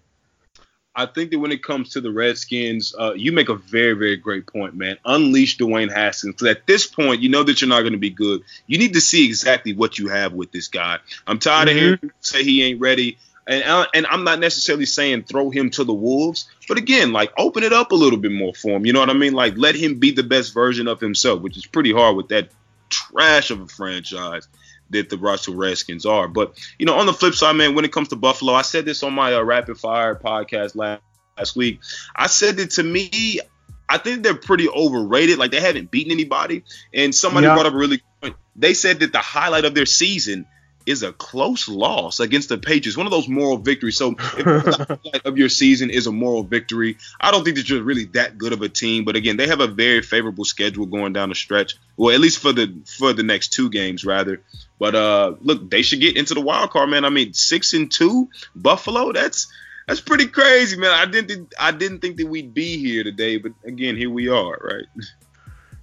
I 1.01 1.07
think 1.07 1.31
that 1.31 1.39
when 1.39 1.51
it 1.51 1.63
comes 1.63 1.91
to 1.91 2.03
the 2.03 2.13
Redskins, 2.13 2.95
uh, 2.99 3.15
you 3.15 3.33
make 3.33 3.49
a 3.49 3.55
very, 3.55 3.95
very 3.95 4.17
great 4.17 4.47
point, 4.47 4.75
man. 4.75 4.99
Unleash 5.05 5.57
Dwayne 5.57 5.91
Haskins. 5.91 6.35
Because 6.35 6.49
at 6.49 6.67
this 6.67 6.87
point, 6.87 7.23
you 7.23 7.31
know 7.31 7.43
that 7.43 7.61
you're 7.61 7.71
not 7.71 7.81
going 7.81 7.93
to 7.93 7.99
be 7.99 8.11
good. 8.11 8.43
You 8.67 8.79
need 8.79 8.93
to 8.93 9.01
see 9.01 9.25
exactly 9.25 9.73
what 9.73 9.99
you 9.99 10.09
have 10.09 10.35
with 10.35 10.53
this 10.53 10.69
guy. 10.69 10.99
I'm 11.27 11.39
tired 11.39 11.69
mm-hmm. 11.69 11.79
of 11.79 11.83
hearing 11.83 12.13
say 12.21 12.45
he 12.45 12.63
ain't 12.65 12.81
ready. 12.81 13.17
And, 13.47 13.65
uh, 13.65 13.87
and 13.95 14.07
I'm 14.07 14.25
not 14.25 14.41
necessarily 14.41 14.85
saying 14.85 15.25
throw 15.25 15.49
him 15.49 15.71
to 15.71 15.85
the 15.85 15.95
wolves, 15.95 16.49
but 16.69 16.77
again, 16.77 17.13
like 17.13 17.33
open 17.39 17.63
it 17.63 17.73
up 17.73 17.93
a 17.93 17.97
little 17.97 18.19
bit 18.19 18.33
more 18.33 18.55
for 18.55 18.77
him. 18.77 18.85
You 18.85 18.93
know 18.93 19.01
what 19.01 19.11
I 19.11 19.15
mean? 19.15 19.33
Like 19.33 19.55
let 19.57 19.75
him 19.75 19.99
be 19.99 20.13
the 20.13 20.23
best 20.23 20.53
version 20.53 20.87
of 20.87 21.01
himself, 21.01 21.41
which 21.41 21.57
is 21.57 21.67
pretty 21.67 21.93
hard 21.93 22.17
with 22.17 22.29
that 22.29 22.51
trash 22.91 23.51
of 23.51 23.61
a 23.61 23.67
franchise 23.67 24.47
that 24.91 25.09
the 25.09 25.19
Russell 25.19 25.55
Redskins 25.55 26.07
are. 26.07 26.29
But 26.29 26.59
you 26.79 26.87
know, 26.87 26.95
on 26.95 27.07
the 27.07 27.13
flip 27.13 27.35
side, 27.35 27.57
man, 27.57 27.75
when 27.75 27.85
it 27.85 27.93
comes 27.93 28.09
to 28.09 28.17
Buffalo, 28.17 28.53
I 28.53 28.63
said 28.63 28.85
this 28.85 29.03
on 29.03 29.13
my 29.13 29.35
uh, 29.35 29.43
Rapid 29.43 29.79
Fire 29.79 30.15
podcast 30.15 30.77
last, 30.77 31.03
last 31.39 31.57
week. 31.57 31.81
I 32.15 32.27
said 32.27 32.57
that 32.59 32.71
to 32.73 32.83
me, 32.83 33.41
I 33.89 33.99
think 33.99 34.23
they're 34.23 34.35
pretty 34.35 34.69
overrated. 34.69 35.39
Like 35.39 35.51
they 35.51 35.61
haven't 35.61 35.91
beaten 35.91 36.13
anybody. 36.13 36.65
And 36.95 37.15
somebody 37.15 37.47
yeah. 37.47 37.55
brought 37.55 37.67
up 37.67 37.75
a 37.75 37.77
really 37.77 38.03
point. 38.21 38.37
They 38.55 38.75
said 38.75 39.01
that 39.01 39.13
the 39.13 39.19
highlight 39.19 39.65
of 39.65 39.75
their 39.75 39.87
season 39.87 40.47
is 40.87 41.03
a 41.03 41.13
close 41.13 41.69
loss 41.69 42.21
against 42.21 42.49
the 42.49 42.59
Patriots, 42.59 42.97
one 42.97 43.07
of 43.07 43.13
those 43.13 43.29
moral 43.29 43.59
victories. 43.59 43.97
So, 43.97 44.11
if 44.19 44.45
the 44.45 45.21
of 45.25 45.39
your 45.39 45.49
season 45.49 45.91
is 45.91 46.07
a 46.07 46.13
moral 46.13 46.43
victory, 46.43 46.99
I 47.21 47.31
don't 47.31 47.45
think 47.45 47.57
that 47.57 47.69
you're 47.69 47.83
really 47.83 48.07
that 48.07 48.39
good 48.39 48.53
of 48.53 48.63
a 48.63 48.69
team. 48.69 49.05
But 49.05 49.17
again, 49.17 49.37
they 49.37 49.47
have 49.47 49.61
a 49.61 49.67
very 49.67 50.03
favorable 50.03 50.45
schedule 50.45 50.87
going 50.87 51.13
down 51.13 51.29
the 51.29 51.35
stretch. 51.35 51.77
Well, 51.97 52.15
at 52.15 52.21
least 52.21 52.39
for 52.39 52.53
the 52.53 52.83
for 52.99 53.13
the 53.13 53.23
next 53.23 53.53
two 53.53 53.71
games, 53.71 54.05
rather. 54.05 54.43
But 54.79 54.95
uh, 54.95 55.35
look, 55.41 55.71
they 55.71 55.83
should 55.83 56.01
get 56.01 56.17
into 56.17 56.35
the 56.35 56.41
wild 56.41 56.71
card, 56.71 56.91
man. 56.91 57.05
I 57.05 57.11
mean, 57.11 57.35
six 57.35 57.75
and 57.75 57.91
two, 57.91 58.29
Buffalo. 58.55 59.13
That's 59.13 59.53
that's 59.87 60.01
pretty 60.01 60.29
crazy, 60.29 60.77
man. 60.77 60.93
I 60.93 61.05
didn't 61.05 61.29
think, 61.29 61.53
I 61.59 61.73
didn't 61.73 61.99
think 61.99 62.17
that 62.19 62.27
we'd 62.29 62.55
be 62.55 62.79
here 62.79 63.03
today, 63.03 63.39
but 63.39 63.53
again, 63.65 63.97
here 63.97 64.09
we 64.09 64.29
are, 64.29 64.57
right? 64.63 64.85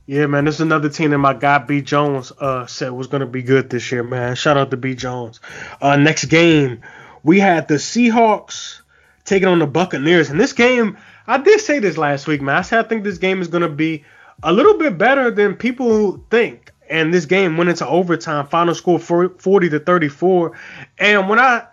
Yeah, 0.09 0.25
man, 0.27 0.45
this 0.45 0.55
is 0.55 0.61
another 0.61 0.87
team 0.87 1.11
that 1.11 1.17
my 1.17 1.33
guy 1.33 1.57
B 1.57 1.81
Jones 1.81 2.31
uh, 2.39 2.65
said 2.65 2.93
was 2.93 3.07
gonna 3.07 3.25
be 3.25 3.43
good 3.43 3.69
this 3.69 3.91
year, 3.91 4.03
man. 4.03 4.35
Shout 4.35 4.55
out 4.55 4.71
to 4.71 4.77
B 4.77 4.95
Jones. 4.95 5.41
Uh, 5.81 5.97
next 5.97 6.25
game, 6.25 6.81
we 7.23 7.41
had 7.41 7.67
the 7.67 7.73
Seahawks 7.73 8.79
taking 9.25 9.49
on 9.49 9.59
the 9.59 9.67
Buccaneers, 9.67 10.29
and 10.29 10.39
this 10.39 10.53
game, 10.53 10.97
I 11.27 11.39
did 11.39 11.59
say 11.59 11.79
this 11.79 11.97
last 11.97 12.25
week, 12.25 12.41
man. 12.41 12.55
I 12.55 12.61
said 12.61 12.85
I 12.85 12.87
think 12.87 13.03
this 13.03 13.17
game 13.17 13.41
is 13.41 13.49
gonna 13.49 13.67
be 13.67 14.05
a 14.43 14.53
little 14.53 14.77
bit 14.77 14.97
better 14.97 15.29
than 15.29 15.55
people 15.55 16.23
think. 16.29 16.71
And 16.89 17.13
this 17.13 17.25
game 17.25 17.57
went 17.57 17.69
into 17.69 17.85
overtime, 17.85 18.47
final 18.47 18.73
score 18.73 18.99
40 18.99 19.69
to 19.69 19.79
34. 19.81 20.53
And 20.99 21.27
when 21.27 21.37
I 21.37 21.65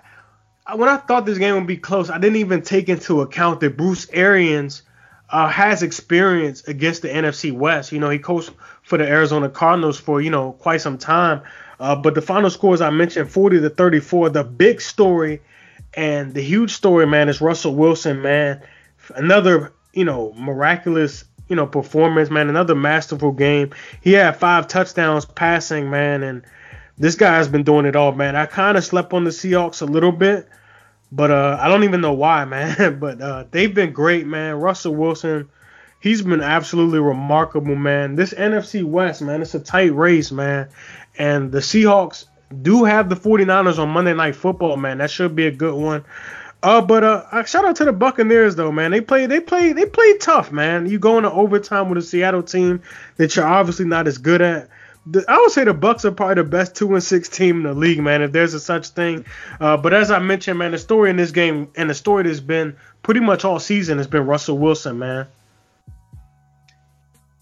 when 0.75 0.89
I 0.89 0.97
thought 0.97 1.25
this 1.25 1.39
game 1.39 1.55
would 1.55 1.69
be 1.69 1.77
close, 1.77 2.11
I 2.11 2.19
didn't 2.19 2.39
even 2.39 2.63
take 2.63 2.89
into 2.89 3.21
account 3.21 3.61
that 3.61 3.77
Bruce 3.77 4.09
Arians 4.13 4.83
uh, 5.35 5.49
has 5.49 5.83
experience 5.83 6.63
against 6.69 7.03
the 7.03 7.09
NFC 7.09 7.53
West. 7.53 7.91
You 7.91 7.99
know, 7.99 8.09
he 8.09 8.21
coached 8.21 8.53
for 8.85 8.99
the 8.99 9.05
Arizona 9.05 9.49
Cardinals 9.49 9.99
for 9.99 10.21
you 10.21 10.31
know 10.31 10.53
quite 10.53 10.81
some 10.81 10.97
time. 10.97 11.43
Uh, 11.81 11.97
but 11.97 12.15
the 12.15 12.23
final 12.23 12.49
score, 12.51 12.73
as 12.73 12.81
I 12.81 12.91
mentioned, 12.91 13.29
40 13.33 13.61
to 13.63 13.69
34. 13.69 14.31
The 14.31 14.45
big 14.45 14.81
story 14.81 15.43
and 15.95 16.33
the 16.35 16.41
huge 16.41 16.73
story, 16.73 17.05
man, 17.09 17.29
is 17.29 17.41
Russell 17.41 17.75
Wilson, 17.75 18.23
man. 18.23 18.63
Another 19.17 19.73
you 19.93 20.05
know 20.05 20.33
miraculous 20.37 21.25
you 21.49 21.57
know 21.57 21.67
performance, 21.67 22.31
man. 22.31 22.49
Another 22.49 22.77
masterful 22.77 23.33
game. 23.33 23.71
He 24.03 24.13
had 24.13 24.37
five 24.37 24.69
touchdowns 24.69 25.25
passing, 25.25 25.91
man, 25.91 26.23
and 26.23 26.45
this 26.97 27.17
guy 27.17 27.39
has 27.39 27.49
been 27.49 27.65
doing 27.65 27.87
it 27.87 27.97
all, 27.97 28.13
man. 28.13 28.37
I 28.37 28.47
kind 28.47 28.79
of 28.79 28.85
slept 28.85 29.13
on 29.13 29.25
the 29.25 29.31
Seahawks 29.31 29.83
a 29.83 29.87
little 29.87 30.13
bit. 30.13 30.49
But 31.15 31.31
uh, 31.31 31.59
I 31.61 31.69
don't 31.69 31.85
even 31.85 32.01
know 32.01 32.13
why, 32.13 32.45
man. 32.45 32.99
but 32.99 33.21
uh, 33.21 33.45
they've 33.51 33.73
been 33.73 33.93
great, 33.93 34.27
man. 34.27 34.57
Russell 34.57 34.95
Wilson, 34.95 35.49
he's 36.01 36.23
been 36.23 36.41
absolutely 36.41 36.99
remarkable, 36.99 37.77
man. 37.77 38.17
This 38.17 38.35
NFC 38.35 38.83
West, 38.83 39.23
man, 39.23 39.41
it's 39.41 39.55
a 39.55 39.61
tight 39.61 39.95
race, 39.95 40.33
man. 40.33 40.69
And 41.17 41.53
the 41.53 41.61
Seahawks 41.61 42.27
do 42.63 42.85
have 42.85 43.09
the 43.09 43.15
49ers 43.15 43.79
on 43.79 43.91
Monday 43.91 44.15
Night 44.15 44.35
Football, 44.35 44.77
man. 44.77 44.99
That 44.99 45.11
should 45.11 45.37
be 45.37 45.47
a 45.47 45.53
good 45.53 45.75
one. 45.75 46.05
Uh, 46.65 46.81
but 46.81 47.05
uh, 47.05 47.45
shout 47.45 47.65
out 47.65 47.77
to 47.77 47.85
the 47.85 47.93
Buccaneers 47.93 48.57
though, 48.57 48.73
man. 48.73 48.91
They 48.91 49.03
play, 49.03 49.27
they 49.27 49.39
play, 49.39 49.75
they 49.75 49.85
play 49.85 50.17
tough, 50.17 50.51
man. 50.51 50.87
You 50.87 50.99
go 50.99 51.19
into 51.19 51.31
overtime 51.31 51.91
with 51.91 51.99
a 51.99 52.03
Seattle 52.03 52.43
team 52.43 52.83
that 53.17 53.37
you're 53.37 53.47
obviously 53.47 53.85
not 53.85 54.09
as 54.09 54.17
good 54.17 54.41
at 54.41 54.71
the, 55.07 55.25
I 55.29 55.39
would 55.39 55.51
say 55.51 55.65
the 55.65 55.75
Bucks 55.75 56.05
are 56.05 56.13
probably 56.13 56.37
the 56.37 56.49
best 56.49 56.75
two 56.75 56.93
and 56.95 57.03
six 57.03 57.29
team 57.29 57.59
in 57.59 57.63
the 57.65 57.75
league, 57.75 58.01
man. 58.03 58.23
If 58.23 58.33
there's 58.33 58.55
a 58.55 58.61
such 58.61 58.89
thing, 58.89 59.27
uh, 59.61 59.77
but 59.77 59.93
as 59.93 60.11
I 60.11 60.19
mentioned, 60.19 60.59
man, 60.59 60.73
the 60.73 60.79
story 60.79 61.11
in 61.11 61.17
this 61.17 61.31
game 61.31 61.71
and 61.77 61.91
the 61.91 61.95
story 61.95 62.25
that's 62.25 62.41
been 62.41 62.77
pretty 63.03 63.21
much 63.21 63.45
all 63.45 63.61
season 63.61 63.99
has 63.99 64.07
been 64.07 64.27
Russell 64.27 64.59
Wilson, 64.59 64.99
man. 64.99 65.27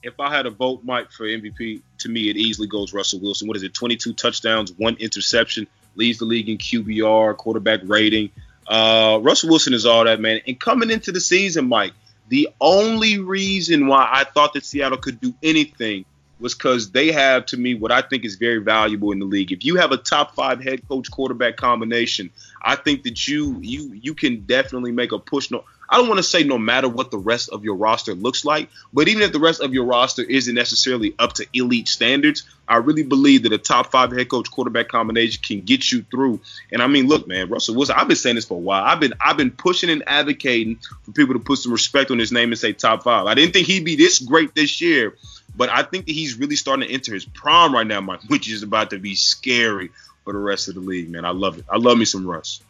If 0.03 0.19
I 0.19 0.35
had 0.35 0.47
a 0.47 0.51
vote, 0.51 0.81
Mike, 0.83 1.13
for 1.13 1.27
MVP, 1.27 1.83
to 1.99 2.09
me 2.09 2.29
it 2.29 2.37
easily 2.37 2.67
goes 2.67 2.93
Russell 2.93 3.21
Wilson. 3.21 3.47
What 3.47 3.57
is 3.57 3.63
it? 3.63 3.73
22 3.73 4.15
touchdowns, 4.15 4.73
one 4.73 4.97
interception, 4.97 5.69
leads 5.95 6.19
the 6.19 6.25
league 6.25 6.49
in 6.49 6.59
QBR, 6.59 7.37
quarterback 7.37 7.81
rating. 7.85 8.31
Uh, 8.67 9.21
Russell 9.23 9.51
Wilson 9.51 9.75
is 9.75 9.87
all 9.87 10.05
that, 10.05 10.19
man. 10.19 10.41
And 10.49 10.59
coming 10.59 10.91
into 10.91 11.13
the 11.13 11.21
season, 11.21 11.69
Mike, 11.69 11.93
the 12.29 12.49
only 12.61 13.21
reason 13.21 13.87
why 13.87 14.09
I 14.11 14.25
thought 14.25 14.55
that 14.55 14.65
Seattle 14.65 14.99
could 14.99 15.21
do 15.21 15.33
anything 15.43 16.05
was 16.43 16.55
because 16.55 16.91
they 16.91 17.13
have 17.13 17.47
to 17.47 17.57
me 17.57 17.75
what 17.75 17.93
I 17.93 18.03
think 18.03 18.25
is 18.25 18.35
very 18.35 18.59
valuable 18.59 19.13
in 19.13 19.21
the 19.21 19.25
league. 19.25 19.53
If 19.53 19.65
you 19.65 19.77
have 19.77 19.93
a 19.93 19.97
top 19.97 20.35
five 20.35 20.63
head 20.63 20.87
coach 20.89 21.11
quarterback 21.11 21.57
combination, 21.57 22.31
I 22.61 22.77
think 22.77 23.05
that 23.05 23.27
you 23.29 23.59
you 23.61 23.93
you 23.93 24.15
can 24.15 24.41
definitely 24.41 24.93
make 24.93 25.13
a 25.13 25.19
push. 25.19 25.51
No, 25.51 25.65
I 25.89 25.99
don't 25.99 26.09
want 26.09 26.19
to 26.19 26.25
say 26.25 26.43
no 26.43 26.59
matter 26.59 26.89
what 26.89 27.11
the 27.11 27.19
rest 27.19 27.51
of 27.51 27.65
your 27.65 27.77
roster 27.77 28.15
looks 28.15 28.45
like, 28.45 28.71
but 28.93 29.09
even 29.09 29.23
if 29.23 29.33
the 29.33 29.39
rest 29.39 29.61
of 29.61 29.73
your 29.73 29.85
roster 29.85 30.23
isn't 30.23 30.55
necessarily 30.55 31.15
up 31.19 31.35
to 31.35 31.47
elite 31.53 31.87
standards, 31.87 32.45
I 32.67 32.79
really 32.79 33.03
believe 33.03 33.43
that 33.43 33.53
a 33.53 33.59
top 33.59 33.91
five 33.91 34.11
head 34.11 34.29
coach 34.29 34.51
quarterback 34.51 34.89
combination 34.89 35.43
can 35.43 35.61
get 35.61 35.93
you 35.93 36.03
through. 36.03 36.41
And 36.73 36.83
I 36.83 36.87
mean, 36.87 37.09
look, 37.09 37.29
man, 37.29 37.51
Russell 37.51 37.77
Wilson. 37.77 37.95
I've 37.99 38.09
been 38.09 38.17
saying 38.17 38.37
this 38.37 38.47
for 38.47 38.55
a 38.55 38.61
while. 38.61 38.83
I've 38.85 39.01
been 39.01 39.15
I've 39.21 39.37
been 39.37 39.51
pushing 39.51 39.91
and 39.91 40.03
advocating 40.07 40.79
for 41.05 41.13
people 41.13 41.35
to 41.35 41.41
put 41.41 41.59
some 41.59 41.73
respect 41.73 42.11
on 42.11 42.19
his 42.19 42.33
name 42.33 42.51
and 42.51 42.59
say 42.59 42.73
top 42.73 43.05
five. 43.05 43.27
I 43.27 43.35
didn't 43.35 43.53
think 43.53 43.67
he'd 43.69 43.85
be 43.85 43.97
this 43.97 44.19
great 44.19 44.55
this 44.55 44.81
year 44.81 45.15
but 45.55 45.69
I 45.69 45.83
think 45.83 46.07
that 46.07 46.13
he's 46.13 46.39
really 46.39 46.57
starting 46.57 46.89
to 46.89 46.93
enter 46.93 47.15
his 47.15 47.25
prime 47.25 47.75
right 47.75 47.87
now, 47.87 48.01
Mike, 48.01 48.21
which 48.29 48.51
is 48.51 48.63
about 48.63 48.91
to 48.91 48.99
be 48.99 49.15
scary 49.15 49.91
for 50.25 50.33
the 50.33 50.39
rest 50.39 50.69
of 50.69 50.75
the 50.75 50.81
league, 50.81 51.11
man. 51.11 51.25
I 51.25 51.31
love 51.31 51.59
it. 51.59 51.65
I 51.71 51.77
love 51.77 51.99
me 51.99 52.05
some 52.05 52.27
Russ. 52.27 52.63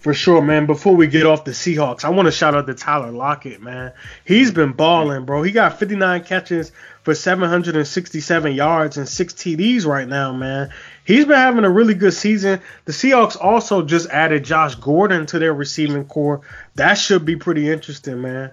For 0.00 0.14
sure, 0.14 0.40
man. 0.40 0.66
Before 0.66 0.94
we 0.94 1.08
get 1.08 1.26
off 1.26 1.44
the 1.44 1.50
Seahawks, 1.50 2.04
I 2.04 2.10
want 2.10 2.26
to 2.26 2.32
shout 2.32 2.54
out 2.54 2.68
to 2.68 2.74
Tyler 2.74 3.10
Lockett, 3.10 3.60
man. 3.60 3.92
He's 4.24 4.52
been 4.52 4.72
balling, 4.72 5.24
bro. 5.24 5.42
He 5.42 5.50
got 5.50 5.80
59 5.80 6.22
catches 6.22 6.70
for 7.02 7.16
767 7.16 8.52
yards 8.52 8.96
and 8.96 9.08
six 9.08 9.34
TDs 9.34 9.86
right 9.86 10.06
now, 10.06 10.32
man. 10.32 10.72
He's 11.04 11.24
been 11.24 11.34
having 11.34 11.64
a 11.64 11.70
really 11.70 11.94
good 11.94 12.14
season. 12.14 12.60
The 12.84 12.92
Seahawks 12.92 13.36
also 13.40 13.82
just 13.82 14.08
added 14.10 14.44
Josh 14.44 14.76
Gordon 14.76 15.26
to 15.26 15.40
their 15.40 15.52
receiving 15.52 16.04
core. 16.04 16.42
That 16.76 16.94
should 16.94 17.24
be 17.24 17.34
pretty 17.34 17.68
interesting, 17.68 18.22
man. 18.22 18.52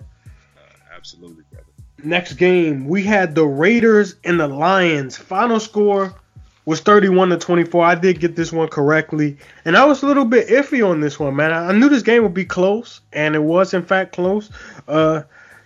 Uh, 0.57 0.61
absolutely. 0.95 1.44
Next 2.05 2.33
game, 2.33 2.87
we 2.87 3.03
had 3.03 3.33
the 3.33 3.45
Raiders 3.45 4.15
and 4.23 4.39
the 4.39 4.47
Lions. 4.47 5.17
Final 5.17 5.59
score 5.59 6.13
was 6.65 6.79
31 6.81 7.29
to 7.29 7.37
24. 7.37 7.83
I 7.83 7.95
did 7.95 8.19
get 8.19 8.35
this 8.35 8.51
one 8.51 8.67
correctly, 8.67 9.37
and 9.65 9.75
I 9.75 9.85
was 9.85 10.03
a 10.03 10.05
little 10.05 10.25
bit 10.25 10.47
iffy 10.47 10.87
on 10.87 10.99
this 10.99 11.19
one, 11.19 11.35
man. 11.35 11.51
I, 11.51 11.71
knew 11.71 11.89
this 11.89 12.03
game 12.03 12.21
would 12.23 12.33
be 12.33 12.45
close, 12.45 13.01
and 13.11 13.35
it 13.35 13.41
was 13.41 13.73
in 13.73 13.83
fact 13.83 14.13
close. 14.13 14.51
Uh, 14.87 15.23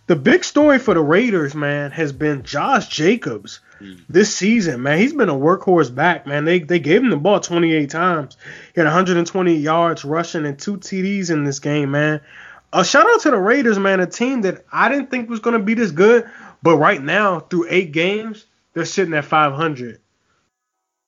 the 0.07 0.15
big 0.15 0.43
story 0.43 0.79
for 0.79 0.93
the 0.93 1.01
Raiders, 1.01 1.53
man, 1.53 1.91
has 1.91 2.11
been 2.11 2.43
Josh 2.43 2.87
Jacobs 2.87 3.59
mm. 3.81 3.99
this 4.09 4.33
season, 4.33 4.81
man. 4.81 4.97
He's 4.97 5.13
been 5.13 5.29
a 5.29 5.33
workhorse 5.33 5.93
back, 5.93 6.25
man. 6.25 6.45
They 6.45 6.59
they 6.59 6.79
gave 6.79 7.03
him 7.03 7.09
the 7.09 7.17
ball 7.17 7.39
28 7.39 7.89
times. 7.89 8.37
He 8.73 8.79
had 8.81 8.87
120 8.87 9.55
yards 9.55 10.05
rushing 10.05 10.45
and 10.45 10.57
two 10.57 10.77
TDs 10.77 11.29
in 11.29 11.43
this 11.43 11.59
game, 11.59 11.91
man. 11.91 12.21
A 12.71 12.85
shout 12.85 13.07
out 13.09 13.21
to 13.21 13.31
the 13.31 13.37
Raiders, 13.37 13.79
man, 13.79 13.99
a 13.99 14.05
team 14.07 14.41
that 14.41 14.65
I 14.71 14.89
didn't 14.89 15.09
think 15.09 15.29
was 15.29 15.39
going 15.39 15.57
to 15.57 15.63
be 15.63 15.73
this 15.73 15.91
good, 15.91 16.29
but 16.61 16.77
right 16.77 17.01
now 17.01 17.39
through 17.39 17.67
eight 17.69 17.91
games, 17.91 18.45
they're 18.73 18.85
sitting 18.85 19.13
at 19.13 19.25
500 19.25 19.99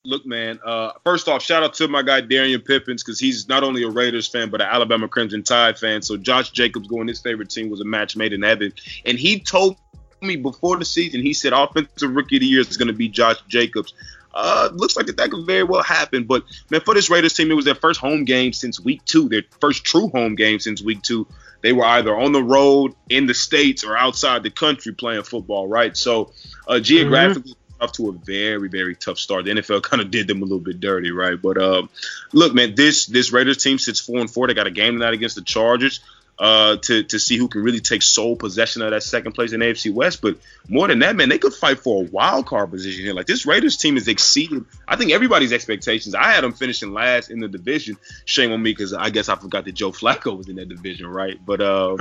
look, 0.03 0.25
man. 0.25 0.59
Uh, 0.63 0.91
first 1.03 1.27
off, 1.27 1.41
shout 1.41 1.63
out 1.63 1.73
to 1.75 1.87
my 1.87 2.01
guy 2.01 2.21
Darian 2.21 2.61
Pippins 2.61 3.03
because 3.03 3.19
he's 3.19 3.47
not 3.47 3.63
only 3.63 3.83
a 3.83 3.89
Raiders 3.89 4.27
fan 4.27 4.49
but 4.49 4.61
an 4.61 4.67
Alabama 4.67 5.07
Crimson 5.07 5.43
Tide 5.43 5.77
fan. 5.77 6.01
So 6.01 6.17
Josh 6.17 6.51
Jacobs 6.51 6.87
going 6.87 7.07
his 7.07 7.21
favorite 7.21 7.49
team 7.49 7.69
was 7.69 7.81
a 7.81 7.85
match 7.85 8.15
made 8.15 8.33
in 8.33 8.41
heaven, 8.41 8.73
and 9.05 9.17
he 9.17 9.39
told 9.39 9.77
me 10.21 10.35
before 10.35 10.77
the 10.77 10.85
season 10.85 11.21
he 11.21 11.33
said 11.33 11.51
offensive 11.51 12.15
rookie 12.15 12.35
of 12.35 12.41
the 12.41 12.45
year 12.45 12.61
is 12.61 12.77
going 12.77 12.87
to 12.87 12.93
be 12.93 13.09
Josh 13.09 13.37
Jacobs. 13.47 13.93
Uh, 14.33 14.69
looks 14.73 14.95
like 14.95 15.07
that, 15.07 15.17
that 15.17 15.29
could 15.29 15.45
very 15.45 15.63
well 15.63 15.83
happen. 15.83 16.23
But 16.23 16.43
man, 16.69 16.81
for 16.81 16.93
this 16.93 17.09
Raiders 17.09 17.33
team, 17.33 17.51
it 17.51 17.55
was 17.55 17.65
their 17.65 17.75
first 17.75 17.99
home 17.99 18.23
game 18.23 18.53
since 18.53 18.79
week 18.79 19.03
two, 19.03 19.27
their 19.27 19.43
first 19.59 19.83
true 19.83 20.09
home 20.09 20.35
game 20.35 20.59
since 20.59 20.81
week 20.81 21.01
two. 21.01 21.27
They 21.61 21.73
were 21.73 21.85
either 21.85 22.15
on 22.17 22.31
the 22.31 22.43
road 22.43 22.93
in 23.09 23.27
the 23.27 23.33
states 23.33 23.83
or 23.83 23.95
outside 23.95 24.43
the 24.43 24.49
country 24.49 24.93
playing 24.93 25.23
football, 25.23 25.67
right? 25.67 25.95
So 25.95 26.31
uh, 26.67 26.79
geographically, 26.79 27.55
off 27.79 27.91
to 27.93 28.09
a 28.09 28.11
very 28.11 28.69
very 28.69 28.95
tough 28.95 29.17
start. 29.17 29.45
The 29.45 29.51
NFL 29.51 29.81
kind 29.83 30.01
of 30.01 30.11
did 30.11 30.27
them 30.27 30.41
a 30.41 30.45
little 30.45 30.59
bit 30.59 30.79
dirty, 30.79 31.11
right? 31.11 31.41
But 31.41 31.57
um, 31.57 31.89
look, 32.31 32.53
man, 32.53 32.75
this 32.75 33.07
this 33.07 33.31
Raiders 33.31 33.57
team 33.57 33.79
sits 33.79 33.99
four 33.99 34.19
and 34.19 34.29
four. 34.29 34.47
They 34.47 34.53
got 34.53 34.67
a 34.67 34.71
game 34.71 34.93
tonight 34.93 35.13
against 35.13 35.35
the 35.35 35.41
Chargers 35.41 35.99
uh, 36.39 36.77
to 36.77 37.03
to 37.03 37.19
see 37.19 37.37
who 37.37 37.47
can 37.47 37.61
really 37.61 37.79
take 37.79 38.01
sole 38.01 38.35
possession 38.35 38.81
of 38.81 38.91
that 38.91 39.03
second 39.03 39.33
place 39.33 39.53
in 39.53 39.61
AFC 39.61 39.93
West. 39.93 40.21
But 40.21 40.37
more 40.67 40.87
than 40.87 40.99
that, 40.99 41.15
man, 41.15 41.29
they 41.29 41.37
could 41.37 41.53
fight 41.53 41.79
for 41.79 42.03
a 42.03 42.07
wild 42.07 42.47
card 42.47 42.71
position 42.71 43.03
here. 43.03 43.13
Like 43.13 43.27
this 43.27 43.45
Raiders 43.45 43.77
team 43.77 43.95
is 43.95 44.07
exceeded, 44.07 44.65
I 44.87 44.95
think 44.95 45.11
everybody's 45.11 45.53
expectations. 45.53 46.15
I 46.15 46.31
had 46.31 46.43
them 46.43 46.53
finishing 46.53 46.93
last 46.93 47.29
in 47.29 47.39
the 47.39 47.47
division. 47.47 47.97
Shame 48.25 48.51
on 48.51 48.61
me 48.61 48.71
because 48.71 48.93
I 48.93 49.11
guess 49.11 49.29
I 49.29 49.35
forgot 49.35 49.65
that 49.65 49.73
Joe 49.73 49.91
Flacco 49.91 50.35
was 50.35 50.49
in 50.49 50.55
that 50.55 50.67
division, 50.67 51.05
right? 51.07 51.37
But 51.45 51.61
uh, 51.61 51.95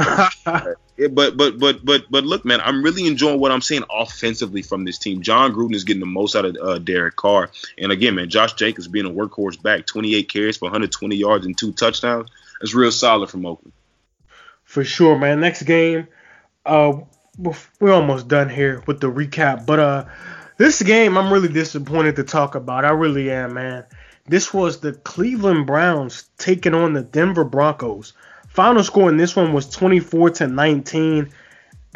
but 1.10 1.36
but 1.36 1.58
but 1.58 1.84
but 1.84 2.04
but 2.10 2.24
look, 2.24 2.44
man, 2.46 2.60
I'm 2.62 2.82
really 2.82 3.06
enjoying 3.06 3.40
what 3.40 3.52
I'm 3.52 3.60
seeing 3.60 3.84
offensively 3.90 4.62
from 4.62 4.84
this 4.84 4.96
team. 4.96 5.20
Jon 5.20 5.52
Gruden 5.52 5.74
is 5.74 5.84
getting 5.84 6.00
the 6.00 6.06
most 6.06 6.34
out 6.34 6.46
of 6.46 6.56
uh, 6.56 6.78
Derek 6.78 7.16
Carr, 7.16 7.50
and 7.78 7.92
again, 7.92 8.14
man, 8.14 8.30
Josh 8.30 8.54
Jacobs 8.54 8.88
being 8.88 9.06
a 9.06 9.10
workhorse 9.10 9.60
back, 9.60 9.84
28 9.84 10.28
carries 10.30 10.56
for 10.56 10.66
120 10.66 11.14
yards 11.16 11.44
and 11.44 11.56
two 11.58 11.72
touchdowns. 11.72 12.30
That's 12.60 12.74
real 12.74 12.90
solid 12.90 13.30
from 13.30 13.44
Oakland 13.44 13.72
for 14.70 14.84
sure, 14.84 15.18
man. 15.18 15.40
Next 15.40 15.64
game, 15.64 16.06
uh, 16.64 16.92
we're 17.36 17.92
almost 17.92 18.28
done 18.28 18.48
here 18.48 18.84
with 18.86 19.00
the 19.00 19.10
recap, 19.10 19.66
but 19.66 19.80
uh, 19.80 20.04
this 20.58 20.80
game 20.80 21.18
I'm 21.18 21.32
really 21.32 21.52
disappointed 21.52 22.14
to 22.16 22.22
talk 22.22 22.54
about. 22.54 22.84
I 22.84 22.90
really 22.90 23.32
am, 23.32 23.54
man. 23.54 23.84
This 24.28 24.54
was 24.54 24.78
the 24.78 24.92
Cleveland 24.92 25.66
Browns 25.66 26.30
taking 26.38 26.72
on 26.72 26.92
the 26.92 27.02
Denver 27.02 27.42
Broncos. 27.42 28.12
Final 28.46 28.84
score 28.84 29.08
in 29.08 29.16
this 29.16 29.34
one 29.34 29.52
was 29.52 29.68
24 29.70 30.30
to 30.30 30.46
19, 30.46 31.30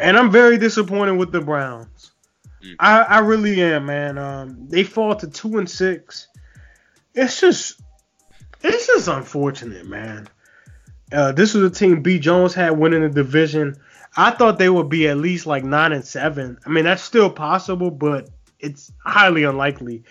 and 0.01 0.17
I'm 0.17 0.29
very 0.29 0.57
disappointed 0.57 1.13
with 1.13 1.31
the 1.31 1.39
Browns. 1.39 2.11
Mm. 2.61 2.75
I, 2.77 3.01
I 3.03 3.19
really 3.19 3.61
am, 3.63 3.85
man. 3.85 4.17
Um, 4.17 4.67
they 4.67 4.83
fall 4.83 5.15
to 5.15 5.29
two 5.29 5.59
and 5.59 5.69
six. 5.69 6.27
It's 7.13 7.39
just, 7.39 7.79
it's 8.61 8.87
just 8.87 9.07
unfortunate, 9.07 9.87
man. 9.87 10.27
Uh, 11.11 11.31
this 11.31 11.53
was 11.53 11.63
a 11.63 11.69
team 11.69 12.01
B 12.01 12.19
Jones 12.19 12.53
had 12.53 12.71
winning 12.71 13.01
the 13.01 13.09
division. 13.09 13.75
I 14.17 14.31
thought 14.31 14.57
they 14.57 14.69
would 14.69 14.89
be 14.89 15.07
at 15.07 15.17
least 15.17 15.45
like 15.45 15.63
nine 15.63 15.91
and 15.91 16.05
seven. 16.05 16.57
I 16.65 16.69
mean 16.69 16.85
that's 16.85 17.03
still 17.03 17.29
possible, 17.29 17.91
but 17.91 18.29
it's 18.59 18.91
highly 19.05 19.43
unlikely. 19.43 20.03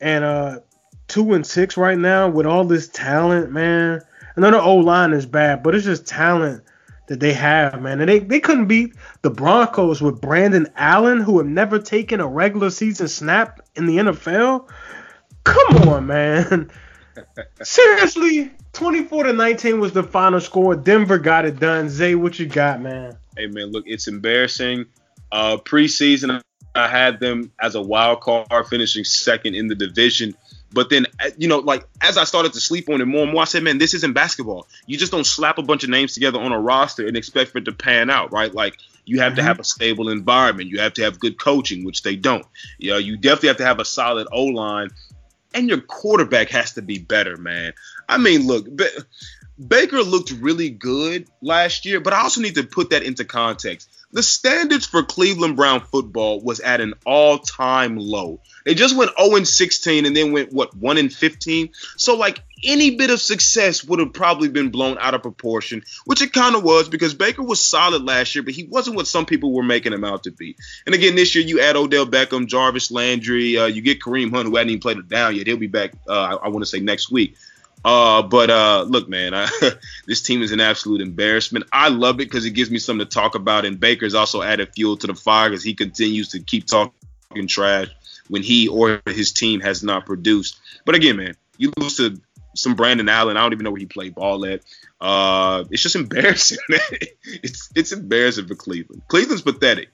And 0.00 0.24
uh, 0.24 0.60
two 1.08 1.34
and 1.34 1.46
six 1.46 1.76
right 1.76 1.98
now 1.98 2.28
with 2.28 2.46
all 2.46 2.64
this 2.64 2.88
talent, 2.88 3.52
man. 3.52 4.00
I 4.36 4.40
know 4.40 4.50
the 4.50 4.60
O 4.60 4.76
line 4.76 5.12
is 5.12 5.26
bad, 5.26 5.62
but 5.62 5.74
it's 5.74 5.84
just 5.84 6.06
talent 6.06 6.64
that 7.08 7.20
they 7.20 7.34
have, 7.34 7.82
man. 7.82 8.00
And 8.00 8.08
they, 8.08 8.20
they 8.20 8.40
couldn't 8.40 8.66
beat 8.66 8.94
the 9.20 9.30
Broncos 9.30 10.00
with 10.00 10.20
Brandon 10.20 10.66
Allen, 10.76 11.20
who 11.20 11.38
have 11.38 11.46
never 11.46 11.78
taken 11.78 12.20
a 12.20 12.26
regular 12.26 12.70
season 12.70 13.08
snap 13.08 13.60
in 13.76 13.86
the 13.86 13.98
NFL. 13.98 14.68
Come 15.44 15.88
on, 15.88 16.06
man. 16.06 16.70
Seriously, 17.62 18.50
24 18.72 19.24
to 19.24 19.32
19 19.32 19.80
was 19.80 19.92
the 19.92 20.02
final 20.02 20.40
score. 20.40 20.74
Denver 20.74 21.18
got 21.18 21.44
it 21.44 21.58
done. 21.58 21.88
Zay, 21.88 22.14
what 22.14 22.38
you 22.38 22.46
got, 22.46 22.80
man? 22.80 23.16
Hey 23.36 23.46
man, 23.46 23.70
look, 23.70 23.84
it's 23.86 24.08
embarrassing. 24.08 24.86
Uh, 25.30 25.56
preseason, 25.58 26.42
I 26.74 26.88
had 26.88 27.20
them 27.20 27.52
as 27.60 27.74
a 27.74 27.82
wild 27.82 28.20
card, 28.20 28.66
finishing 28.68 29.04
second 29.04 29.54
in 29.54 29.68
the 29.68 29.74
division. 29.74 30.34
But 30.74 30.88
then, 30.88 31.06
uh, 31.22 31.30
you 31.36 31.48
know, 31.48 31.58
like 31.58 31.86
as 32.00 32.16
I 32.16 32.24
started 32.24 32.54
to 32.54 32.60
sleep 32.60 32.88
on 32.88 33.02
it 33.02 33.04
more 33.04 33.24
and 33.24 33.32
more, 33.32 33.42
I 33.42 33.44
said, 33.44 33.62
man, 33.62 33.76
this 33.76 33.92
isn't 33.92 34.14
basketball. 34.14 34.66
You 34.86 34.96
just 34.96 35.12
don't 35.12 35.26
slap 35.26 35.58
a 35.58 35.62
bunch 35.62 35.84
of 35.84 35.90
names 35.90 36.14
together 36.14 36.40
on 36.40 36.52
a 36.52 36.58
roster 36.58 37.06
and 37.06 37.16
expect 37.16 37.50
for 37.50 37.58
it 37.58 37.66
to 37.66 37.72
pan 37.72 38.08
out, 38.08 38.32
right? 38.32 38.54
Like 38.54 38.78
you 39.04 39.20
have 39.20 39.32
mm-hmm. 39.32 39.36
to 39.36 39.42
have 39.42 39.60
a 39.60 39.64
stable 39.64 40.08
environment. 40.08 40.70
You 40.70 40.80
have 40.80 40.94
to 40.94 41.02
have 41.02 41.20
good 41.20 41.38
coaching, 41.38 41.84
which 41.84 42.02
they 42.02 42.16
don't. 42.16 42.46
You 42.78 42.92
know, 42.92 42.98
you 42.98 43.18
definitely 43.18 43.48
have 43.48 43.58
to 43.58 43.66
have 43.66 43.80
a 43.80 43.84
solid 43.84 44.28
O 44.32 44.44
line 44.44 44.88
and 45.54 45.68
your 45.68 45.80
quarterback 45.80 46.48
has 46.50 46.72
to 46.74 46.82
be 46.82 46.98
better, 46.98 47.36
man. 47.36 47.72
I 48.12 48.18
mean, 48.18 48.46
look, 48.46 48.66
Baker 49.68 50.02
looked 50.02 50.32
really 50.32 50.70
good 50.70 51.28
last 51.40 51.86
year, 51.86 52.00
but 52.00 52.12
I 52.12 52.20
also 52.20 52.40
need 52.40 52.56
to 52.56 52.64
put 52.64 52.90
that 52.90 53.02
into 53.02 53.24
context. 53.24 53.88
The 54.12 54.22
standards 54.22 54.84
for 54.84 55.02
Cleveland 55.02 55.56
Brown 55.56 55.80
football 55.80 56.42
was 56.42 56.60
at 56.60 56.82
an 56.82 56.92
all-time 57.06 57.96
low. 57.96 58.40
They 58.66 58.74
just 58.74 58.94
went 58.94 59.10
0 59.18 59.42
16 59.44 60.04
and 60.04 60.14
then 60.14 60.32
went 60.32 60.52
what 60.52 60.76
1 60.76 61.08
15. 61.08 61.70
So 61.96 62.16
like 62.16 62.42
any 62.62 62.96
bit 62.96 63.10
of 63.10 63.20
success 63.20 63.82
would 63.82 64.00
have 64.00 64.12
probably 64.12 64.48
been 64.48 64.70
blown 64.70 64.98
out 65.00 65.14
of 65.14 65.22
proportion, 65.22 65.82
which 66.04 66.20
it 66.20 66.34
kind 66.34 66.54
of 66.54 66.62
was 66.62 66.90
because 66.90 67.14
Baker 67.14 67.42
was 67.42 67.64
solid 67.64 68.04
last 68.04 68.34
year, 68.34 68.42
but 68.42 68.54
he 68.54 68.64
wasn't 68.64 68.96
what 68.96 69.06
some 69.06 69.24
people 69.24 69.52
were 69.52 69.62
making 69.62 69.94
him 69.94 70.04
out 70.04 70.24
to 70.24 70.30
be. 70.30 70.56
And 70.84 70.94
again, 70.94 71.14
this 71.14 71.34
year 71.34 71.44
you 71.44 71.60
add 71.60 71.76
Odell 71.76 72.06
Beckham, 72.06 72.46
Jarvis 72.46 72.90
Landry, 72.90 73.56
uh, 73.56 73.66
you 73.66 73.80
get 73.80 74.00
Kareem 74.00 74.30
Hunt, 74.30 74.46
who 74.46 74.56
hadn't 74.56 74.70
even 74.70 74.80
played 74.80 74.98
it 74.98 75.08
down 75.08 75.34
yet. 75.34 75.46
He'll 75.46 75.56
be 75.56 75.66
back, 75.68 75.92
uh, 76.06 76.12
I, 76.12 76.34
I 76.34 76.48
want 76.48 76.62
to 76.62 76.66
say 76.66 76.80
next 76.80 77.10
week. 77.10 77.36
Uh, 77.84 78.22
but 78.22 78.50
uh, 78.50 78.84
look, 78.88 79.08
man, 79.08 79.34
I, 79.34 79.48
this 80.06 80.22
team 80.22 80.42
is 80.42 80.52
an 80.52 80.60
absolute 80.60 81.00
embarrassment. 81.00 81.66
I 81.72 81.88
love 81.88 82.16
it 82.16 82.28
because 82.28 82.44
it 82.44 82.50
gives 82.50 82.70
me 82.70 82.78
something 82.78 83.06
to 83.06 83.12
talk 83.12 83.34
about. 83.34 83.64
And 83.64 83.78
Baker's 83.80 84.14
also 84.14 84.42
added 84.42 84.70
fuel 84.74 84.96
to 84.98 85.06
the 85.06 85.14
fire 85.14 85.50
because 85.50 85.64
he 85.64 85.74
continues 85.74 86.28
to 86.30 86.40
keep 86.40 86.66
talking 86.66 86.92
trash 87.48 87.88
when 88.28 88.42
he 88.42 88.68
or 88.68 89.02
his 89.06 89.32
team 89.32 89.60
has 89.60 89.82
not 89.82 90.06
produced. 90.06 90.60
But 90.84 90.94
again, 90.94 91.16
man, 91.16 91.34
you 91.58 91.72
lose 91.76 91.96
to 91.96 92.20
some 92.54 92.74
Brandon 92.74 93.08
Allen. 93.08 93.36
I 93.36 93.40
don't 93.40 93.52
even 93.52 93.64
know 93.64 93.70
where 93.70 93.80
he 93.80 93.86
played 93.86 94.14
ball 94.14 94.44
at. 94.46 94.62
Uh, 95.00 95.64
it's 95.70 95.82
just 95.82 95.96
embarrassing. 95.96 96.58
It's 97.24 97.70
it's 97.74 97.92
embarrassing 97.92 98.46
for 98.46 98.54
Cleveland. 98.54 99.02
Cleveland's 99.08 99.42
pathetic. 99.42 99.88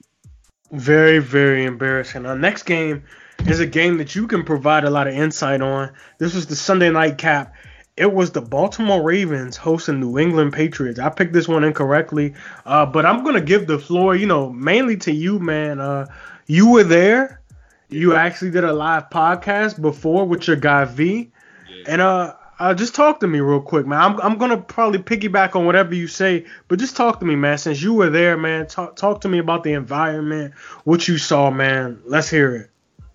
Very, 0.71 1.17
very 1.17 1.65
embarrassing. 1.65 2.27
Our 2.27 2.37
next 2.37 2.63
game 2.63 3.03
is 3.47 3.59
a 3.59 3.65
game 3.65 3.97
that 3.97 4.15
you 4.15 4.27
can 4.27 4.43
provide 4.43 4.83
a 4.83 4.89
lot 4.89 5.07
of 5.07 5.13
insight 5.15 5.61
on. 5.61 5.93
This 6.19 6.35
was 6.35 6.45
the 6.45 6.55
Sunday 6.55 6.91
night 6.91 7.17
cap. 7.17 7.55
It 7.99 8.13
was 8.13 8.31
the 8.31 8.41
Baltimore 8.41 9.03
Ravens 9.03 9.57
hosting 9.57 9.99
New 9.99 10.17
England 10.17 10.53
Patriots. 10.53 11.01
I 11.01 11.09
picked 11.09 11.33
this 11.33 11.49
one 11.49 11.65
incorrectly, 11.65 12.33
uh, 12.65 12.85
but 12.85 13.05
I'm 13.05 13.25
gonna 13.25 13.41
give 13.41 13.67
the 13.67 13.77
floor, 13.77 14.15
you 14.15 14.25
know, 14.25 14.49
mainly 14.53 14.95
to 14.99 15.11
you, 15.11 15.37
man. 15.37 15.81
Uh, 15.81 16.05
you 16.47 16.71
were 16.71 16.85
there. 16.85 17.41
You 17.89 18.15
actually 18.15 18.51
did 18.51 18.63
a 18.63 18.71
live 18.71 19.09
podcast 19.09 19.81
before 19.81 20.23
with 20.23 20.47
your 20.47 20.55
guy 20.55 20.85
V, 20.85 21.29
yeah. 21.67 21.83
and 21.87 22.01
uh, 22.01 22.35
uh, 22.57 22.73
just 22.73 22.95
talk 22.95 23.19
to 23.19 23.27
me 23.27 23.41
real 23.41 23.59
quick, 23.59 23.85
man. 23.85 23.99
I'm, 23.99 24.21
I'm 24.21 24.37
gonna 24.37 24.61
probably 24.61 24.99
piggyback 24.99 25.57
on 25.57 25.65
whatever 25.65 25.93
you 25.93 26.07
say, 26.07 26.45
but 26.69 26.79
just 26.79 26.95
talk 26.95 27.19
to 27.19 27.25
me, 27.25 27.35
man. 27.35 27.57
Since 27.57 27.81
you 27.81 27.93
were 27.95 28.09
there, 28.09 28.37
man, 28.37 28.67
talk 28.67 28.95
talk 28.95 29.19
to 29.21 29.27
me 29.27 29.39
about 29.39 29.65
the 29.65 29.73
environment, 29.73 30.53
what 30.85 31.05
you 31.09 31.17
saw, 31.17 31.51
man. 31.51 32.01
Let's 32.05 32.29
hear 32.29 32.55
it. 32.55 32.69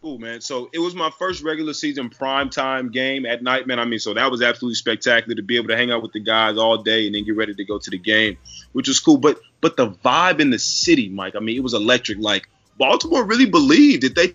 Cool, 0.05 0.19
man. 0.19 0.43
So 0.43 0.69
it 0.71 0.81
was 0.81 0.95
my 0.95 1.09
first 1.19 1.43
regular 1.43 1.73
season 1.73 2.11
prime 2.11 2.51
time 2.51 2.91
game 2.91 3.25
at 3.25 3.43
night, 3.43 3.67
man. 3.67 3.79
I 3.79 3.87
mean, 3.87 3.99
so 3.99 4.13
that 4.13 4.31
was 4.31 4.43
absolutely 4.43 4.75
spectacular 4.75 5.35
to 5.35 5.41
be 5.43 5.57
able 5.57 5.69
to 5.69 5.77
hang 5.79 5.91
out 5.91 6.03
with 6.03 6.13
the 6.13 6.21
guys 6.21 6.59
all 6.59 6.77
day 6.83 7.07
and 7.07 7.15
then 7.15 7.25
get 7.25 7.35
ready 7.35 7.55
to 7.55 7.65
go 7.65 7.79
to 7.79 7.91
the 7.91 7.97
game, 7.97 8.37
which 8.73 8.87
was 8.87 9.01
cool. 9.01 9.17
But 9.17 9.41
but 9.63 9.79
the 9.79 9.89
vibe 9.89 10.41
in 10.41 10.51
the 10.51 10.59
city, 10.59 11.09
Mike, 11.09 11.37
I 11.37 11.39
mean, 11.41 11.57
it 11.57 11.63
was 11.63 11.73
electric. 11.73 12.19
Like 12.19 12.51
Baltimore 12.77 13.25
really 13.25 13.47
believed 13.47 14.03
that 14.03 14.15
they 14.15 14.35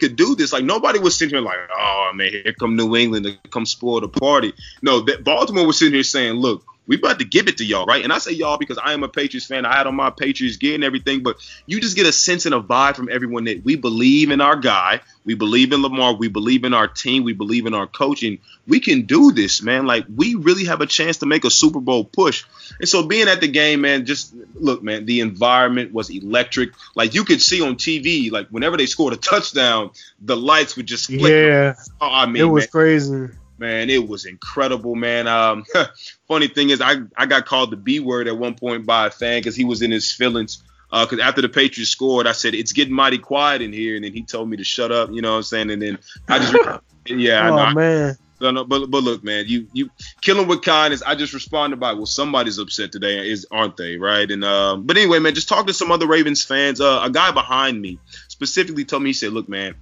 could 0.00 0.16
do 0.16 0.36
this. 0.36 0.54
Like 0.54 0.64
nobody 0.64 0.98
was 0.98 1.18
sitting 1.18 1.34
here 1.34 1.44
like, 1.44 1.58
oh 1.70 2.12
man, 2.14 2.30
here 2.30 2.54
come 2.58 2.76
New 2.76 2.96
England 2.96 3.26
to 3.26 3.36
come 3.50 3.66
spoil 3.66 4.00
the 4.00 4.08
party. 4.08 4.54
No, 4.80 5.00
that 5.00 5.22
Baltimore 5.22 5.66
was 5.66 5.78
sitting 5.78 5.92
here 5.92 6.02
saying, 6.02 6.36
look, 6.36 6.64
we 6.90 6.96
about 6.96 7.20
to 7.20 7.24
give 7.24 7.46
it 7.46 7.58
to 7.58 7.64
y'all, 7.64 7.86
right? 7.86 8.02
And 8.02 8.12
I 8.12 8.18
say 8.18 8.32
y'all 8.32 8.58
because 8.58 8.76
I 8.76 8.94
am 8.94 9.04
a 9.04 9.08
Patriots 9.08 9.46
fan. 9.46 9.64
I 9.64 9.76
had 9.76 9.86
on 9.86 9.94
my 9.94 10.10
Patriots 10.10 10.56
gear 10.56 10.74
and 10.74 10.82
everything, 10.82 11.22
but 11.22 11.36
you 11.64 11.80
just 11.80 11.94
get 11.94 12.04
a 12.04 12.10
sense 12.10 12.46
and 12.46 12.54
a 12.54 12.60
vibe 12.60 12.96
from 12.96 13.08
everyone 13.08 13.44
that 13.44 13.64
we 13.64 13.76
believe 13.76 14.32
in 14.32 14.40
our 14.40 14.56
guy, 14.56 14.98
we 15.24 15.34
believe 15.34 15.72
in 15.72 15.82
Lamar, 15.82 16.14
we 16.14 16.26
believe 16.26 16.64
in 16.64 16.74
our 16.74 16.88
team, 16.88 17.22
we 17.22 17.32
believe 17.32 17.66
in 17.66 17.74
our 17.74 17.86
coaching. 17.86 18.40
We 18.66 18.80
can 18.80 19.02
do 19.02 19.30
this, 19.30 19.62
man. 19.62 19.86
Like 19.86 20.04
we 20.12 20.34
really 20.34 20.64
have 20.64 20.80
a 20.80 20.86
chance 20.86 21.18
to 21.18 21.26
make 21.26 21.44
a 21.44 21.50
Super 21.50 21.78
Bowl 21.78 22.02
push. 22.02 22.44
And 22.80 22.88
so 22.88 23.06
being 23.06 23.28
at 23.28 23.40
the 23.40 23.46
game, 23.46 23.82
man, 23.82 24.04
just 24.04 24.34
look, 24.54 24.82
man, 24.82 25.06
the 25.06 25.20
environment 25.20 25.92
was 25.92 26.10
electric. 26.10 26.70
Like 26.96 27.14
you 27.14 27.22
could 27.24 27.40
see 27.40 27.62
on 27.62 27.76
TV, 27.76 28.32
like 28.32 28.48
whenever 28.48 28.76
they 28.76 28.86
scored 28.86 29.12
a 29.12 29.16
touchdown, 29.16 29.92
the 30.20 30.36
lights 30.36 30.74
would 30.76 30.86
just 30.86 31.06
flicker. 31.06 31.28
Yeah, 31.28 31.74
oh, 32.00 32.10
I 32.10 32.26
mean, 32.26 32.42
it 32.42 32.46
was 32.46 32.64
man, 32.64 32.68
crazy 32.68 33.28
man, 33.60 33.90
it 33.90 34.08
was 34.08 34.24
incredible, 34.24 34.96
man. 34.96 35.28
Um, 35.28 35.64
funny 36.28 36.48
thing 36.48 36.70
is, 36.70 36.80
I 36.80 37.02
I 37.16 37.26
got 37.26 37.46
called 37.46 37.70
the 37.70 37.76
B 37.76 38.00
word 38.00 38.26
at 38.26 38.36
one 38.36 38.54
point 38.54 38.86
by 38.86 39.06
a 39.06 39.10
fan 39.10 39.40
because 39.40 39.54
he 39.54 39.64
was 39.64 39.82
in 39.82 39.90
his 39.90 40.10
feelings. 40.10 40.64
Because 40.90 41.20
uh, 41.20 41.22
after 41.22 41.40
the 41.40 41.48
Patriots 41.48 41.92
scored, 41.92 42.26
I 42.26 42.32
said 42.32 42.52
it's 42.52 42.72
getting 42.72 42.94
mighty 42.94 43.18
quiet 43.18 43.62
in 43.62 43.72
here, 43.72 43.94
and 43.94 44.04
then 44.04 44.12
he 44.12 44.22
told 44.22 44.48
me 44.50 44.56
to 44.56 44.64
shut 44.64 44.90
up. 44.90 45.10
You 45.12 45.22
know 45.22 45.32
what 45.32 45.36
I'm 45.36 45.42
saying? 45.44 45.70
And 45.70 45.80
then 45.80 45.98
I 46.28 46.38
just, 46.40 46.54
yeah, 47.06 47.48
oh 47.48 47.56
I 47.56 47.68
know, 47.68 47.74
man. 47.74 48.16
No, 48.40 48.50
no, 48.50 48.64
but 48.64 48.86
but 48.90 49.02
look, 49.04 49.22
man, 49.22 49.44
you 49.46 49.68
you 49.72 49.90
killing 50.22 50.48
with 50.48 50.62
kindness. 50.62 51.02
I 51.02 51.14
just 51.14 51.34
responded 51.34 51.78
by, 51.78 51.92
well, 51.92 52.06
somebody's 52.06 52.58
upset 52.58 52.90
today, 52.90 53.30
is 53.30 53.46
aren't 53.50 53.76
they? 53.76 53.98
Right? 53.98 54.28
And 54.28 54.42
um, 54.42 54.84
but 54.86 54.96
anyway, 54.96 55.18
man, 55.18 55.34
just 55.34 55.48
talk 55.48 55.66
to 55.66 55.74
some 55.74 55.92
other 55.92 56.06
Ravens 56.06 56.42
fans. 56.42 56.80
Uh, 56.80 57.02
a 57.04 57.10
guy 57.10 57.30
behind 57.32 57.80
me 57.80 57.98
specifically 58.28 58.86
told 58.86 59.02
me, 59.02 59.10
he 59.10 59.14
said, 59.14 59.32
look, 59.32 59.48
man, 59.48 59.74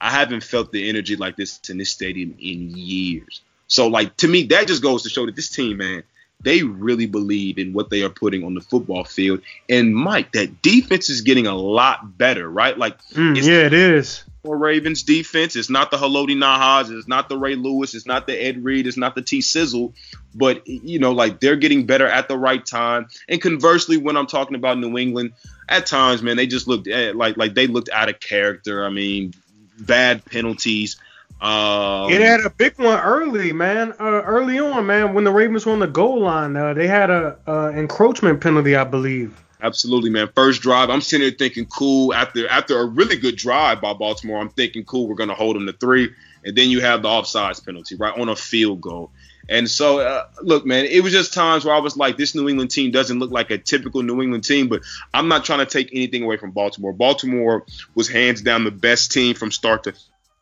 I 0.00 0.10
haven't 0.10 0.44
felt 0.44 0.72
the 0.72 0.88
energy 0.88 1.16
like 1.16 1.36
this 1.36 1.60
in 1.68 1.78
this 1.78 1.90
stadium 1.90 2.36
in 2.40 2.70
years. 2.76 3.40
So, 3.66 3.88
like, 3.88 4.16
to 4.18 4.28
me, 4.28 4.44
that 4.44 4.66
just 4.66 4.82
goes 4.82 5.02
to 5.02 5.08
show 5.08 5.26
that 5.26 5.36
this 5.36 5.50
team, 5.50 5.78
man, 5.78 6.02
they 6.40 6.62
really 6.62 7.06
believe 7.06 7.58
in 7.58 7.72
what 7.72 7.90
they 7.90 8.02
are 8.02 8.08
putting 8.08 8.44
on 8.44 8.54
the 8.54 8.60
football 8.60 9.04
field. 9.04 9.42
And 9.68 9.94
Mike, 9.94 10.32
that 10.32 10.62
defense 10.62 11.10
is 11.10 11.22
getting 11.22 11.46
a 11.46 11.54
lot 11.54 12.16
better, 12.16 12.48
right? 12.48 12.78
Like, 12.78 13.02
mm, 13.08 13.36
yeah, 13.36 13.66
it 13.66 13.72
is. 13.72 14.24
For 14.44 14.56
Ravens 14.56 15.02
defense, 15.02 15.56
it's 15.56 15.68
not 15.68 15.90
the 15.90 15.96
Haloti 15.96 16.36
Ngata, 16.36 16.96
it's 16.96 17.08
not 17.08 17.28
the 17.28 17.36
Ray 17.36 17.56
Lewis, 17.56 17.94
it's 17.94 18.06
not 18.06 18.26
the 18.26 18.40
Ed 18.40 18.64
Reed, 18.64 18.86
it's 18.86 18.96
not 18.96 19.16
the 19.16 19.20
T 19.20 19.40
Sizzle, 19.40 19.92
but 20.34 20.66
you 20.66 21.00
know, 21.00 21.12
like 21.12 21.40
they're 21.40 21.56
getting 21.56 21.86
better 21.86 22.06
at 22.06 22.28
the 22.28 22.38
right 22.38 22.64
time. 22.64 23.08
And 23.28 23.42
conversely, 23.42 23.96
when 23.96 24.16
I'm 24.16 24.28
talking 24.28 24.54
about 24.54 24.78
New 24.78 24.96
England, 24.96 25.32
at 25.68 25.86
times, 25.86 26.22
man, 26.22 26.36
they 26.36 26.46
just 26.46 26.68
looked 26.68 26.86
at, 26.86 27.16
like 27.16 27.36
like 27.36 27.54
they 27.54 27.66
looked 27.66 27.90
out 27.90 28.08
of 28.08 28.20
character. 28.20 28.86
I 28.86 28.90
mean, 28.90 29.34
bad 29.78 30.24
penalties. 30.24 30.96
Um, 31.40 32.10
it 32.10 32.20
had 32.20 32.40
a 32.40 32.50
big 32.50 32.78
one 32.78 32.98
early, 32.98 33.52
man. 33.52 33.92
Uh, 34.00 34.22
early 34.22 34.58
on, 34.58 34.86
man, 34.86 35.14
when 35.14 35.24
the 35.24 35.30
Ravens 35.30 35.66
were 35.66 35.72
on 35.72 35.78
the 35.78 35.86
goal 35.86 36.20
line, 36.20 36.56
uh, 36.56 36.74
they 36.74 36.88
had 36.88 37.10
a 37.10 37.38
uh, 37.46 37.70
encroachment 37.74 38.40
penalty, 38.40 38.74
I 38.74 38.84
believe. 38.84 39.40
Absolutely, 39.60 40.10
man. 40.10 40.28
First 40.34 40.62
drive, 40.62 40.90
I'm 40.90 41.00
sitting 41.00 41.26
there 41.28 41.36
thinking, 41.36 41.66
cool. 41.66 42.14
After 42.14 42.48
after 42.48 42.78
a 42.78 42.86
really 42.86 43.16
good 43.16 43.36
drive 43.36 43.80
by 43.80 43.92
Baltimore, 43.92 44.40
I'm 44.40 44.50
thinking, 44.50 44.84
cool, 44.84 45.08
we're 45.08 45.16
gonna 45.16 45.34
hold 45.34 45.56
them 45.56 45.66
to 45.66 45.72
three, 45.72 46.12
and 46.44 46.56
then 46.56 46.70
you 46.70 46.80
have 46.80 47.02
the 47.02 47.08
offsides 47.08 47.64
penalty, 47.64 47.96
right 47.96 48.16
on 48.18 48.28
a 48.28 48.36
field 48.36 48.80
goal. 48.80 49.10
And 49.48 49.68
so, 49.70 50.00
uh, 50.00 50.26
look, 50.42 50.66
man, 50.66 50.84
it 50.84 51.02
was 51.02 51.12
just 51.12 51.32
times 51.32 51.64
where 51.64 51.74
I 51.74 51.78
was 51.78 51.96
like, 51.96 52.16
this 52.18 52.34
New 52.34 52.48
England 52.48 52.70
team 52.70 52.90
doesn't 52.90 53.18
look 53.18 53.30
like 53.30 53.50
a 53.50 53.58
typical 53.58 54.02
New 54.02 54.20
England 54.20 54.44
team, 54.44 54.68
but 54.68 54.82
I'm 55.14 55.28
not 55.28 55.44
trying 55.44 55.60
to 55.60 55.66
take 55.66 55.88
anything 55.92 56.22
away 56.22 56.36
from 56.36 56.50
Baltimore. 56.50 56.92
Baltimore 56.92 57.64
was 57.94 58.08
hands 58.08 58.42
down 58.42 58.64
the 58.64 58.70
best 58.70 59.10
team 59.10 59.34
from 59.34 59.50
start 59.50 59.84
to 59.84 59.94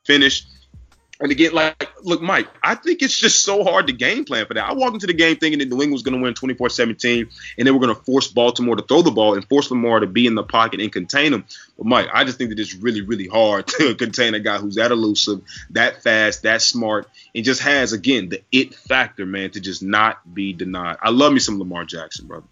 finish. 0.04 0.44
And 1.18 1.32
again, 1.32 1.52
like, 1.54 1.92
look, 2.02 2.20
Mike, 2.20 2.46
I 2.62 2.74
think 2.74 3.00
it's 3.00 3.18
just 3.18 3.42
so 3.42 3.64
hard 3.64 3.86
to 3.86 3.94
game 3.94 4.26
plan 4.26 4.44
for 4.44 4.52
that. 4.52 4.68
I 4.68 4.74
walked 4.74 4.94
into 4.94 5.06
the 5.06 5.14
game 5.14 5.36
thinking 5.36 5.60
that 5.60 5.68
New 5.68 5.76
England 5.76 5.92
was 5.92 6.02
going 6.02 6.16
to 6.16 6.22
win 6.22 6.34
24 6.34 6.68
17, 6.68 7.28
and 7.56 7.66
they 7.66 7.70
were 7.70 7.78
going 7.78 7.94
to 7.94 8.02
force 8.02 8.28
Baltimore 8.28 8.76
to 8.76 8.82
throw 8.82 9.00
the 9.00 9.10
ball 9.10 9.34
and 9.34 9.48
force 9.48 9.70
Lamar 9.70 10.00
to 10.00 10.06
be 10.06 10.26
in 10.26 10.34
the 10.34 10.42
pocket 10.42 10.80
and 10.80 10.92
contain 10.92 11.32
them. 11.32 11.46
But, 11.78 11.86
Mike, 11.86 12.08
I 12.12 12.24
just 12.24 12.36
think 12.36 12.50
that 12.50 12.58
it's 12.58 12.74
really, 12.74 13.00
really 13.00 13.28
hard 13.28 13.66
to 13.78 13.94
contain 13.94 14.34
a 14.34 14.40
guy 14.40 14.58
who's 14.58 14.74
that 14.74 14.90
elusive, 14.90 15.40
that 15.70 16.02
fast, 16.02 16.42
that 16.42 16.60
smart, 16.60 17.08
and 17.34 17.44
just 17.44 17.62
has, 17.62 17.94
again, 17.94 18.28
the 18.28 18.42
it 18.52 18.74
factor, 18.74 19.24
man, 19.24 19.50
to 19.52 19.60
just 19.60 19.82
not 19.82 20.34
be 20.34 20.52
denied. 20.52 20.98
I 21.00 21.10
love 21.10 21.32
me 21.32 21.38
some 21.38 21.58
Lamar 21.58 21.86
Jackson, 21.86 22.26
brother. 22.26 22.46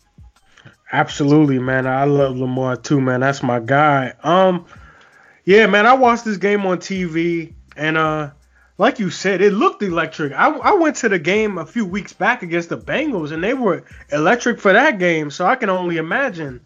Absolutely, 0.90 1.58
man. 1.58 1.86
I 1.86 2.04
love 2.04 2.38
Lamar 2.38 2.76
too, 2.76 3.00
man. 3.00 3.20
That's 3.20 3.42
my 3.42 3.60
guy. 3.60 4.14
Um, 4.22 4.64
yeah, 5.44 5.66
man, 5.66 5.84
I 5.84 5.94
watched 5.94 6.24
this 6.24 6.38
game 6.38 6.64
on 6.64 6.78
TV, 6.78 7.52
and, 7.76 7.98
uh, 7.98 8.30
like 8.76 8.98
you 8.98 9.10
said, 9.10 9.40
it 9.40 9.52
looked 9.52 9.82
electric. 9.82 10.32
I, 10.32 10.48
I 10.50 10.72
went 10.74 10.96
to 10.96 11.08
the 11.08 11.18
game 11.18 11.58
a 11.58 11.66
few 11.66 11.86
weeks 11.86 12.12
back 12.12 12.42
against 12.42 12.70
the 12.70 12.78
Bengals, 12.78 13.30
and 13.30 13.42
they 13.42 13.54
were 13.54 13.84
electric 14.10 14.60
for 14.60 14.72
that 14.72 14.98
game. 14.98 15.30
So 15.30 15.46
I 15.46 15.54
can 15.56 15.70
only 15.70 15.96
imagine. 15.96 16.60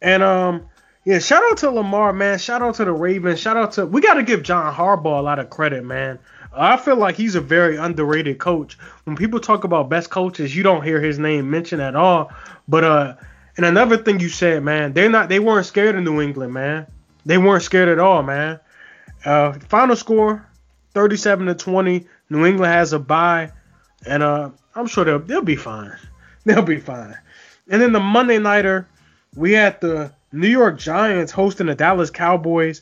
And 0.00 0.22
um, 0.22 0.68
yeah, 1.04 1.18
shout 1.18 1.42
out 1.50 1.58
to 1.58 1.70
Lamar, 1.70 2.12
man. 2.12 2.38
Shout 2.38 2.62
out 2.62 2.76
to 2.76 2.84
the 2.84 2.92
Ravens. 2.92 3.40
Shout 3.40 3.56
out 3.56 3.72
to 3.72 3.86
we 3.86 4.00
got 4.00 4.14
to 4.14 4.22
give 4.22 4.42
John 4.42 4.72
Harbaugh 4.72 5.18
a 5.18 5.22
lot 5.22 5.40
of 5.40 5.50
credit, 5.50 5.84
man. 5.84 6.18
I 6.52 6.76
feel 6.76 6.96
like 6.96 7.16
he's 7.16 7.34
a 7.34 7.40
very 7.40 7.76
underrated 7.76 8.38
coach. 8.38 8.78
When 9.04 9.16
people 9.16 9.40
talk 9.40 9.64
about 9.64 9.88
best 9.88 10.10
coaches, 10.10 10.54
you 10.54 10.62
don't 10.62 10.82
hear 10.82 11.00
his 11.00 11.18
name 11.18 11.50
mentioned 11.50 11.82
at 11.82 11.96
all. 11.96 12.30
But 12.68 12.84
uh, 12.84 13.16
and 13.56 13.66
another 13.66 13.96
thing 13.96 14.20
you 14.20 14.28
said, 14.28 14.62
man, 14.62 14.92
they're 14.92 15.10
not 15.10 15.28
they 15.28 15.40
weren't 15.40 15.66
scared 15.66 15.96
of 15.96 16.04
New 16.04 16.20
England, 16.20 16.52
man. 16.52 16.86
They 17.26 17.36
weren't 17.38 17.64
scared 17.64 17.88
at 17.88 17.98
all, 17.98 18.22
man. 18.22 18.60
Uh, 19.24 19.52
final 19.68 19.96
score 19.96 20.47
37 20.94 21.46
to 21.46 21.54
20. 21.54 22.06
New 22.30 22.46
England 22.46 22.72
has 22.72 22.92
a 22.92 22.98
bye, 22.98 23.52
and 24.06 24.22
uh, 24.22 24.50
I'm 24.74 24.86
sure 24.86 25.04
they'll 25.04 25.18
they'll 25.18 25.42
be 25.42 25.56
fine. 25.56 25.96
They'll 26.44 26.62
be 26.62 26.80
fine. 26.80 27.14
And 27.68 27.82
then 27.82 27.92
the 27.92 28.00
Monday 28.00 28.38
nighter, 28.38 28.88
we 29.34 29.52
had 29.52 29.82
the 29.82 30.12
New 30.32 30.48
York 30.48 30.78
Giants 30.78 31.30
hosting 31.30 31.66
the 31.66 31.74
Dallas 31.74 32.10
Cowboys. 32.10 32.80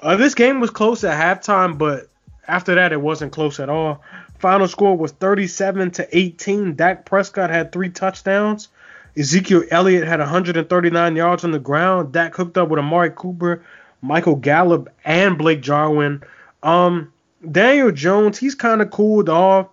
Uh, 0.00 0.14
this 0.14 0.36
game 0.36 0.60
was 0.60 0.70
close 0.70 1.02
at 1.02 1.18
halftime, 1.18 1.78
but 1.78 2.08
after 2.46 2.76
that, 2.76 2.92
it 2.92 3.00
wasn't 3.00 3.32
close 3.32 3.58
at 3.58 3.68
all. 3.68 4.02
Final 4.38 4.68
score 4.68 4.96
was 4.96 5.12
37 5.12 5.92
to 5.92 6.16
18. 6.16 6.74
Dak 6.74 7.04
Prescott 7.04 7.50
had 7.50 7.72
three 7.72 7.88
touchdowns. 7.88 8.68
Ezekiel 9.16 9.64
Elliott 9.70 10.06
had 10.06 10.20
139 10.20 11.16
yards 11.16 11.44
on 11.44 11.50
the 11.50 11.58
ground. 11.58 12.12
Dak 12.12 12.34
hooked 12.34 12.58
up 12.58 12.68
with 12.68 12.78
Amari 12.78 13.12
Cooper, 13.14 13.62
Michael 14.00 14.36
Gallup, 14.36 14.88
and 15.04 15.38
Blake 15.38 15.60
Jarwin. 15.60 16.22
Um, 16.62 17.12
Daniel 17.50 17.92
Jones, 17.92 18.38
he's 18.38 18.54
kind 18.54 18.82
of 18.82 18.90
cooled 18.90 19.28
off 19.28 19.68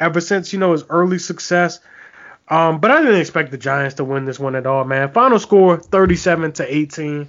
ever 0.00 0.20
since 0.20 0.52
you 0.52 0.58
know 0.58 0.72
his 0.72 0.84
early 0.88 1.18
success. 1.18 1.80
Um, 2.48 2.80
but 2.80 2.90
I 2.90 3.02
didn't 3.02 3.20
expect 3.20 3.50
the 3.50 3.58
Giants 3.58 3.96
to 3.96 4.04
win 4.04 4.24
this 4.24 4.38
one 4.38 4.56
at 4.56 4.66
all, 4.66 4.84
man. 4.84 5.12
Final 5.12 5.38
score 5.38 5.76
37 5.76 6.52
to 6.52 6.74
18. 6.74 7.26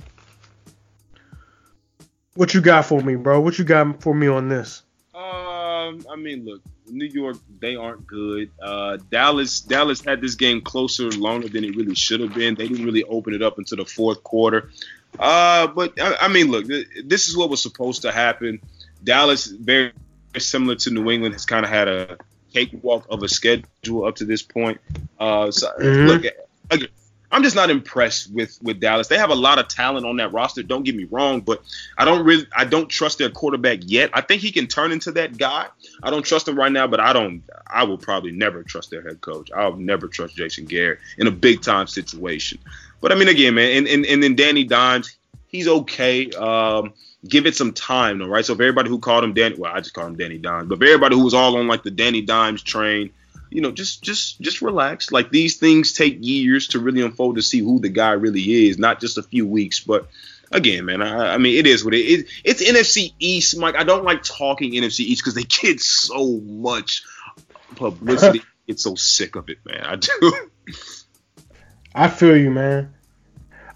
What 2.36 2.54
you 2.54 2.62
got 2.62 2.86
for 2.86 3.02
me, 3.02 3.16
bro? 3.16 3.42
What 3.42 3.60
you 3.60 3.66
got 3.66 4.02
for 4.02 4.16
me 4.16 4.28
on 4.28 4.48
this? 4.48 4.82
Um, 5.14 6.06
I 6.10 6.16
mean, 6.16 6.46
look, 6.46 6.62
New 6.88 7.06
York, 7.06 7.38
they 7.60 7.76
aren't 7.76 8.08
good. 8.08 8.50
Uh, 8.62 8.98
Dallas, 9.12 9.60
Dallas 9.60 10.02
had 10.02 10.22
this 10.22 10.36
game 10.36 10.62
closer 10.62 11.10
longer 11.10 11.50
than 11.50 11.66
it 11.66 11.76
really 11.76 11.96
should 11.96 12.22
have 12.22 12.34
been. 12.34 12.56
They 12.56 12.70
didn't 12.70 12.86
really 12.86 13.04
open 13.04 13.34
it 13.34 13.42
up 13.42 13.58
until 13.58 13.78
the 13.78 13.86
fourth 13.86 14.24
quarter. 14.24 14.72
Uh, 15.18 15.68
but 15.68 16.00
I, 16.00 16.16
I 16.22 16.28
mean, 16.30 16.50
look, 16.50 16.66
this 16.66 17.28
is 17.28 17.36
what 17.36 17.50
was 17.50 17.62
supposed 17.62 18.04
to 18.04 18.12
happen. 18.12 18.62
Dallas, 19.04 19.48
very 19.48 19.94
similar 20.38 20.76
to 20.76 20.92
New 20.92 21.10
England, 21.10 21.34
has 21.34 21.46
kind 21.46 21.66
of 21.66 21.72
had 21.72 21.88
a 21.88 22.18
cakewalk 22.54 23.06
of 23.10 23.24
a 23.24 23.28
schedule 23.28 24.06
up 24.06 24.16
to 24.18 24.26
this 24.26 24.42
point. 24.42 24.80
Uh, 25.20 25.52
so 25.52 25.72
mm-hmm. 25.80 26.08
look, 26.08 26.24
again, 26.72 26.90
I'm 27.32 27.44
just 27.44 27.56
not 27.56 27.70
impressed 27.70 28.32
with 28.34 28.58
with 28.64 28.80
Dallas. 28.80 29.08
They 29.08 29.18
have 29.18 29.30
a 29.30 29.36
lot 29.36 29.60
of 29.60 29.68
talent 29.68 30.06
on 30.06 30.18
that 30.18 30.34
roster. 30.34 30.64
Don't 30.64 30.84
get 30.84 30.96
me 30.96 31.04
wrong, 31.06 31.42
but 31.42 31.62
I 31.98 32.06
don't 32.06 32.26
really 32.26 32.48
I 32.56 32.66
don't 32.66 32.90
trust 32.90 33.20
their 33.20 33.30
quarterback 33.30 33.80
yet. 33.84 34.10
I 34.14 34.22
think 34.22 34.42
he 34.42 34.52
can 34.52 34.66
turn 34.66 34.92
into 34.92 35.12
that 35.12 35.38
guy. 35.38 35.68
I 36.02 36.10
don't 36.10 36.26
trust 36.26 36.48
him 36.48 36.58
right 36.58 36.72
now, 36.72 36.88
but 36.88 37.00
I 37.00 37.14
don't. 37.14 37.44
I 37.68 37.84
will 37.84 38.00
probably 38.00 38.32
never 38.32 38.64
trust 38.64 38.90
their 38.90 39.04
head 39.04 39.22
coach. 39.22 39.52
I'll 39.56 39.76
never 39.76 40.08
trust 40.08 40.36
Jason 40.36 40.66
Garrett 40.66 41.00
in 41.20 41.28
a 41.28 41.32
big 41.32 41.62
time 41.62 41.86
situation. 41.86 42.58
But 43.00 43.12
I 43.12 43.16
mean, 43.16 43.28
again, 43.28 43.54
man, 43.54 43.78
and 43.78 43.88
and, 43.88 44.06
and 44.08 44.24
then 44.24 44.36
Danny 44.36 44.64
Dimes, 44.64 45.16
he's 45.48 45.68
okay. 45.68 46.32
Um, 46.32 46.94
give 47.28 47.46
it 47.46 47.56
some 47.56 47.74
time, 47.74 48.20
though, 48.20 48.28
right? 48.28 48.46
So 48.46 48.56
for 48.56 48.64
everybody 48.64 48.90
who 48.90 49.00
called 49.00 49.24
him 49.24 49.34
Danny, 49.34 49.56
well, 49.56 49.74
I 49.74 49.80
just 49.80 49.94
call 49.94 50.08
him 50.08 50.16
Danny 50.16 50.38
Dimes, 50.38 50.70
but 50.70 50.78
for 50.78 50.86
everybody 50.86 51.16
who 51.16 51.24
was 51.24 51.34
all 51.34 51.58
on 51.58 51.68
like 51.68 51.84
the 51.84 51.92
Danny 51.92 52.22
Dimes 52.22 52.64
train, 52.64 53.12
you 53.50 53.62
know, 53.62 53.72
just 53.72 54.04
just 54.04 54.40
just 54.40 54.62
relax. 54.62 55.12
Like 55.12 55.32
these 55.32 55.58
things 55.58 55.94
take 55.94 56.18
years 56.20 56.68
to 56.70 56.80
really 56.80 57.02
unfold 57.02 57.36
to 57.36 57.42
see 57.42 57.60
who 57.60 57.80
the 57.80 57.90
guy 57.90 58.12
really 58.12 58.68
is, 58.68 58.78
not 58.78 59.00
just 59.00 59.18
a 59.18 59.24
few 59.24 59.48
weeks. 59.48 59.80
But 59.80 60.08
again, 60.52 60.86
man, 60.86 61.02
I, 61.02 61.34
I, 61.34 61.38
mean, 61.38 61.58
it 61.58 61.68
is 61.68 61.84
what 61.84 61.94
it 61.94 62.06
is. 62.06 62.30
It's 62.44 62.64
NFC 62.64 63.14
East, 63.20 63.58
Mike. 63.58 63.76
I 63.76 63.84
don't 63.84 64.04
like 64.04 64.24
talking 64.24 64.74
NFC 64.74 65.02
East 65.02 65.24
because 65.24 65.34
they 65.34 65.44
get 65.62 65.80
so 65.82 66.40
much 66.40 67.04
publicity. 67.76 68.42
It's 68.68 68.84
so 68.84 68.94
sick 68.94 69.36
of 69.36 69.50
it, 69.50 69.58
man. 69.66 69.82
I 69.84 69.96
do. 69.96 70.48
I 71.96 72.08
feel 72.08 72.38
you, 72.38 72.52
man. 72.52 72.94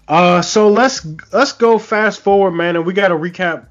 Uh, 0.06 0.42
so 0.42 0.68
let's 0.68 1.06
let's 1.32 1.52
go 1.52 1.78
fast 1.78 2.20
forward, 2.20 2.52
man, 2.52 2.76
and 2.76 2.84
we 2.84 2.92
got 2.92 3.08
to 3.08 3.14
recap 3.14 3.66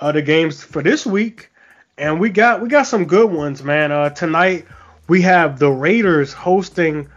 uh, 0.00 0.12
the 0.12 0.22
games 0.22 0.62
for 0.62 0.82
this 0.82 1.06
week, 1.06 1.50
and 1.96 2.18
we 2.18 2.30
got 2.30 2.60
we 2.60 2.68
got 2.68 2.84
some 2.84 3.04
good 3.04 3.30
ones, 3.30 3.62
man. 3.62 3.92
Uh, 3.92 4.10
tonight 4.10 4.66
we 5.08 5.22
have 5.22 5.58
the 5.58 5.70
Raiders 5.70 6.32
hosting 6.32 7.08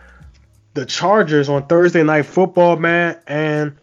the 0.74 0.86
Chargers 0.86 1.49
on 1.49 1.66
Thursday 1.66 2.03
Night 2.03 2.26
Football, 2.26 2.78
man, 2.78 3.20
and 3.28 3.78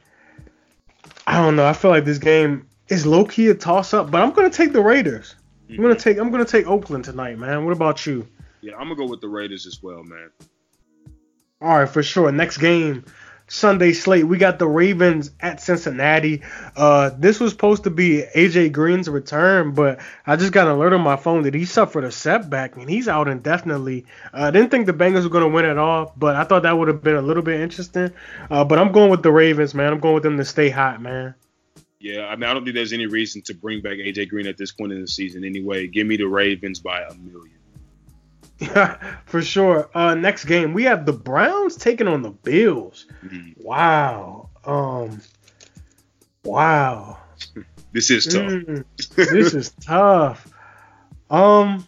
I 1.27 1.39
don't 1.39 1.57
know. 1.57 1.67
I 1.67 1.73
feel 1.73 1.91
like 1.91 2.05
this 2.05 2.19
game 2.19 2.69
is 2.89 3.05
low 3.05 3.25
key 3.25 3.49
a 3.49 3.55
toss 3.55 3.93
up, 3.93 4.11
but 4.11 4.23
I'm 4.23 4.33
gonna 4.33 4.49
take 4.49 4.73
the 4.73 4.83
Raiders. 4.83 5.35
I'm 5.69 5.77
gonna 5.77 5.89
mm-hmm. 5.89 6.01
take 6.01 6.19
I'm 6.19 6.31
gonna 6.31 6.45
take 6.45 6.69
Oakland 6.69 7.05
tonight, 7.05 7.39
man. 7.39 7.65
What 7.65 7.73
about 7.73 8.07
you? 8.07 8.29
Yeah, 8.61 8.75
I'm 8.75 8.85
gonna 8.89 8.95
go 8.95 9.07
with 9.07 9.21
the 9.21 9.29
Raiders 9.29 9.67
as 9.67 9.83
well, 9.83 10.05
man. 10.05 10.31
All 11.61 11.79
right, 11.81 11.89
for 11.89 12.03
sure. 12.03 12.31
Next 12.31 12.59
game, 12.59 13.05
Sunday 13.49 13.93
slate. 13.93 14.27
We 14.27 14.39
got 14.39 14.59
the 14.59 14.69
Ravens 14.69 15.31
at 15.41 15.61
Cincinnati. 15.61 16.43
Uh, 16.77 17.11
this 17.19 17.41
was 17.41 17.53
supposed 17.53 17.85
to 17.85 17.91
be 17.91 18.25
AJ 18.35 18.73
Green's 18.73 19.09
return, 19.09 19.73
but 19.73 20.01
I 20.27 20.37
just 20.37 20.53
got 20.53 20.67
an 20.67 20.75
alert 20.75 20.93
on 20.93 21.01
my 21.01 21.17
phone 21.17 21.43
that 21.43 21.55
he 21.55 21.65
suffered 21.65 22.05
a 22.05 22.13
setback 22.13 22.77
and 22.77 22.89
he's 22.89 23.09
out 23.09 23.29
indefinitely. 23.29 24.07
I 24.33 24.49
uh, 24.49 24.51
didn't 24.51 24.71
think 24.71 24.87
the 24.87 24.93
Bengals 24.93 25.25
were 25.25 25.31
going 25.31 25.45
to 25.45 25.55
win 25.55 25.65
at 25.65 25.79
all, 25.79 26.13
but 26.17 26.37
I 26.37 26.45
thought 26.45 26.63
that 26.63 26.79
would 26.79 26.89
have 26.89 27.03
been 27.03 27.17
a 27.17 27.23
little 27.23 27.43
bit 27.43 27.61
interesting. 27.61 28.13
Uh, 28.51 28.65
but 28.65 28.79
I'm 28.79 28.93
going 28.93 29.11
with 29.11 29.23
the 29.23 29.33
Ravens, 29.33 29.75
man. 29.75 29.93
I'm 29.93 30.01
going 30.01 30.15
with 30.15 30.23
them 30.23 30.37
to 30.37 30.45
stay 30.45 30.69
hot, 30.69 31.01
man. 31.01 31.35
Yeah, 32.01 32.27
I 32.27 32.37
mean, 32.37 32.45
I 32.45 32.55
don't 32.55 32.65
think 32.65 32.77
there's 32.77 32.93
any 32.93 33.07
reason 33.07 33.43
to 33.43 33.55
bring 33.55 33.81
back 33.81 33.95
AJ 33.95 34.29
Green 34.29 34.47
at 34.47 34.57
this 34.57 34.71
point 34.71 34.93
in 34.93 35.01
the 35.01 35.09
season 35.09 35.45
anyway. 35.45 35.89
Give 35.89 36.07
me 36.07 36.17
the 36.17 36.29
Ravens 36.29 36.79
by 36.79 37.03
a 37.03 37.15
million. 37.15 37.58
Yeah, 38.59 38.97
for 39.27 39.43
sure. 39.43 39.89
Uh, 39.95 40.15
next 40.15 40.45
game 40.45 40.75
we 40.75 40.85
have 40.85 41.07
the 41.07 41.13
Browns 41.13 41.77
taking 41.77 42.09
on 42.09 42.23
the 42.23 42.31
Bills. 42.31 43.07
Mm-hmm. 43.25 43.63
Wow. 43.63 44.51
Um. 44.65 45.21
Wow. 46.45 47.19
this 47.93 48.11
is 48.11 48.27
tough. 48.27 48.51
Mm, 48.51 48.85
this 49.17 49.55
is 49.55 49.71
tough. 49.81 50.47
Um. 51.31 51.87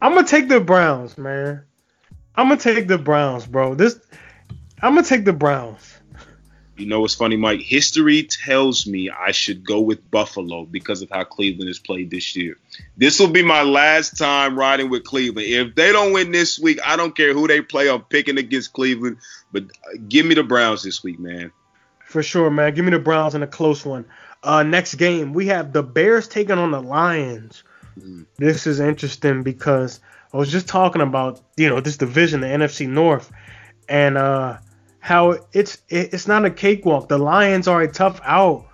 I'm 0.00 0.14
gonna 0.14 0.26
take 0.26 0.48
the 0.48 0.60
Browns, 0.60 1.18
man. 1.18 1.64
I'm 2.36 2.48
gonna 2.48 2.60
take 2.60 2.86
the 2.86 2.98
Browns, 2.98 3.46
bro. 3.46 3.74
This. 3.74 3.98
I'm 4.80 4.94
gonna 4.94 5.06
take 5.06 5.24
the 5.24 5.32
Browns. 5.32 5.97
You 6.78 6.86
know 6.86 7.00
what's 7.00 7.14
funny, 7.14 7.36
Mike? 7.36 7.60
History 7.60 8.22
tells 8.22 8.86
me 8.86 9.10
I 9.10 9.32
should 9.32 9.64
go 9.64 9.80
with 9.80 10.08
Buffalo 10.12 10.64
because 10.64 11.02
of 11.02 11.10
how 11.10 11.24
Cleveland 11.24 11.68
has 11.68 11.80
played 11.80 12.08
this 12.08 12.36
year. 12.36 12.56
This 12.96 13.18
will 13.18 13.30
be 13.30 13.42
my 13.42 13.62
last 13.62 14.16
time 14.16 14.56
riding 14.56 14.88
with 14.88 15.02
Cleveland. 15.02 15.48
If 15.48 15.74
they 15.74 15.90
don't 15.90 16.12
win 16.12 16.30
this 16.30 16.56
week, 16.56 16.78
I 16.86 16.94
don't 16.94 17.16
care 17.16 17.34
who 17.34 17.48
they 17.48 17.62
play. 17.62 17.90
I'm 17.90 18.02
picking 18.02 18.38
against 18.38 18.72
Cleveland, 18.74 19.16
but 19.50 19.64
give 20.08 20.24
me 20.24 20.36
the 20.36 20.44
Browns 20.44 20.84
this 20.84 21.02
week, 21.02 21.18
man. 21.18 21.50
For 22.04 22.22
sure, 22.22 22.48
man. 22.48 22.72
Give 22.74 22.84
me 22.84 22.92
the 22.92 23.00
Browns 23.00 23.34
in 23.34 23.42
a 23.42 23.48
close 23.48 23.84
one. 23.84 24.04
Uh, 24.44 24.62
next 24.62 24.94
game, 24.94 25.32
we 25.32 25.48
have 25.48 25.72
the 25.72 25.82
Bears 25.82 26.28
taking 26.28 26.58
on 26.58 26.70
the 26.70 26.80
Lions. 26.80 27.64
Mm. 27.98 28.24
This 28.36 28.68
is 28.68 28.78
interesting 28.78 29.42
because 29.42 29.98
I 30.32 30.36
was 30.36 30.52
just 30.52 30.68
talking 30.68 31.02
about, 31.02 31.40
you 31.56 31.68
know, 31.68 31.80
this 31.80 31.96
division, 31.96 32.40
the 32.40 32.46
NFC 32.46 32.88
North, 32.88 33.32
and 33.88 34.16
uh, 34.16 34.58
how 35.00 35.36
it's 35.52 35.78
it's 35.88 36.26
not 36.26 36.44
a 36.44 36.50
cakewalk. 36.50 37.08
The 37.08 37.18
Lions 37.18 37.68
are 37.68 37.82
a 37.82 37.88
tough 37.88 38.20
out, 38.24 38.66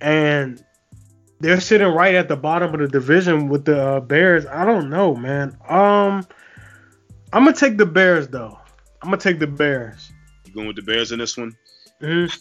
and 0.00 0.62
they're 1.40 1.60
sitting 1.60 1.88
right 1.88 2.14
at 2.14 2.28
the 2.28 2.36
bottom 2.36 2.72
of 2.74 2.80
the 2.80 2.88
division 2.88 3.48
with 3.48 3.64
the 3.64 3.82
uh, 3.82 4.00
Bears. 4.00 4.46
I 4.46 4.64
don't 4.64 4.90
know, 4.90 5.14
man. 5.14 5.56
Um, 5.68 6.26
I'm 7.32 7.44
gonna 7.44 7.54
take 7.54 7.78
the 7.78 7.86
Bears 7.86 8.28
though. 8.28 8.58
I'm 9.02 9.08
gonna 9.08 9.16
take 9.16 9.38
the 9.38 9.46
Bears. 9.46 10.12
You 10.46 10.54
going 10.54 10.66
with 10.68 10.76
the 10.76 10.82
Bears 10.82 11.12
in 11.12 11.18
this 11.18 11.36
one? 11.36 11.56
Mm-hmm. 12.00 12.34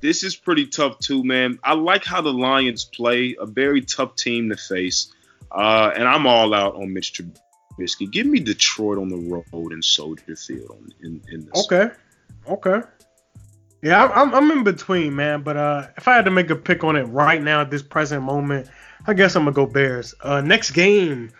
This 0.00 0.22
is 0.22 0.36
pretty 0.36 0.66
tough 0.66 0.98
too, 0.98 1.24
man. 1.24 1.58
I 1.64 1.74
like 1.74 2.04
how 2.04 2.20
the 2.20 2.32
Lions 2.32 2.84
play. 2.84 3.36
A 3.40 3.46
very 3.46 3.80
tough 3.80 4.16
team 4.16 4.50
to 4.50 4.56
face, 4.56 5.12
uh, 5.50 5.92
and 5.94 6.06
I'm 6.06 6.26
all 6.26 6.52
out 6.52 6.74
on 6.74 6.92
Mitch 6.92 7.14
Trubisky. 7.14 8.10
Give 8.10 8.26
me 8.26 8.40
Detroit 8.40 8.98
on 8.98 9.08
the 9.08 9.16
road 9.52 9.72
in 9.72 9.80
Soldier 9.80 10.36
Field 10.36 10.92
in, 11.02 11.22
in 11.32 11.46
this. 11.46 11.64
Okay. 11.64 11.94
Okay. 12.48 12.80
Yeah, 13.82 14.06
I'm, 14.06 14.34
I'm 14.34 14.50
in 14.50 14.64
between, 14.64 15.14
man. 15.14 15.42
But 15.42 15.56
uh, 15.56 15.86
if 15.96 16.08
I 16.08 16.14
had 16.14 16.24
to 16.24 16.30
make 16.30 16.50
a 16.50 16.56
pick 16.56 16.84
on 16.84 16.96
it 16.96 17.02
right 17.04 17.42
now 17.42 17.60
at 17.60 17.70
this 17.70 17.82
present 17.82 18.22
moment, 18.22 18.68
I 19.06 19.12
guess 19.12 19.36
I'm 19.36 19.44
gonna 19.44 19.54
go 19.54 19.66
Bears. 19.66 20.14
Uh, 20.22 20.40
next 20.40 20.70
game, 20.70 21.30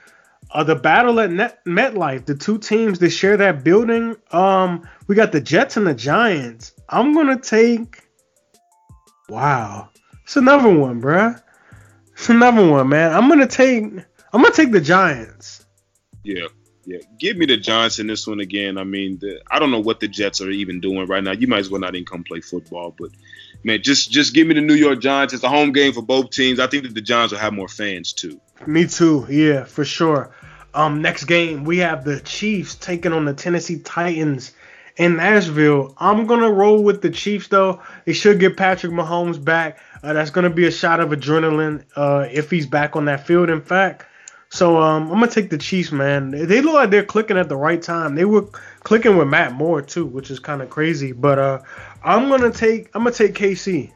uh, 0.50 0.62
the 0.62 0.74
battle 0.74 1.20
at 1.20 1.30
Net- 1.30 1.64
MetLife. 1.66 2.26
The 2.26 2.34
two 2.34 2.58
teams 2.58 2.98
that 2.98 3.10
share 3.10 3.38
that 3.38 3.64
building. 3.64 4.16
Um, 4.30 4.86
we 5.06 5.14
got 5.14 5.32
the 5.32 5.40
Jets 5.40 5.78
and 5.78 5.86
the 5.86 5.94
Giants. 5.94 6.72
I'm 6.88 7.14
gonna 7.14 7.40
take. 7.40 8.02
Wow, 9.30 9.88
it's 10.22 10.36
another 10.36 10.68
one, 10.68 11.00
bruh. 11.00 11.40
It's 12.12 12.28
another 12.28 12.68
one, 12.68 12.90
man. 12.90 13.12
I'm 13.14 13.28
gonna 13.28 13.46
take. 13.46 13.84
I'm 13.84 14.42
gonna 14.42 14.54
take 14.54 14.70
the 14.70 14.80
Giants. 14.82 15.64
Yeah, 16.22 16.48
yeah, 16.86 16.98
give 17.18 17.36
me 17.36 17.46
the 17.46 17.56
Giants 17.56 17.98
in 17.98 18.06
this 18.06 18.26
one 18.26 18.40
again. 18.40 18.78
I 18.78 18.84
mean, 18.84 19.18
the, 19.18 19.40
I 19.50 19.58
don't 19.58 19.70
know 19.70 19.80
what 19.80 20.00
the 20.00 20.08
Jets 20.08 20.40
are 20.40 20.50
even 20.50 20.80
doing 20.80 21.06
right 21.06 21.22
now. 21.22 21.32
You 21.32 21.46
might 21.46 21.60
as 21.60 21.70
well 21.70 21.80
not 21.80 21.94
even 21.94 22.04
come 22.04 22.24
play 22.24 22.40
football. 22.40 22.94
But 22.96 23.10
man, 23.62 23.82
just 23.82 24.10
just 24.10 24.34
give 24.34 24.46
me 24.46 24.54
the 24.54 24.60
New 24.60 24.74
York 24.74 25.00
Giants. 25.00 25.34
It's 25.34 25.44
a 25.44 25.48
home 25.48 25.72
game 25.72 25.92
for 25.92 26.02
both 26.02 26.30
teams. 26.30 26.60
I 26.60 26.66
think 26.66 26.84
that 26.84 26.94
the 26.94 27.00
Giants 27.00 27.32
will 27.32 27.40
have 27.40 27.52
more 27.52 27.68
fans 27.68 28.12
too. 28.12 28.40
Me 28.66 28.86
too. 28.86 29.26
Yeah, 29.30 29.64
for 29.64 29.84
sure. 29.84 30.34
Um, 30.74 31.02
next 31.02 31.24
game 31.24 31.64
we 31.64 31.78
have 31.78 32.04
the 32.04 32.20
Chiefs 32.20 32.74
taking 32.74 33.12
on 33.12 33.24
the 33.24 33.34
Tennessee 33.34 33.78
Titans 33.78 34.52
in 34.96 35.16
Nashville. 35.16 35.94
I'm 35.98 36.26
gonna 36.26 36.50
roll 36.50 36.82
with 36.82 37.00
the 37.00 37.10
Chiefs 37.10 37.48
though. 37.48 37.80
They 38.04 38.12
should 38.12 38.40
get 38.40 38.56
Patrick 38.56 38.92
Mahomes 38.92 39.42
back. 39.42 39.78
Uh, 40.02 40.12
that's 40.12 40.30
gonna 40.30 40.50
be 40.50 40.66
a 40.66 40.70
shot 40.70 41.00
of 41.00 41.10
adrenaline 41.10 41.84
uh, 41.96 42.26
if 42.30 42.50
he's 42.50 42.66
back 42.66 42.96
on 42.96 43.06
that 43.06 43.26
field. 43.26 43.48
In 43.48 43.62
fact. 43.62 44.06
So 44.54 44.80
um, 44.80 45.10
I'm 45.10 45.18
gonna 45.18 45.26
take 45.26 45.50
the 45.50 45.58
Chiefs, 45.58 45.90
man. 45.90 46.30
They 46.30 46.60
look 46.60 46.74
like 46.74 46.90
they're 46.90 47.04
clicking 47.04 47.36
at 47.36 47.48
the 47.48 47.56
right 47.56 47.82
time. 47.82 48.14
They 48.14 48.24
were 48.24 48.42
clicking 48.84 49.16
with 49.16 49.26
Matt 49.26 49.52
Moore 49.52 49.82
too, 49.82 50.06
which 50.06 50.30
is 50.30 50.38
kind 50.38 50.62
of 50.62 50.70
crazy. 50.70 51.10
But 51.10 51.40
uh, 51.40 51.58
I'm 52.04 52.28
gonna 52.28 52.52
take 52.52 52.88
I'm 52.94 53.02
gonna 53.02 53.10
take 53.16 53.34
KC. 53.34 53.90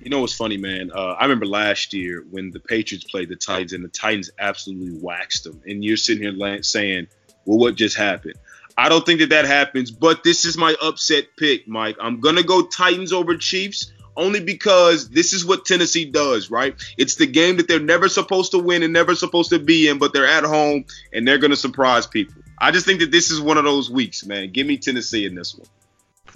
You 0.00 0.10
know 0.10 0.20
what's 0.20 0.34
funny, 0.34 0.58
man? 0.58 0.90
Uh, 0.94 1.12
I 1.12 1.22
remember 1.22 1.46
last 1.46 1.94
year 1.94 2.26
when 2.30 2.50
the 2.50 2.60
Patriots 2.60 3.06
played 3.10 3.30
the 3.30 3.36
Titans 3.36 3.72
and 3.72 3.82
the 3.82 3.88
Titans 3.88 4.30
absolutely 4.38 4.98
waxed 5.00 5.44
them, 5.44 5.62
and 5.64 5.82
you're 5.82 5.96
sitting 5.96 6.22
here 6.22 6.62
saying, 6.62 7.06
"Well, 7.46 7.56
what 7.56 7.74
just 7.74 7.96
happened?" 7.96 8.34
I 8.76 8.90
don't 8.90 9.06
think 9.06 9.20
that 9.20 9.30
that 9.30 9.46
happens, 9.46 9.90
but 9.90 10.24
this 10.24 10.44
is 10.44 10.58
my 10.58 10.76
upset 10.82 11.38
pick, 11.38 11.66
Mike. 11.66 11.96
I'm 11.98 12.20
gonna 12.20 12.42
go 12.42 12.66
Titans 12.66 13.14
over 13.14 13.34
Chiefs 13.38 13.93
only 14.16 14.40
because 14.40 15.08
this 15.08 15.32
is 15.32 15.44
what 15.44 15.64
Tennessee 15.64 16.04
does, 16.04 16.50
right? 16.50 16.74
It's 16.96 17.16
the 17.16 17.26
game 17.26 17.56
that 17.56 17.68
they're 17.68 17.80
never 17.80 18.08
supposed 18.08 18.52
to 18.52 18.58
win 18.58 18.82
and 18.82 18.92
never 18.92 19.14
supposed 19.14 19.50
to 19.50 19.58
be 19.58 19.88
in, 19.88 19.98
but 19.98 20.12
they're 20.12 20.26
at 20.26 20.44
home 20.44 20.84
and 21.12 21.26
they're 21.26 21.38
going 21.38 21.50
to 21.50 21.56
surprise 21.56 22.06
people. 22.06 22.42
I 22.58 22.70
just 22.70 22.86
think 22.86 23.00
that 23.00 23.10
this 23.10 23.30
is 23.30 23.40
one 23.40 23.58
of 23.58 23.64
those 23.64 23.90
weeks, 23.90 24.24
man. 24.24 24.50
Give 24.52 24.66
me 24.66 24.78
Tennessee 24.78 25.26
in 25.26 25.34
this 25.34 25.54
one. 25.54 25.66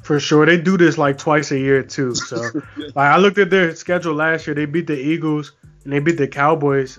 For 0.03 0.21
sure, 0.21 0.47
they 0.47 0.59
do 0.59 0.77
this 0.77 0.97
like 0.97 1.19
twice 1.19 1.51
a 1.51 1.59
year 1.59 1.83
too. 1.83 2.15
So, 2.15 2.37
like 2.77 2.97
I 2.97 3.19
looked 3.19 3.39
at 3.39 3.51
their 3.51 3.75
schedule 3.75 4.15
last 4.15 4.47
year. 4.47 4.55
They 4.55 4.67
beat 4.67 4.87
the 4.87 4.99
Eagles 4.99 5.53
and 5.85 5.93
they 5.93 5.99
beat 5.99 6.19
the 6.19 6.29
Cowboys, 6.29 6.99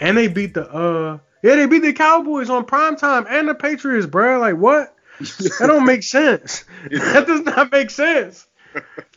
and 0.00 0.16
they 0.16 0.28
beat 0.28 0.54
the 0.54 0.68
uh 0.68 1.18
yeah 1.42 1.56
they 1.56 1.66
beat 1.66 1.82
the 1.82 1.92
Cowboys 1.92 2.50
on 2.50 2.64
prime 2.64 2.96
time 2.96 3.26
and 3.28 3.48
the 3.48 3.54
Patriots, 3.54 4.06
bro. 4.06 4.40
Like 4.40 4.56
what? 4.56 4.94
that 5.18 5.66
don't 5.66 5.86
make 5.86 6.02
sense. 6.02 6.64
that 6.90 7.26
does 7.26 7.42
not 7.42 7.70
make 7.70 7.90
sense. 7.90 8.46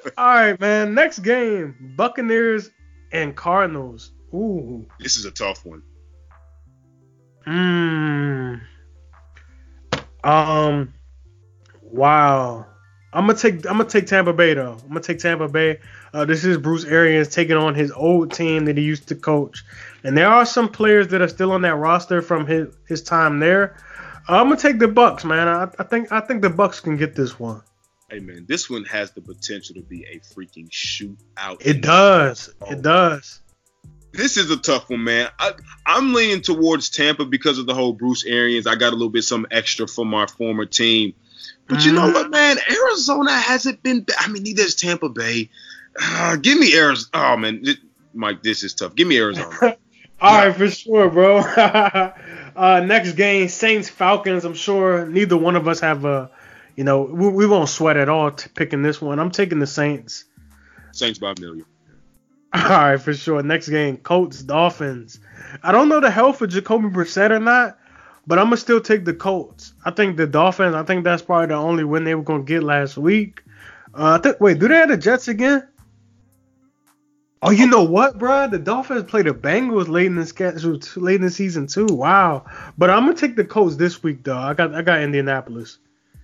All 0.18 0.26
right, 0.26 0.60
man. 0.60 0.94
Next 0.94 1.20
game: 1.20 1.94
Buccaneers 1.96 2.70
and 3.12 3.36
Cardinals. 3.36 4.12
Ooh. 4.34 4.88
This 5.00 5.18
is 5.18 5.26
a 5.26 5.32
tough 5.32 5.66
one. 5.66 5.84
Hmm. 7.46 8.56
Um. 10.24 10.94
Wow. 11.82 12.66
I'm 13.14 13.28
gonna 13.28 13.38
take 13.38 13.66
I'm 13.66 13.78
gonna 13.78 13.86
take 13.86 14.08
Tampa 14.08 14.32
Bay 14.32 14.54
though. 14.54 14.78
I'm 14.82 14.88
gonna 14.88 15.02
take 15.02 15.20
Tampa 15.20 15.50
Bay. 15.50 15.80
Uh, 16.14 16.24
this 16.26 16.46
is 16.46 16.58
Bruce 16.58 16.86
Arians 16.86 17.28
taking 17.28 17.58
on 17.58 17.76
his 17.76 17.92
old 17.92 18.32
team 18.32 18.66
that 18.66 18.78
he 18.78 18.84
used 18.84 19.10
to 19.10 19.16
coach, 19.16 19.66
and 20.04 20.18
there 20.18 20.30
are 20.30 20.46
some 20.46 20.70
players 20.70 21.10
that 21.10 21.22
are 21.22 21.28
still 21.28 21.52
on 21.52 21.62
that 21.64 21.76
roster 21.76 22.22
from 22.22 22.48
his 22.48 22.74
his 22.88 23.02
time 23.02 23.40
there. 23.40 23.76
Uh, 24.30 24.40
I'm 24.40 24.48
gonna 24.48 24.58
take 24.58 24.80
the 24.80 24.88
Bucks, 24.88 25.26
man. 25.26 25.50
I, 25.50 25.64
I 25.78 25.84
think 25.84 26.12
I 26.12 26.22
think 26.22 26.42
the 26.42 26.50
Bucks 26.50 26.80
can 26.80 26.96
get 26.96 27.14
this 27.14 27.38
one 27.38 27.62
hey 28.12 28.20
man, 28.20 28.46
this 28.48 28.70
one 28.70 28.84
has 28.84 29.12
the 29.12 29.22
potential 29.22 29.76
to 29.76 29.82
be 29.82 30.04
a 30.04 30.20
freaking 30.20 30.70
shootout. 30.70 31.66
It 31.66 31.82
does. 31.82 32.54
Oh. 32.62 32.72
It 32.72 32.82
does. 32.82 33.40
This 34.12 34.36
is 34.36 34.52
a 34.52 34.58
tough 34.58 34.90
one, 34.90 35.06
man. 35.06 35.30
I, 35.40 35.54
am 35.88 36.14
leaning 36.14 36.42
towards 36.42 36.90
Tampa 36.90 37.24
because 37.24 37.58
of 37.58 37.66
the 37.66 37.74
whole 37.74 37.94
Bruce 37.94 38.26
Arians. 38.26 38.68
I 38.68 38.76
got 38.76 38.90
a 38.90 38.96
little 38.96 39.10
bit 39.10 39.24
some 39.24 39.48
extra 39.50 39.88
from 39.88 40.14
our 40.14 40.28
former 40.28 40.66
team. 40.66 41.14
But 41.70 41.86
you 41.86 41.94
know 41.94 42.08
what, 42.08 42.24
mm-hmm. 42.24 42.32
man? 42.32 42.58
Arizona 42.70 43.32
hasn't 43.32 43.82
been. 43.82 44.06
I 44.20 44.28
mean, 44.28 44.44
neither 44.44 44.64
is 44.64 44.76
Tampa 44.76 45.08
Bay. 45.08 45.50
Uh, 46.00 46.36
give 46.36 46.60
me 46.60 46.76
Arizona. 46.76 47.10
Oh 47.14 47.38
man, 47.38 47.64
Mike, 48.14 48.44
this 48.44 48.64
is 48.64 48.74
tough. 48.74 48.96
Give 48.96 49.08
me 49.08 49.18
Arizona. 49.18 49.78
All 50.22 50.46
right, 50.46 50.56
for 50.56 50.70
sure, 50.70 51.10
bro. 51.10 51.38
uh, 52.56 52.84
next 52.86 53.14
game, 53.14 53.48
Saints 53.48 53.90
Falcons. 53.90 54.44
I'm 54.44 54.54
sure 54.54 55.06
neither 55.06 55.38
one 55.38 55.56
of 55.56 55.68
us 55.68 55.80
have 55.80 56.06
a, 56.06 56.30
you 56.76 56.84
know, 56.84 57.02
we, 57.02 57.30
we 57.30 57.48
won't 57.48 57.70
sweat 57.70 57.98
at 57.98 58.10
all 58.10 58.32
picking 58.32 58.82
this 58.82 59.02
one. 59.02 59.20
I'm 59.20 59.32
taking 59.32 59.60
the 59.60 59.68
Saints. 59.68 60.26
Saints 60.92 61.20
by 61.20 61.32
a 61.32 61.40
million. 61.40 61.66
All 62.54 62.62
right, 62.62 63.02
for 63.02 63.14
sure. 63.14 63.42
Next 63.42 63.70
game, 63.70 63.96
Colts 63.96 64.42
Dolphins. 64.42 65.20
I 65.64 65.72
don't 65.72 65.88
know 65.88 66.02
the 66.02 66.12
health 66.12 66.42
of 66.42 66.50
Jacoby 66.50 66.90
Brissett 66.90 67.32
or 67.32 67.40
not, 67.40 67.80
but 68.28 68.40
I'm 68.40 68.46
gonna 68.46 68.58
still 68.58 68.82
take 68.82 69.06
the 69.06 69.14
Colts. 69.14 69.74
I 69.86 69.92
think 69.92 70.18
the 70.18 70.28
Dolphins. 70.28 70.76
I 70.76 70.84
think 70.84 71.06
that's 71.06 71.22
probably 71.22 71.48
the 71.48 71.54
only 71.54 71.86
win 71.86 72.04
they 72.04 72.14
were 72.14 72.24
gonna 72.24 72.44
get 72.44 72.62
last 72.62 72.98
week. 72.98 73.42
Uh, 73.94 74.18
I 74.20 74.22
think. 74.22 74.42
Wait, 74.42 74.60
do 74.60 74.68
they 74.68 74.76
have 74.76 74.90
the 74.90 74.98
Jets 74.98 75.30
again? 75.30 75.66
Oh, 77.42 77.52
you 77.52 77.68
know 77.68 77.84
what, 77.84 78.20
bro? 78.20 78.50
The 78.50 78.60
Dolphins 78.60 79.10
play 79.10 79.22
the 79.24 79.34
Bengals 79.34 79.88
late 79.88 80.06
in 80.06 80.16
the 80.16 80.26
schedule, 80.26 80.78
late 80.98 81.16
in 81.16 81.22
the 81.22 81.32
season 81.32 81.68
too. 81.68 81.88
Wow. 81.88 82.46
But 82.78 82.90
I'm 82.90 83.06
gonna 83.06 83.16
take 83.16 83.38
the 83.38 83.46
Colts 83.46 83.78
this 83.78 84.04
week, 84.04 84.24
though. 84.24 84.38
I 84.38 84.54
got 84.54 84.76
I 84.76 84.82
got 84.82 85.02
Indianapolis. 85.02 85.80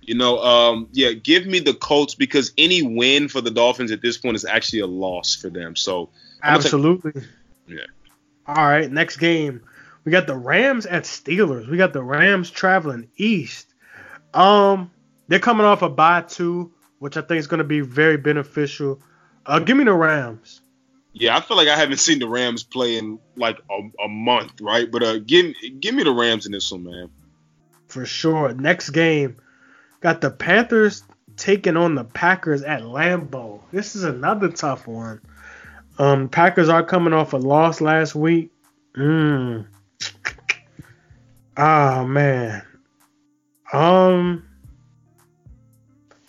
You 0.08 0.14
know, 0.14 0.38
um, 0.38 0.88
yeah, 0.92 1.12
give 1.12 1.46
me 1.46 1.58
the 1.58 1.74
Colts 1.74 2.14
because 2.14 2.52
any 2.56 2.80
win 2.80 3.28
for 3.28 3.42
the 3.42 3.50
Dolphins 3.50 3.92
at 3.92 4.00
this 4.00 4.16
point 4.16 4.36
is 4.36 4.44
actually 4.46 4.80
a 4.80 4.86
loss 4.86 5.34
for 5.34 5.50
them. 5.50 5.76
So 5.76 6.08
absolutely. 6.42 7.12
Take, 7.12 7.24
yeah. 7.66 7.76
All 8.46 8.54
right, 8.54 8.90
next 8.90 9.18
game. 9.18 9.60
We 10.04 10.12
got 10.12 10.26
the 10.26 10.34
Rams 10.34 10.86
at 10.86 11.02
Steelers. 11.02 11.68
We 11.68 11.76
got 11.76 11.92
the 11.92 12.02
Rams 12.02 12.50
traveling 12.50 13.10
east. 13.18 13.74
Um, 14.32 14.90
they're 15.26 15.40
coming 15.40 15.66
off 15.66 15.82
a 15.82 15.90
bye 15.90 16.22
too, 16.22 16.72
which 17.00 17.18
I 17.18 17.20
think 17.20 17.40
is 17.40 17.46
going 17.46 17.58
to 17.58 17.64
be 17.64 17.80
very 17.80 18.16
beneficial. 18.16 19.02
Uh, 19.44 19.58
give 19.58 19.76
me 19.76 19.84
the 19.84 19.92
Rams. 19.92 20.62
Yeah, 21.12 21.36
I 21.36 21.42
feel 21.42 21.58
like 21.58 21.68
I 21.68 21.76
haven't 21.76 21.98
seen 21.98 22.18
the 22.18 22.28
Rams 22.28 22.62
play 22.62 22.96
in 22.96 23.18
like 23.36 23.58
a, 23.70 24.04
a 24.04 24.08
month, 24.08 24.62
right? 24.62 24.90
But 24.90 25.02
uh, 25.02 25.18
give 25.18 25.54
give 25.80 25.94
me 25.94 26.02
the 26.02 26.12
Rams 26.12 26.46
in 26.46 26.52
this 26.52 26.72
one, 26.72 26.84
man. 26.84 27.10
For 27.88 28.06
sure. 28.06 28.54
Next 28.54 28.90
game, 28.90 29.36
got 30.00 30.20
the 30.20 30.30
Panthers 30.30 31.02
taking 31.36 31.76
on 31.76 31.94
the 31.94 32.04
Packers 32.04 32.62
at 32.62 32.82
Lambeau. 32.82 33.60
This 33.72 33.96
is 33.96 34.04
another 34.04 34.48
tough 34.48 34.86
one. 34.86 35.20
Um, 35.98 36.28
Packers 36.28 36.68
are 36.68 36.84
coming 36.84 37.12
off 37.12 37.32
a 37.32 37.36
loss 37.36 37.80
last 37.80 38.14
week. 38.14 38.50
Mm. 38.96 39.66
Oh 41.56 42.04
man. 42.04 42.62
Um, 43.72 44.48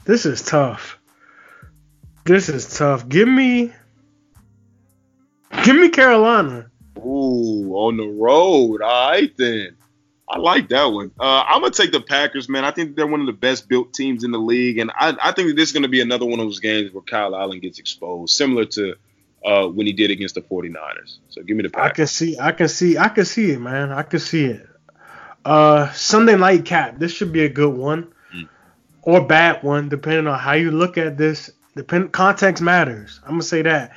this 0.05 0.25
is 0.25 0.41
tough. 0.41 0.97
This 2.25 2.49
is 2.49 2.77
tough. 2.77 3.07
Give 3.07 3.27
me 3.27 3.73
Give 5.63 5.75
me 5.75 5.89
Carolina. 5.89 6.69
Ooh, 6.97 7.71
on 7.73 7.97
the 7.97 8.07
road. 8.07 8.81
All 8.81 9.09
right 9.11 9.35
then. 9.37 9.75
I 10.29 10.37
like 10.37 10.69
that 10.69 10.85
one. 10.85 11.11
Uh, 11.19 11.43
I'm 11.47 11.61
gonna 11.61 11.71
take 11.71 11.91
the 11.91 12.01
Packers, 12.01 12.47
man. 12.47 12.63
I 12.63 12.71
think 12.71 12.95
they're 12.95 13.07
one 13.07 13.19
of 13.19 13.25
the 13.25 13.33
best 13.33 13.67
built 13.67 13.93
teams 13.93 14.23
in 14.23 14.31
the 14.31 14.37
league, 14.37 14.77
and 14.77 14.91
I, 14.91 15.15
I 15.21 15.31
think 15.31 15.55
this 15.55 15.69
is 15.69 15.73
gonna 15.73 15.87
be 15.87 16.01
another 16.01 16.25
one 16.25 16.39
of 16.39 16.45
those 16.45 16.59
games 16.59 16.93
where 16.93 17.01
Kyle 17.01 17.35
Allen 17.35 17.59
gets 17.59 17.79
exposed, 17.79 18.35
similar 18.35 18.65
to 18.65 18.95
uh, 19.43 19.67
when 19.67 19.87
he 19.87 19.93
did 19.93 20.11
against 20.11 20.35
the 20.35 20.41
49ers. 20.41 21.17
So 21.29 21.41
give 21.41 21.57
me 21.57 21.63
the 21.63 21.69
Packers. 21.69 21.89
I 21.89 21.95
can 21.95 22.07
see, 22.07 22.39
I 22.39 22.51
can 22.51 22.67
see, 22.67 22.97
I 22.97 23.09
can 23.09 23.25
see 23.25 23.51
it, 23.51 23.59
man. 23.59 23.91
I 23.91 24.03
can 24.03 24.19
see 24.19 24.45
it. 24.45 24.67
Uh, 25.43 25.91
Sunday 25.93 26.37
night 26.37 26.65
cap. 26.65 26.99
This 26.99 27.11
should 27.11 27.31
be 27.31 27.45
a 27.45 27.49
good 27.49 27.73
one, 27.73 28.13
mm. 28.35 28.47
or 29.01 29.25
bad 29.25 29.63
one, 29.63 29.89
depending 29.89 30.27
on 30.27 30.37
how 30.37 30.53
you 30.53 30.69
look 30.69 30.97
at 30.97 31.17
this. 31.17 31.49
Depend 31.75 32.11
context 32.11 32.61
matters. 32.61 33.19
I'm 33.23 33.31
gonna 33.31 33.43
say 33.43 33.63
that. 33.63 33.93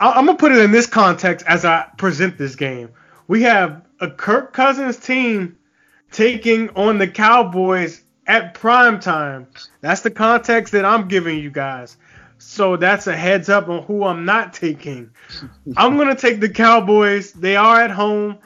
I'm 0.00 0.26
gonna 0.26 0.36
put 0.36 0.52
it 0.52 0.58
in 0.58 0.70
this 0.70 0.86
context 0.86 1.44
as 1.46 1.66
I 1.66 1.86
present 1.98 2.38
this 2.38 2.54
game. 2.54 2.90
We 3.26 3.42
have 3.42 3.82
a 4.00 4.10
Kirk 4.10 4.52
Cousins 4.52 4.96
team 4.96 5.58
taking 6.10 6.70
on 6.70 6.98
the 6.98 7.08
Cowboys 7.08 8.02
at 8.26 8.54
prime 8.54 9.00
time. 9.00 9.46
That's 9.80 10.02
the 10.02 10.10
context 10.10 10.72
that 10.72 10.84
I'm 10.84 11.08
giving 11.08 11.38
you 11.38 11.50
guys. 11.50 11.96
So 12.38 12.76
that's 12.76 13.06
a 13.08 13.16
heads 13.16 13.48
up 13.48 13.68
on 13.68 13.82
who 13.82 14.04
I'm 14.04 14.24
not 14.24 14.54
taking. 14.54 15.10
I'm 15.76 15.96
gonna 15.96 16.14
take 16.14 16.40
the 16.40 16.48
Cowboys. 16.48 17.32
They 17.32 17.56
are 17.56 17.80
at 17.80 17.90
home. 17.90 18.38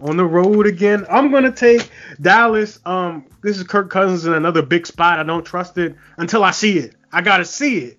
On 0.00 0.16
the 0.16 0.24
road 0.24 0.66
again. 0.66 1.06
I'm 1.08 1.30
gonna 1.30 1.52
take 1.52 1.88
Dallas. 2.20 2.80
Um, 2.84 3.26
this 3.42 3.58
is 3.58 3.62
Kirk 3.62 3.90
Cousins 3.90 4.26
in 4.26 4.32
another 4.32 4.62
big 4.62 4.88
spot. 4.88 5.20
I 5.20 5.22
don't 5.22 5.44
trust 5.44 5.78
it 5.78 5.94
until 6.16 6.42
I 6.42 6.50
see 6.50 6.78
it. 6.78 6.96
I 7.12 7.22
gotta 7.22 7.44
see 7.44 7.78
it. 7.78 7.98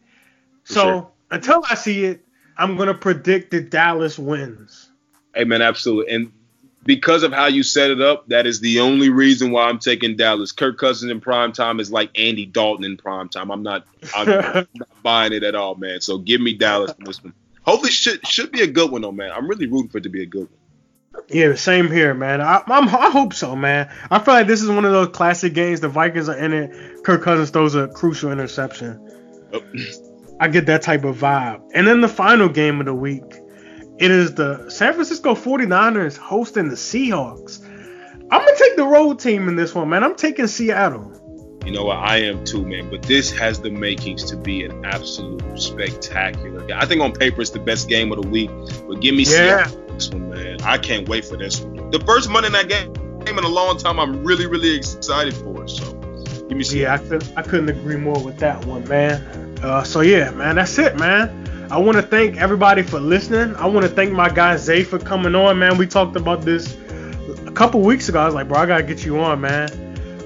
so 0.65 0.81
sure. 0.81 1.11
until 1.31 1.63
I 1.69 1.75
see 1.75 2.03
it, 2.03 2.25
I'm 2.57 2.77
gonna 2.77 2.93
predict 2.93 3.51
that 3.51 3.69
Dallas 3.69 4.17
wins. 4.17 4.89
Hey 5.33 5.43
man, 5.43 5.61
absolutely. 5.61 6.13
And 6.13 6.31
because 6.85 7.23
of 7.23 7.31
how 7.31 7.47
you 7.47 7.63
set 7.63 7.91
it 7.91 8.01
up, 8.01 8.27
that 8.29 8.45
is 8.45 8.59
the 8.59 8.81
only 8.81 9.09
reason 9.09 9.51
why 9.51 9.69
I'm 9.69 9.79
taking 9.79 10.15
Dallas. 10.15 10.51
Kirk 10.51 10.77
Cousins 10.77 11.11
in 11.11 11.21
prime 11.21 11.53
time 11.53 11.79
is 11.79 11.91
like 11.91 12.17
Andy 12.17 12.45
Dalton 12.45 12.83
in 12.83 12.97
prime 12.97 13.29
time. 13.29 13.51
I'm 13.51 13.63
not, 13.63 13.85
I'm 14.13 14.27
not 14.27 14.67
buying 15.03 15.33
it 15.33 15.43
at 15.43 15.55
all, 15.55 15.75
man. 15.75 16.01
So 16.01 16.17
give 16.17 16.41
me 16.41 16.53
Dallas 16.53 16.93
in 16.97 17.05
this 17.05 17.23
one. 17.23 17.33
Hopefully, 17.63 17.91
should 17.91 18.25
should 18.27 18.51
be 18.51 18.61
a 18.61 18.67
good 18.67 18.91
one 18.91 19.01
though, 19.01 19.11
man. 19.11 19.31
I'm 19.31 19.47
really 19.47 19.67
rooting 19.67 19.89
for 19.89 19.99
it 19.99 20.03
to 20.03 20.09
be 20.09 20.23
a 20.23 20.25
good 20.25 20.49
one. 20.49 20.59
Yeah, 21.29 21.55
same 21.55 21.89
here, 21.91 22.13
man. 22.13 22.41
I, 22.41 22.63
I'm, 22.67 22.89
I 22.89 23.09
hope 23.11 23.33
so, 23.33 23.55
man. 23.55 23.89
I 24.09 24.19
feel 24.19 24.33
like 24.33 24.47
this 24.47 24.61
is 24.61 24.69
one 24.69 24.83
of 24.83 24.91
those 24.91 25.09
classic 25.09 25.53
games. 25.53 25.79
The 25.79 25.87
Vikings 25.87 26.27
are 26.27 26.37
in 26.37 26.53
it. 26.53 27.03
Kirk 27.03 27.21
Cousins 27.21 27.51
throws 27.51 27.75
a 27.75 27.87
crucial 27.87 28.31
interception. 28.31 28.99
Oh. 29.53 29.61
I 30.43 30.49
get 30.49 30.65
that 30.65 30.81
type 30.81 31.05
of 31.05 31.15
vibe. 31.15 31.61
And 31.73 31.87
then 31.87 32.01
the 32.01 32.09
final 32.09 32.49
game 32.49 32.81
of 32.81 32.85
the 32.85 32.93
week, 32.93 33.23
it 33.97 34.11
is 34.11 34.35
the 34.35 34.69
San 34.69 34.91
Francisco 34.91 35.35
49ers 35.35 36.17
hosting 36.17 36.67
the 36.67 36.75
Seahawks. 36.75 37.65
I'm 38.29 38.41
gonna 38.41 38.57
take 38.57 38.75
the 38.75 38.85
road 38.85 39.19
team 39.19 39.47
in 39.47 39.55
this 39.55 39.73
one, 39.73 39.87
man. 39.87 40.03
I'm 40.03 40.15
taking 40.15 40.47
Seattle. 40.47 41.17
You 41.65 41.71
know 41.71 41.85
what? 41.85 41.99
I 41.99 42.17
am 42.17 42.43
too, 42.43 42.65
man. 42.65 42.89
But 42.89 43.03
this 43.03 43.31
has 43.31 43.61
the 43.61 43.71
makings 43.71 44.25
to 44.31 44.35
be 44.35 44.65
an 44.65 44.83
absolute 44.83 45.41
spectacular 45.57 46.67
game. 46.67 46.77
I 46.77 46.87
think 46.87 47.01
on 47.01 47.13
paper 47.13 47.39
it's 47.39 47.51
the 47.51 47.59
best 47.59 47.87
game 47.87 48.11
of 48.11 48.21
the 48.21 48.27
week. 48.27 48.49
But 48.85 48.99
give 48.99 49.15
me 49.15 49.23
yeah. 49.23 49.63
Seattle 49.63 49.93
this 49.93 50.09
one, 50.09 50.29
man. 50.29 50.61
I 50.63 50.77
can't 50.77 51.07
wait 51.07 51.23
for 51.23 51.37
this 51.37 51.61
one. 51.61 51.89
The 51.91 52.01
first 52.01 52.29
Monday 52.29 52.49
night 52.49 52.67
game 52.67 52.93
in 53.25 53.45
a 53.45 53.47
long 53.47 53.77
time. 53.77 53.97
I'm 53.97 54.25
really, 54.25 54.47
really 54.47 54.75
excited 54.75 55.35
for 55.35 55.63
it. 55.63 55.69
So 55.69 55.93
give 56.49 56.57
me. 56.57 56.65
Seattle. 56.65 56.77
Yeah, 56.77 56.93
I, 56.93 56.97
could, 56.97 57.37
I 57.37 57.41
couldn't 57.43 57.69
agree 57.69 57.95
more 57.95 58.21
with 58.21 58.39
that 58.39 58.65
one, 58.65 58.85
man. 58.89 59.42
Uh, 59.63 59.81
so 59.81 60.01
yeah, 60.01 60.29
man, 60.31 60.55
that's 60.55 60.77
it, 60.77 60.97
man. 60.97 61.67
I 61.71 61.77
want 61.77 61.95
to 61.95 62.03
thank 62.03 62.35
everybody 62.37 62.83
for 62.83 62.99
listening. 62.99 63.55
I 63.55 63.65
want 63.65 63.85
to 63.85 63.91
thank 63.91 64.11
my 64.11 64.29
guy 64.29 64.57
Zay 64.57 64.83
for 64.83 64.99
coming 64.99 65.35
on, 65.35 65.57
man. 65.57 65.77
We 65.77 65.87
talked 65.87 66.17
about 66.17 66.41
this 66.41 66.77
a 67.47 67.51
couple 67.51 67.79
weeks 67.79 68.09
ago. 68.09 68.19
I 68.19 68.25
was 68.25 68.35
like, 68.35 68.49
bro, 68.49 68.59
I 68.59 68.65
gotta 68.65 68.83
get 68.83 69.05
you 69.05 69.19
on, 69.19 69.39
man. 69.39 69.69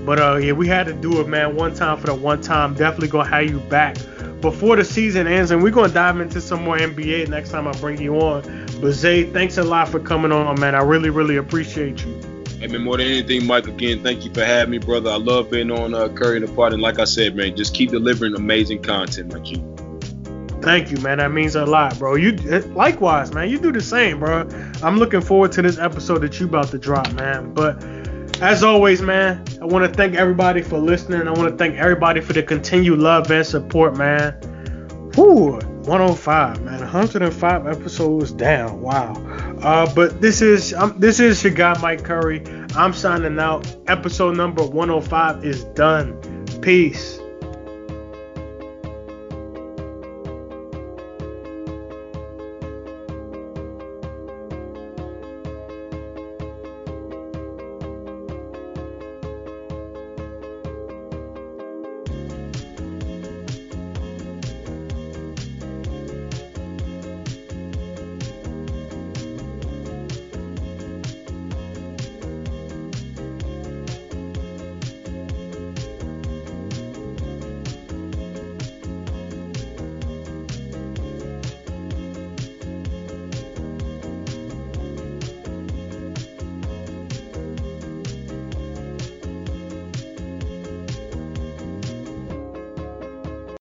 But 0.06 0.20
uh, 0.20 0.38
yeah, 0.38 0.54
we 0.54 0.68
had 0.68 0.88
to 0.88 0.94
do 0.94 1.22
it, 1.22 1.28
man. 1.28 1.56
One 1.56 1.76
time 1.76 1.98
for 2.00 2.08
the 2.08 2.16
one 2.16 2.42
time. 2.42 2.74
Definitely 2.74 3.10
gonna 3.10 3.30
have 3.30 3.48
you 3.48 3.60
back 3.60 3.96
before 4.42 4.76
the 4.76 4.84
season 4.84 5.28
ends, 5.28 5.52
and 5.52 5.62
we're 5.62 5.72
gonna 5.72 5.94
dive 5.94 6.20
into 6.20 6.42
some 6.42 6.64
more 6.64 6.78
NBA 6.78 7.28
next 7.30 7.52
time 7.52 7.68
I 7.68 7.74
bring 7.74 8.02
you 8.02 8.16
on. 8.20 8.42
But 8.82 8.94
Zay, 8.94 9.24
thanks 9.24 9.58
a 9.58 9.64
lot 9.64 9.88
for 9.88 10.00
coming 10.00 10.32
on, 10.32 10.60
man. 10.60 10.74
I 10.74 10.82
really, 10.82 11.12
really 11.12 11.38
appreciate 11.38 12.04
you. 12.04 12.37
Hey 12.60 12.66
man, 12.66 12.82
more 12.82 12.98
than 12.98 13.06
anything, 13.06 13.46
Mike. 13.46 13.68
Again, 13.68 14.02
thank 14.02 14.26
you 14.26 14.34
for 14.34 14.44
having 14.44 14.72
me, 14.72 14.80
brother. 14.80 15.12
I 15.12 15.18
love 15.18 15.52
being 15.52 15.70
on 15.70 15.94
uh, 15.94 16.10
Curry 16.10 16.38
In 16.38 16.46
The 16.46 16.52
Pot, 16.52 16.74
and 16.74 16.82
like 16.82 16.98
I 16.98 17.04
said, 17.04 17.36
man, 17.36 17.56
just 17.56 17.76
keep 17.76 17.92
delivering 17.92 18.34
amazing 18.34 18.82
content 18.82 19.32
like 19.32 19.52
you. 19.52 19.58
Thank 20.64 20.90
you, 20.90 20.98
man. 20.98 21.20
That 21.20 21.32
means 21.32 21.56
a 21.56 21.68
lot, 21.68 22.00
bro. 22.00 22.16
You 22.16 22.36
eh, 22.50 22.64
likewise, 22.74 23.32
man. 23.32 23.48
You 23.50 23.60
do 23.60 23.72
the 23.72 23.80
same, 23.80 24.20
bro. 24.20 24.50
I'm 24.82 24.98
looking 24.98 25.22
forward 25.22 25.52
to 25.52 25.62
this 25.62 25.78
episode 25.78 26.22
that 26.22 26.40
you 26.40 26.48
about 26.48 26.70
to 26.70 26.80
drop, 26.80 27.14
man. 27.14 27.54
But 27.54 27.84
as 28.42 28.64
always, 28.64 29.04
man, 29.04 29.44
I 29.62 29.66
want 29.66 29.86
to 29.86 29.96
thank 29.96 30.16
everybody 30.16 30.64
for 30.64 30.80
listening. 30.80 31.28
I 31.28 31.32
want 31.34 31.52
to 31.52 31.58
thank 31.58 31.76
everybody 31.76 32.22
for 32.22 32.34
the 32.34 32.42
continued 32.42 32.98
love 32.98 33.30
and 33.30 33.46
support, 33.46 33.96
man. 33.98 34.34
Whew, 35.14 35.60
105, 35.86 36.62
man. 36.64 36.80
105 36.80 37.68
episodes 37.68 38.32
down. 38.32 38.82
Wow. 38.82 39.14
Uh, 39.62 39.92
but 39.94 40.22
this 40.22 40.42
is 40.42 40.74
um, 40.74 40.96
this 41.00 41.20
is 41.20 41.44
your 41.44 41.54
guy 41.54 41.78
Mike 41.82 42.04
Curry. 42.04 42.44
I'm 42.76 42.94
signing 42.94 43.40
out. 43.40 43.76
Episode 43.88 44.38
number 44.38 44.64
105 44.64 45.44
is 45.44 45.64
done. 45.66 46.20
Peace. 46.62 47.20